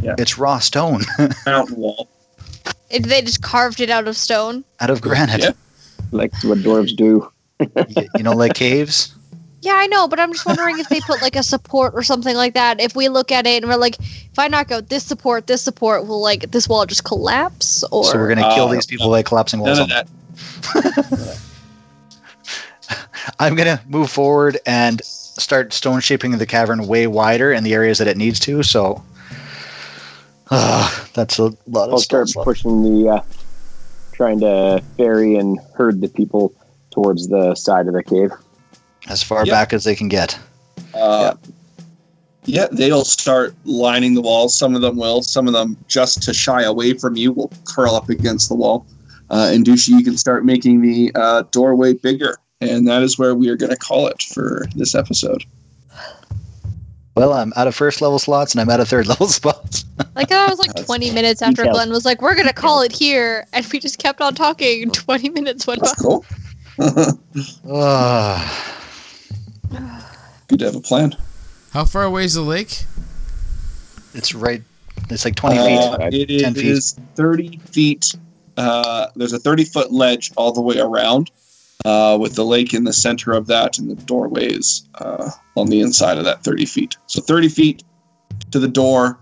Yeah. 0.02 0.16
it's 0.18 0.38
raw 0.38 0.60
stone 0.60 1.02
um, 1.20 1.30
mountain 1.46 1.76
wall. 1.78 2.08
It, 2.90 3.04
they 3.08 3.22
just 3.22 3.42
carved 3.42 3.80
it 3.82 3.90
out 3.90 4.08
of 4.08 4.16
stone. 4.16 4.64
out 4.80 4.90
of 4.92 5.02
granite. 5.02 5.42
Yeah. 5.42 5.52
Like 6.12 6.32
what 6.44 6.60
dwarves 6.60 6.96
do. 6.96 7.30
Y- 7.60 8.08
you 8.16 8.24
know, 8.24 8.34
like 8.34 8.54
caves. 8.54 9.16
Yeah, 9.62 9.74
I 9.78 9.88
know, 9.88 10.08
but 10.10 10.20
I'm 10.20 10.34
just 10.34 10.46
wondering 10.46 10.78
if 10.78 10.90
they 10.90 11.00
put 11.00 11.22
like 11.22 11.38
a 11.38 11.42
support 11.44 11.94
or 11.96 12.04
something 12.04 12.36
like 12.36 12.54
that. 12.54 12.82
If 12.82 12.96
we 12.98 13.08
look 13.08 13.32
at 13.32 13.48
it 13.48 13.64
and 13.64 13.72
we're 13.72 13.78
like, 13.80 13.98
if 14.00 14.38
I 14.38 14.48
knock 14.50 14.72
out 14.72 14.90
this 14.90 15.06
support, 15.06 15.48
this 15.48 15.62
support, 15.62 16.06
will 16.06 16.22
like 16.22 16.52
this 16.52 16.68
wall 16.68 16.86
just 16.86 17.06
collapse? 17.06 17.82
Or 17.90 18.04
so 18.04 18.18
we're 18.18 18.28
gonna 18.28 18.54
kill 18.54 18.68
Uh, 18.68 18.74
these 18.74 18.86
people 18.86 19.10
by 19.10 19.24
collapsing 19.24 19.62
walls. 19.62 19.80
None 19.80 19.90
of 19.92 20.08
that. 20.74 21.40
I'm 23.40 23.56
gonna 23.56 23.82
move 23.88 24.12
forward 24.12 24.58
and 24.66 25.02
start 25.38 25.74
stone 25.74 26.00
shaping 26.00 26.32
the 26.38 26.46
cavern 26.46 26.88
way 26.88 27.08
wider 27.08 27.52
in 27.52 27.64
the 27.64 27.74
areas 27.74 27.98
that 27.98 28.08
it 28.08 28.18
needs 28.18 28.40
to. 28.42 28.64
So, 28.64 29.04
uh, 30.52 31.06
that's 31.14 31.40
a 31.40 31.46
lot 31.68 31.90
I'll 31.90 31.96
of 31.96 32.02
start 32.02 32.30
stuff. 32.30 32.44
pushing 32.44 32.84
the, 32.84 33.10
uh, 33.10 33.22
trying 34.12 34.40
to 34.42 34.84
ferry 34.98 35.36
and 35.36 35.60
herd 35.76 36.02
the 36.02 36.08
people 36.08 36.54
towards 36.92 37.28
the 37.30 37.56
side 37.56 37.88
of 37.88 37.94
the 37.94 38.04
cave. 38.04 38.32
as 39.10 39.22
far 39.22 39.46
Yep. 39.46 39.52
back 39.54 39.74
as 39.74 39.84
they 39.84 39.96
can 39.96 40.08
get. 40.08 40.38
Uh, 40.94 41.34
Yeah, 42.46 42.68
they'll 42.72 43.04
start 43.06 43.54
lining 43.66 44.14
the 44.16 44.22
walls. 44.22 44.58
Some 44.58 44.76
of 44.76 44.82
them 44.82 44.96
will. 44.98 45.22
Some 45.22 45.48
of 45.48 45.54
them, 45.54 45.76
just 45.88 46.22
to 46.24 46.34
shy 46.34 46.62
away 46.64 46.94
from 46.94 47.16
you, 47.18 47.32
will 47.32 47.52
curl 47.66 47.96
up 47.96 48.10
against 48.10 48.48
the 48.50 48.56
wall. 48.56 48.86
Uh, 49.30 49.50
and 49.54 49.66
Dushi, 49.66 49.90
you 49.90 50.04
can 50.04 50.18
start 50.18 50.44
making 50.46 50.82
the 50.82 51.12
uh, 51.16 51.44
doorway 51.52 51.94
bigger. 51.94 52.38
And 52.70 52.88
that 52.88 53.02
is 53.04 53.18
where 53.20 53.36
we 53.36 53.50
are 53.50 53.56
going 53.56 53.70
to 53.72 53.78
call 53.78 54.08
it 54.08 54.22
for 54.24 54.66
this 54.76 54.96
episode. 54.96 55.44
Well, 57.16 57.34
I'm 57.34 57.54
out 57.56 57.68
of 57.68 57.76
first 57.76 58.02
level 58.02 58.18
slots 58.18 58.54
and 58.56 58.62
I'm 58.62 58.70
out 58.70 58.80
of 58.80 58.88
third 58.88 59.08
level 59.14 59.28
spots. 59.28 59.86
Like 60.16 60.30
that 60.30 60.50
was 60.50 60.58
like 60.60 60.74
That's 60.74 60.88
20 60.88 61.12
minutes 61.12 61.42
after. 61.44 61.64
Glenn 61.66 61.92
was 61.92 62.06
like, 62.06 62.22
"We're 62.24 62.34
gonna 62.36 62.54
call 62.54 62.82
it 62.82 62.92
here," 62.92 63.46
and 63.54 63.64
we 63.72 63.80
just 63.80 64.00
kept 64.00 64.20
on 64.22 64.34
talking. 64.34 64.90
20 64.92 65.30
minutes 65.30 65.68
went 65.68 65.82
by. 65.82 65.92
Cool. 66.00 66.26
Ah, 67.70 68.90
Good 70.48 70.60
to 70.60 70.66
have 70.66 70.76
a 70.76 70.80
plan. 70.82 71.16
How 71.72 71.86
far 71.86 72.04
away 72.04 72.26
is 72.26 72.34
the 72.34 72.42
lake? 72.42 72.84
it's 74.16 74.34
right. 74.36 74.62
It's 75.10 75.26
like 75.26 75.36
20 75.36 75.58
Uh, 75.60 76.10
feet. 76.10 76.30
it 76.30 76.40
10 76.44 76.54
feet. 76.56 76.84
30 77.16 77.58
feet. 77.72 78.16
Uh, 78.58 79.08
there's 79.16 79.34
a 79.34 79.40
30 79.40 79.66
foot 79.66 79.92
ledge 79.92 80.32
all 80.38 80.52
the 80.52 80.62
way 80.62 80.78
around 80.80 81.32
uh, 81.86 82.18
with 82.20 82.36
the 82.36 82.46
lake 82.46 82.74
in 82.74 82.84
the 82.84 82.94
center 82.94 83.32
of 83.34 83.48
that 83.48 83.78
and 83.78 83.90
the 83.90 83.96
doorways 84.06 84.88
uh, 84.96 85.30
on 85.56 85.68
the 85.68 85.82
inside 85.82 86.18
of 86.18 86.26
that 86.26 86.44
30 86.44 86.66
feet. 86.66 86.98
So 87.08 87.22
30 87.22 87.50
feet 87.50 87.84
to 88.52 88.60
the 88.60 88.68
door, 88.68 89.20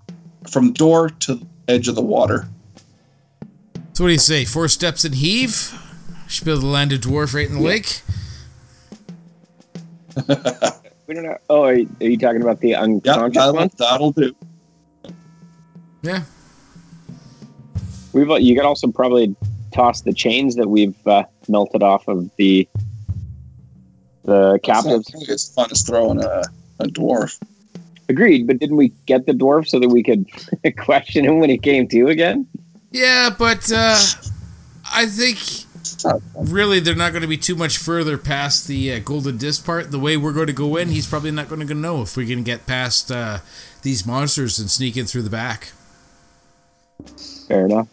from 0.50 0.74
door 0.74 1.10
to 1.10 1.36
the 1.36 1.48
edge 1.68 1.88
of 1.88 1.96
the 1.96 2.02
water. 2.02 2.48
So 3.94 4.04
what 4.04 4.08
do 4.10 4.14
you 4.14 4.20
say? 4.20 4.46
Four 4.46 4.68
steps 4.68 5.04
and 5.04 5.16
heave? 5.16 5.78
Should 6.28 6.46
be 6.46 6.52
able 6.52 6.62
to 6.62 6.68
land 6.68 6.94
a 6.94 6.98
dwarf 6.98 7.34
right 7.34 7.48
in 7.48 7.56
the 7.56 7.62
lake. 7.62 8.02
We 11.08 11.16
don't 11.16 11.26
know. 11.26 11.38
Oh, 11.50 11.64
are 11.64 11.74
you, 11.74 11.90
are 12.00 12.08
you 12.08 12.18
talking 12.18 12.42
about 12.42 12.62
the 12.62 12.70
Yeah, 12.70 12.84
unconscious 12.84 13.36
that'll, 13.36 13.54
one? 13.54 13.70
that'll 13.78 14.12
do. 14.14 14.34
Yeah. 16.02 16.24
We've 18.14 18.32
uh, 18.32 18.36
you 18.36 18.56
could 18.56 18.64
also 18.64 18.88
probably 18.90 19.36
toss 19.72 20.02
the 20.02 20.14
chains 20.14 20.56
that 20.56 20.68
we've 20.70 20.96
uh, 21.08 21.24
melted 21.48 21.84
off 21.84 22.08
of 22.08 22.30
the 22.38 22.68
the 24.24 24.60
captives. 24.64 25.08
It's 25.14 25.22
not 25.24 25.30
as 25.30 25.54
fun 25.54 25.68
as 25.72 25.82
throwing 25.82 26.24
a, 26.24 26.44
a 26.80 26.86
dwarf. 26.86 27.42
Agreed, 28.10 28.46
but 28.46 28.60
didn't 28.60 28.76
we 28.76 28.90
get 29.06 29.26
the 29.26 29.32
dwarf 29.34 29.68
so 29.68 29.80
that 29.80 29.90
we 29.90 30.04
could 30.04 30.26
question 30.78 31.26
him 31.26 31.40
when 31.40 31.50
he 31.50 31.58
came 31.58 31.88
to 31.88 32.08
again? 32.08 32.46
Yeah, 32.92 33.30
but 33.38 33.72
uh, 33.72 33.98
I 34.94 35.06
think 35.08 35.38
It's 35.76 36.04
not 36.04 36.22
fun. 36.34 36.46
really 36.46 36.80
they're 36.82 36.94
not 36.94 37.14
going 37.14 37.22
to 37.22 37.28
be 37.28 37.38
too 37.38 37.56
much 37.56 37.78
further 37.78 38.18
past 38.18 38.68
the 38.68 38.94
uh, 38.94 39.00
golden 39.00 39.38
disc 39.38 39.66
part. 39.66 39.92
The 39.92 40.00
way 40.00 40.18
we're 40.18 40.34
going 40.34 40.48
to 40.48 40.54
go 40.54 40.76
in, 40.76 40.90
he's 40.90 41.08
probably 41.08 41.32
not 41.32 41.48
going 41.48 41.66
to 41.66 41.74
know 41.74 42.02
if 42.02 42.18
we're 42.18 42.28
going 42.28 42.40
to 42.40 42.44
get 42.44 42.68
past 42.68 43.12
uh, 43.12 43.40
these 43.82 44.06
monsters 44.06 44.60
and 44.60 44.70
sneak 44.70 44.98
in 44.98 45.06
through 45.06 45.22
the 45.24 45.30
back. 45.30 45.72
Fair 47.48 47.66
enough. 47.66 47.88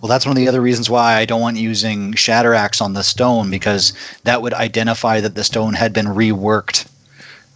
Well, 0.00 0.08
that's 0.08 0.26
one 0.26 0.36
of 0.36 0.36
the 0.36 0.48
other 0.48 0.60
reasons 0.60 0.90
why 0.90 1.16
I 1.16 1.24
don't 1.24 1.40
want 1.40 1.56
using 1.56 2.12
Shatter 2.14 2.54
Axe 2.54 2.80
on 2.80 2.92
the 2.92 3.02
stone 3.02 3.50
because 3.50 3.92
that 4.24 4.42
would 4.42 4.54
identify 4.54 5.20
that 5.20 5.34
the 5.34 5.44
stone 5.44 5.74
had 5.74 5.92
been 5.92 6.06
reworked. 6.06 6.86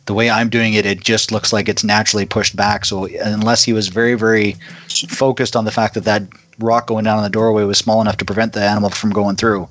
The 0.07 0.15
way 0.15 0.31
I'm 0.31 0.49
doing 0.49 0.75
it, 0.75 0.87
it 0.87 1.05
just 1.05 1.31
looks 1.31 1.53
like 1.53 1.69
it's 1.69 1.85
naturally 1.85 2.27
pushed 2.27 2.57
back. 2.57 2.85
So 2.85 3.07
unless 3.23 3.63
he 3.63 3.73
was 3.73 3.89
very, 3.89 4.15
very 4.15 4.57
focused 5.09 5.55
on 5.55 5.65
the 5.65 5.71
fact 5.71 5.95
that 5.95 6.05
that 6.05 6.23
rock 6.59 6.87
going 6.87 7.05
down 7.05 7.19
in 7.19 7.25
the 7.25 7.31
doorway 7.31 7.65
was 7.65 7.79
small 7.79 8.01
enough 8.01 8.17
to 8.17 8.25
prevent 8.25 8.55
the 8.55 8.63
animal 8.63 8.91
from 8.91 9.11
going 9.11 9.37
through, 9.37 9.69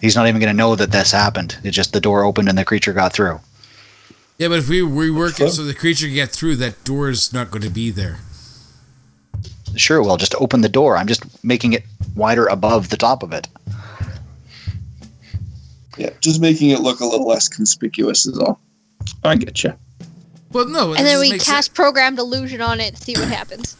he's 0.00 0.16
not 0.16 0.26
even 0.26 0.40
going 0.40 0.52
to 0.52 0.56
know 0.56 0.74
that 0.74 0.90
this 0.90 1.12
happened. 1.12 1.56
It 1.62 1.70
just 1.70 1.92
the 1.92 2.00
door 2.00 2.24
opened 2.24 2.48
and 2.48 2.58
the 2.58 2.64
creature 2.64 2.92
got 2.92 3.12
through. 3.12 3.40
Yeah, 4.38 4.48
but 4.48 4.58
if 4.58 4.68
we 4.68 4.80
rework 4.80 5.40
it 5.40 5.50
so 5.50 5.64
the 5.64 5.74
creature 5.74 6.06
can 6.06 6.14
get 6.14 6.30
through, 6.30 6.56
that 6.56 6.84
door 6.84 7.08
is 7.08 7.32
not 7.32 7.50
going 7.50 7.62
to 7.62 7.70
be 7.70 7.90
there. 7.90 8.18
Sure, 9.76 10.02
well, 10.02 10.16
just 10.16 10.34
open 10.36 10.60
the 10.60 10.68
door. 10.68 10.96
I'm 10.96 11.06
just 11.06 11.42
making 11.44 11.72
it 11.72 11.84
wider 12.16 12.46
above 12.46 12.88
the 12.90 12.96
top 12.96 13.22
of 13.22 13.32
it. 13.32 13.46
Yeah, 15.96 16.10
just 16.20 16.40
making 16.40 16.70
it 16.70 16.80
look 16.80 17.00
a 17.00 17.04
little 17.04 17.26
less 17.26 17.48
conspicuous 17.48 18.26
is 18.26 18.38
all. 18.38 18.60
I 19.24 19.36
get 19.36 19.64
you. 19.64 19.74
Well, 20.52 20.68
no, 20.68 20.94
And 20.94 21.04
then 21.06 21.20
we 21.20 21.30
makes 21.32 21.44
cast 21.44 21.74
programmed 21.74 22.18
illusion 22.18 22.60
on 22.60 22.80
it 22.80 22.96
to 22.96 23.02
see 23.02 23.12
what 23.14 23.28
happens. 23.28 23.76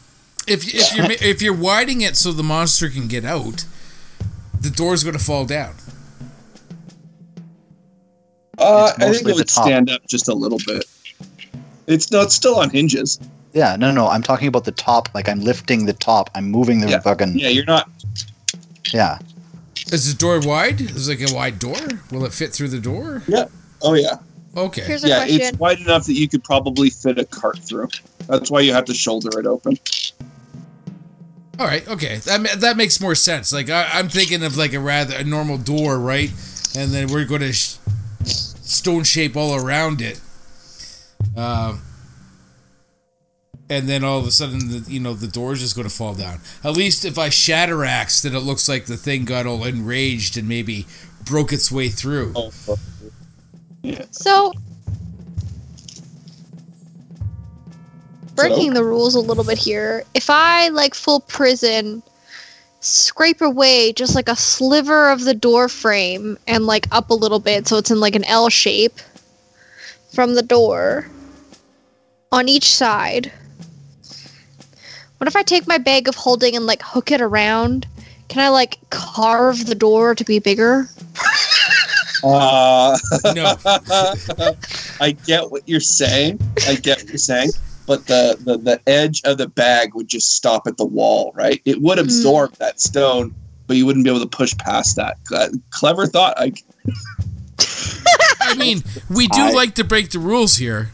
If 0.47 0.67
if 0.75 0.95
you're 0.95 1.11
if 1.11 1.43
you're 1.43 1.55
widening 1.55 2.01
it 2.01 2.17
so 2.17 2.33
the 2.33 2.43
monster 2.43 2.89
can 2.89 3.07
get 3.09 3.25
out, 3.25 3.65
the 4.61 4.71
door's 4.71 5.05
going 5.05 5.17
to 5.17 5.23
fall 5.23 5.45
down. 5.45 5.75
Uh, 8.59 8.93
It's 8.97 9.05
I 9.05 9.13
think 9.13 9.29
it 9.29 9.35
would 9.37 9.49
top. 9.49 9.65
stand 9.65 9.91
up 9.91 10.07
just 10.07 10.29
a 10.29 10.35
little 10.35 10.59
bit. 10.67 10.85
It's 11.87 12.11
no, 12.11 12.23
it's 12.23 12.35
still 12.35 12.57
on 12.57 12.71
hinges. 12.71 13.19
Yeah, 13.59 13.75
no, 13.75 13.91
no, 13.91 14.07
I'm 14.07 14.23
talking 14.23 14.47
about 14.47 14.65
the 14.65 14.71
top. 14.73 15.09
Like 15.17 15.29
I'm 15.29 15.41
lifting 15.41 15.85
the 15.87 15.93
top. 15.93 16.31
I'm 16.37 16.49
moving 16.49 16.81
the 16.81 16.89
Yeah. 16.91 17.01
fucking 17.01 17.37
Yeah, 17.39 17.49
you're 17.49 17.65
not. 17.65 17.91
yeah. 18.93 19.19
Is 19.93 20.13
the 20.13 20.17
door 20.17 20.39
wide? 20.41 20.81
Is 20.81 21.09
it 21.09 21.19
like 21.21 21.31
a 21.31 21.35
wide 21.35 21.59
door? 21.59 21.77
Will 22.13 22.25
it 22.25 22.33
fit 22.33 22.53
through 22.53 22.69
the 22.69 22.79
door? 22.79 23.23
Yeah. 23.27 23.47
Oh 23.83 23.95
yeah, 23.95 24.17
Okay. 24.57 24.83
Here's 24.83 25.03
a 25.05 25.09
yeah. 25.09 25.19
question. 25.25 25.41
It's 25.41 25.59
wide 25.59 25.81
enough 25.81 26.07
that 26.07 26.15
you 26.15 26.29
could 26.29 26.45
probably 26.45 26.89
fit 26.91 27.19
a 27.19 27.25
cart 27.25 27.59
through. 27.59 27.89
That's 28.29 28.49
why 28.51 28.61
you 28.61 28.73
have 28.75 28.85
to 28.87 28.95
shoulder 28.95 29.41
it 29.41 29.47
open. 29.47 29.77
All 31.59 31.67
right. 31.67 31.87
Okay. 31.89 32.19
That 32.19 32.61
that 32.61 32.77
makes 32.77 33.01
more 33.01 33.15
sense. 33.17 33.53
Like 33.53 33.69
I, 33.71 33.89
I'm 33.95 34.09
thinking 34.09 34.45
of 34.45 34.57
like 34.57 34.73
a 34.75 34.81
rather 34.81 35.17
a 35.17 35.25
normal 35.25 35.59
door, 35.59 35.99
right? 35.99 36.31
And 36.77 36.93
then 36.93 37.09
we're 37.09 37.25
going 37.25 37.41
to 37.41 37.53
sh- 37.53 37.79
stone 38.25 39.03
shape 39.05 39.37
all 39.37 39.55
around 39.57 40.01
it. 40.01 40.21
Um. 41.37 41.83
And 43.71 43.89
then 43.89 44.03
all 44.03 44.19
of 44.19 44.27
a 44.27 44.31
sudden, 44.31 44.59
the, 44.71 44.91
you 44.91 44.99
know, 44.99 45.13
the 45.13 45.27
door's 45.27 45.61
just 45.61 45.77
going 45.77 45.89
to 45.89 45.95
fall 45.95 46.15
down. 46.15 46.41
At 46.65 46.77
least 46.77 47.05
if 47.05 47.19
I 47.19 47.29
shatter 47.29 47.85
axe, 47.85 48.23
then 48.23 48.35
it 48.35 48.41
looks 48.41 48.69
like 48.69 48.87
the 48.87 48.97
thing 48.97 49.25
got 49.25 49.47
all 49.47 49.65
enraged 49.65 50.39
and 50.39 50.49
maybe 50.49 50.87
broke 51.27 51.53
its 51.53 51.71
way 51.71 51.89
through. 51.89 52.33
Oh, 52.35 52.51
So, 54.11 54.53
breaking 58.35 58.73
the 58.73 58.85
rules 58.85 59.15
a 59.15 59.21
little 59.21 59.45
bit 59.45 59.59
here. 59.59 60.05
If 60.15 60.31
I 60.31 60.69
like 60.69 60.95
full 60.95 61.21
prison, 61.21 62.03
scrape 62.81 63.41
away 63.41 63.93
just 63.93 64.15
like 64.15 64.29
a 64.29 64.37
sliver 64.37 65.11
of 65.11 65.25
the 65.25 65.35
door 65.35 65.69
frame 65.69 66.39
and 66.47 66.67
like 66.67 66.87
up 66.93 67.11
a 67.11 67.15
little 67.15 67.41
bit 67.41 67.67
so 67.67 67.77
it's 67.77 67.91
in 67.91 67.99
like 67.99 68.15
an 68.15 68.25
L 68.25 68.49
shape 68.49 69.01
from 70.15 70.35
the 70.35 70.43
door 70.43 71.09
on 72.31 72.49
each 72.49 72.73
side. 72.73 73.33
What 75.19 75.27
if 75.29 75.37
I 75.37 75.43
take 75.43 75.67
my 75.67 75.79
bag 75.79 76.09
of 76.09 76.15
holding 76.15 76.55
and 76.57 76.67
like 76.67 76.81
hook 76.83 77.11
it 77.11 77.21
around? 77.21 77.87
Can 78.29 78.43
I 78.45 78.49
like 78.51 78.79
carve 78.91 79.67
the 79.67 79.75
door 79.75 80.15
to 80.15 80.25
be 80.25 80.39
bigger? 80.39 80.89
Uh, 82.23 82.97
No. 83.35 83.55
I 85.01 85.13
get 85.27 85.51
what 85.51 85.63
you're 85.67 85.81
saying. 85.81 86.41
I 86.67 86.75
get 86.77 86.99
what 86.99 87.09
you're 87.09 87.17
saying. 87.19 87.51
But 87.87 88.07
the, 88.07 88.37
the, 88.41 88.59
the 88.59 88.81
edge 88.89 89.23
of 89.25 89.39
the 89.39 89.49
bag 89.49 89.95
would 89.95 90.09
just 90.09 90.35
stop 90.37 90.67
at 90.67 90.77
the 90.77 90.85
wall, 90.85 91.33
right? 91.35 91.63
It 91.65 91.81
would 91.81 91.99
absorb 91.99 92.53
that 92.57 92.81
stone, 92.81 93.35
but 93.67 93.77
you 93.77 93.87
wouldn't 93.87 94.05
be 94.05 94.11
able 94.11 94.21
to 94.21 94.27
push 94.29 94.55
past 94.59 94.97
that. 94.97 95.17
Uh, 95.35 95.49
clever 95.71 96.07
thought. 96.07 96.35
I, 96.39 96.53
I 98.41 98.55
mean, 98.57 98.83
we 99.09 99.27
do 99.29 99.41
I- 99.41 99.53
like 99.53 99.75
to 99.77 99.85
break 99.85 100.11
the 100.11 100.19
rules 100.19 100.57
here. 100.57 100.91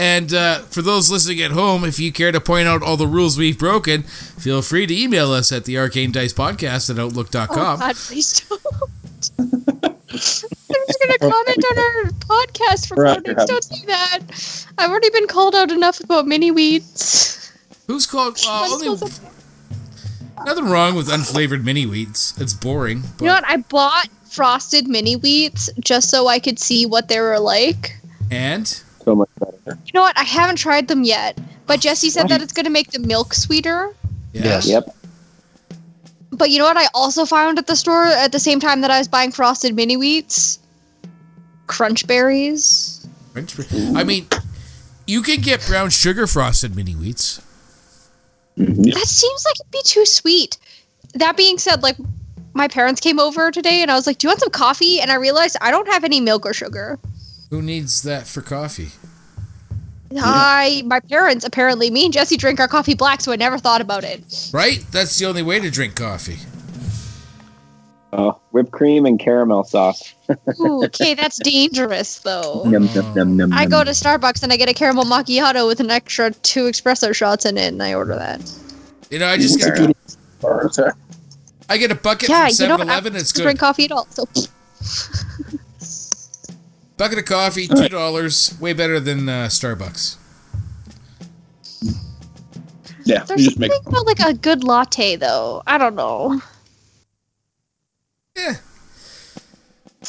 And 0.00 0.32
uh, 0.32 0.60
for 0.60 0.80
those 0.80 1.10
listening 1.10 1.42
at 1.42 1.50
home, 1.50 1.84
if 1.84 1.98
you 1.98 2.10
care 2.10 2.32
to 2.32 2.40
point 2.40 2.66
out 2.66 2.82
all 2.82 2.96
the 2.96 3.06
rules 3.06 3.36
we've 3.36 3.58
broken, 3.58 4.02
feel 4.02 4.62
free 4.62 4.86
to 4.86 4.98
email 4.98 5.30
us 5.30 5.52
at 5.52 5.66
the 5.66 5.76
Arcane 5.76 6.10
Dice 6.10 6.32
Podcast 6.32 6.88
at 6.88 6.98
Oh 6.98 7.04
Outlook.com. 7.06 7.78
God, 7.80 7.94
please 7.96 8.40
don't. 8.40 8.62
I'm 9.38 9.96
just 10.08 10.46
gonna 11.02 11.18
comment 11.18 11.64
on 11.70 11.78
our 11.78 12.04
podcast 12.12 12.88
for 12.88 12.94
Right, 12.96 13.22
Codex. 13.22 13.44
Don't 13.44 13.68
do 13.68 13.86
that. 13.88 14.64
I've 14.78 14.88
already 14.90 15.10
been 15.10 15.26
called 15.26 15.54
out 15.54 15.70
enough 15.70 16.00
about 16.00 16.26
mini 16.26 16.50
wheats. 16.50 17.52
Who's 17.86 18.06
called? 18.06 18.38
Uh, 18.46 18.68
only, 18.70 18.88
nothing 20.46 20.64
wrong 20.64 20.94
with 20.94 21.08
unflavored 21.08 21.62
mini 21.62 21.84
wheats. 21.84 22.40
It's 22.40 22.54
boring. 22.54 23.02
But, 23.18 23.20
You 23.20 23.26
know 23.26 23.34
what? 23.34 23.44
I 23.46 23.58
bought 23.58 24.08
frosted 24.30 24.88
mini 24.88 25.16
wheats 25.16 25.68
just 25.78 26.08
so 26.08 26.26
I 26.26 26.38
could 26.38 26.58
see 26.58 26.86
what 26.86 27.08
they 27.08 27.20
were 27.20 27.38
like. 27.38 27.98
And 28.30 28.66
So 28.66 28.78
much 28.78 28.80
better. 28.80 28.89
You 29.86 29.92
know 29.94 30.02
what? 30.02 30.18
I 30.18 30.24
haven't 30.24 30.56
tried 30.56 30.88
them 30.88 31.04
yet, 31.04 31.38
but 31.66 31.80
Jesse 31.80 32.10
said 32.10 32.28
that 32.28 32.42
it's 32.42 32.52
gonna 32.52 32.70
make 32.70 32.90
the 32.92 32.98
milk 33.00 33.34
sweeter. 33.34 33.94
yeah. 34.32 34.42
Yes. 34.44 34.66
Yep. 34.66 34.94
But 36.32 36.50
you 36.50 36.58
know 36.58 36.64
what? 36.64 36.76
I 36.76 36.86
also 36.94 37.24
found 37.26 37.58
at 37.58 37.66
the 37.66 37.76
store 37.76 38.04
at 38.06 38.32
the 38.32 38.38
same 38.38 38.60
time 38.60 38.80
that 38.82 38.90
I 38.90 38.98
was 38.98 39.08
buying 39.08 39.32
frosted 39.32 39.74
mini 39.74 39.96
wheats, 39.96 40.58
crunch 41.66 42.06
berries. 42.06 43.06
French- 43.32 43.54
I 43.94 44.04
mean, 44.04 44.26
you 45.06 45.22
can 45.22 45.40
get 45.40 45.64
brown 45.66 45.90
sugar 45.90 46.26
frosted 46.26 46.74
mini 46.76 46.92
wheats. 46.94 47.40
Mhm. 48.58 48.94
That 48.94 49.06
seems 49.06 49.44
like 49.44 49.54
it'd 49.60 49.70
be 49.70 49.82
too 49.84 50.06
sweet. 50.06 50.56
That 51.14 51.36
being 51.36 51.58
said, 51.58 51.82
like 51.82 51.96
my 52.54 52.68
parents 52.68 53.00
came 53.00 53.18
over 53.20 53.50
today 53.50 53.82
and 53.82 53.90
I 53.90 53.94
was 53.94 54.06
like, 54.06 54.18
"Do 54.18 54.26
you 54.26 54.30
want 54.30 54.40
some 54.40 54.50
coffee?" 54.50 55.00
And 55.00 55.10
I 55.10 55.14
realized 55.14 55.56
I 55.60 55.70
don't 55.70 55.88
have 55.88 56.04
any 56.04 56.20
milk 56.20 56.46
or 56.46 56.52
sugar. 56.52 56.98
Who 57.50 57.60
needs 57.62 58.02
that 58.02 58.26
for 58.28 58.40
coffee? 58.42 58.90
I, 60.16 60.82
my 60.86 61.00
parents 61.00 61.44
apparently, 61.44 61.90
me 61.90 62.04
and 62.04 62.12
Jesse 62.12 62.36
drink 62.36 62.58
our 62.58 62.68
coffee 62.68 62.94
black, 62.94 63.20
so 63.20 63.32
I 63.32 63.36
never 63.36 63.58
thought 63.58 63.80
about 63.80 64.04
it. 64.04 64.50
Right? 64.52 64.84
That's 64.90 65.16
the 65.18 65.26
only 65.26 65.42
way 65.42 65.60
to 65.60 65.70
drink 65.70 65.94
coffee. 65.94 66.38
Oh, 68.12 68.40
whipped 68.50 68.72
cream 68.72 69.06
and 69.06 69.20
caramel 69.20 69.62
sauce. 69.62 70.14
Ooh, 70.58 70.84
okay, 70.86 71.14
that's 71.14 71.38
dangerous 71.44 72.18
though. 72.18 72.64
Num, 72.66 72.86
num, 72.92 73.14
num, 73.14 73.36
num, 73.36 73.52
I 73.52 73.66
go 73.66 73.84
to 73.84 73.92
Starbucks 73.92 74.42
and 74.42 74.52
I 74.52 74.56
get 74.56 74.68
a 74.68 74.74
caramel 74.74 75.04
macchiato 75.04 75.68
with 75.68 75.78
an 75.78 75.90
extra 75.90 76.32
two 76.32 76.64
espresso 76.64 77.14
shots 77.14 77.44
in 77.44 77.56
it, 77.56 77.68
and 77.68 77.80
I 77.80 77.94
order 77.94 78.16
that. 78.16 78.40
You 79.10 79.20
know, 79.20 79.28
I 79.28 79.36
just 79.36 79.60
get 79.60 79.96
Or- 80.42 80.70
I 81.68 81.76
get 81.76 81.92
a 81.92 81.94
bucket 81.94 82.28
yeah, 82.28 82.40
from 82.40 82.48
you 82.48 82.54
7 82.54 82.80
Eleven. 82.80 83.14
It's 83.14 83.30
don't 83.30 83.42
good. 83.42 83.44
drink 83.44 83.60
coffee 83.60 83.84
at 83.84 83.92
all. 83.92 84.06
So 84.10 84.24
Bucket 87.00 87.18
of 87.20 87.24
coffee, 87.24 87.66
two 87.66 87.88
dollars, 87.88 88.54
way 88.60 88.74
better 88.74 89.00
than 89.00 89.26
uh, 89.26 89.46
Starbucks. 89.46 90.16
yeah, 93.06 93.24
there's 93.24 93.40
you 93.40 93.46
just 93.46 93.58
make 93.58 93.72
something 93.72 93.90
about 93.90 94.04
like 94.04 94.20
a 94.20 94.34
good 94.34 94.62
latte 94.62 95.16
though. 95.16 95.62
I 95.66 95.78
don't 95.78 95.94
know. 95.94 96.42
Yeah. 98.36 98.52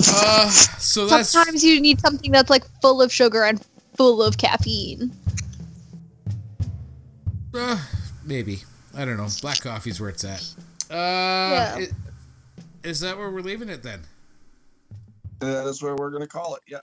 Uh, 0.06 0.50
so 0.50 1.06
that's 1.08 1.30
Sometimes 1.30 1.64
you 1.64 1.80
need 1.80 2.02
something 2.02 2.30
that's 2.30 2.50
like 2.50 2.66
full 2.82 3.02
of 3.02 3.10
sugar 3.10 3.46
and 3.46 3.66
full 3.96 4.22
of 4.22 4.38
caffeine. 4.38 5.14
uh, 7.54 7.82
maybe 8.26 8.64
I 8.98 9.06
don't 9.06 9.16
know. 9.16 9.30
Black 9.42 9.62
coffee's 9.62 10.02
where 10.02 10.10
it's 10.10 10.26
at. 10.26 10.42
Uh, 10.90 10.94
Yeah. 10.94 11.76
i- 11.78 11.88
is 12.84 13.00
that 13.00 13.18
where 13.18 13.32
we're 13.32 13.40
leaving 13.40 13.70
it 13.70 13.82
then? 13.82 14.02
That 15.42 15.66
is 15.68 15.82
where 15.82 15.96
we're 15.96 16.12
gonna 16.12 16.28
call 16.28 16.56
it. 16.56 16.62
Yeah. 16.68 16.80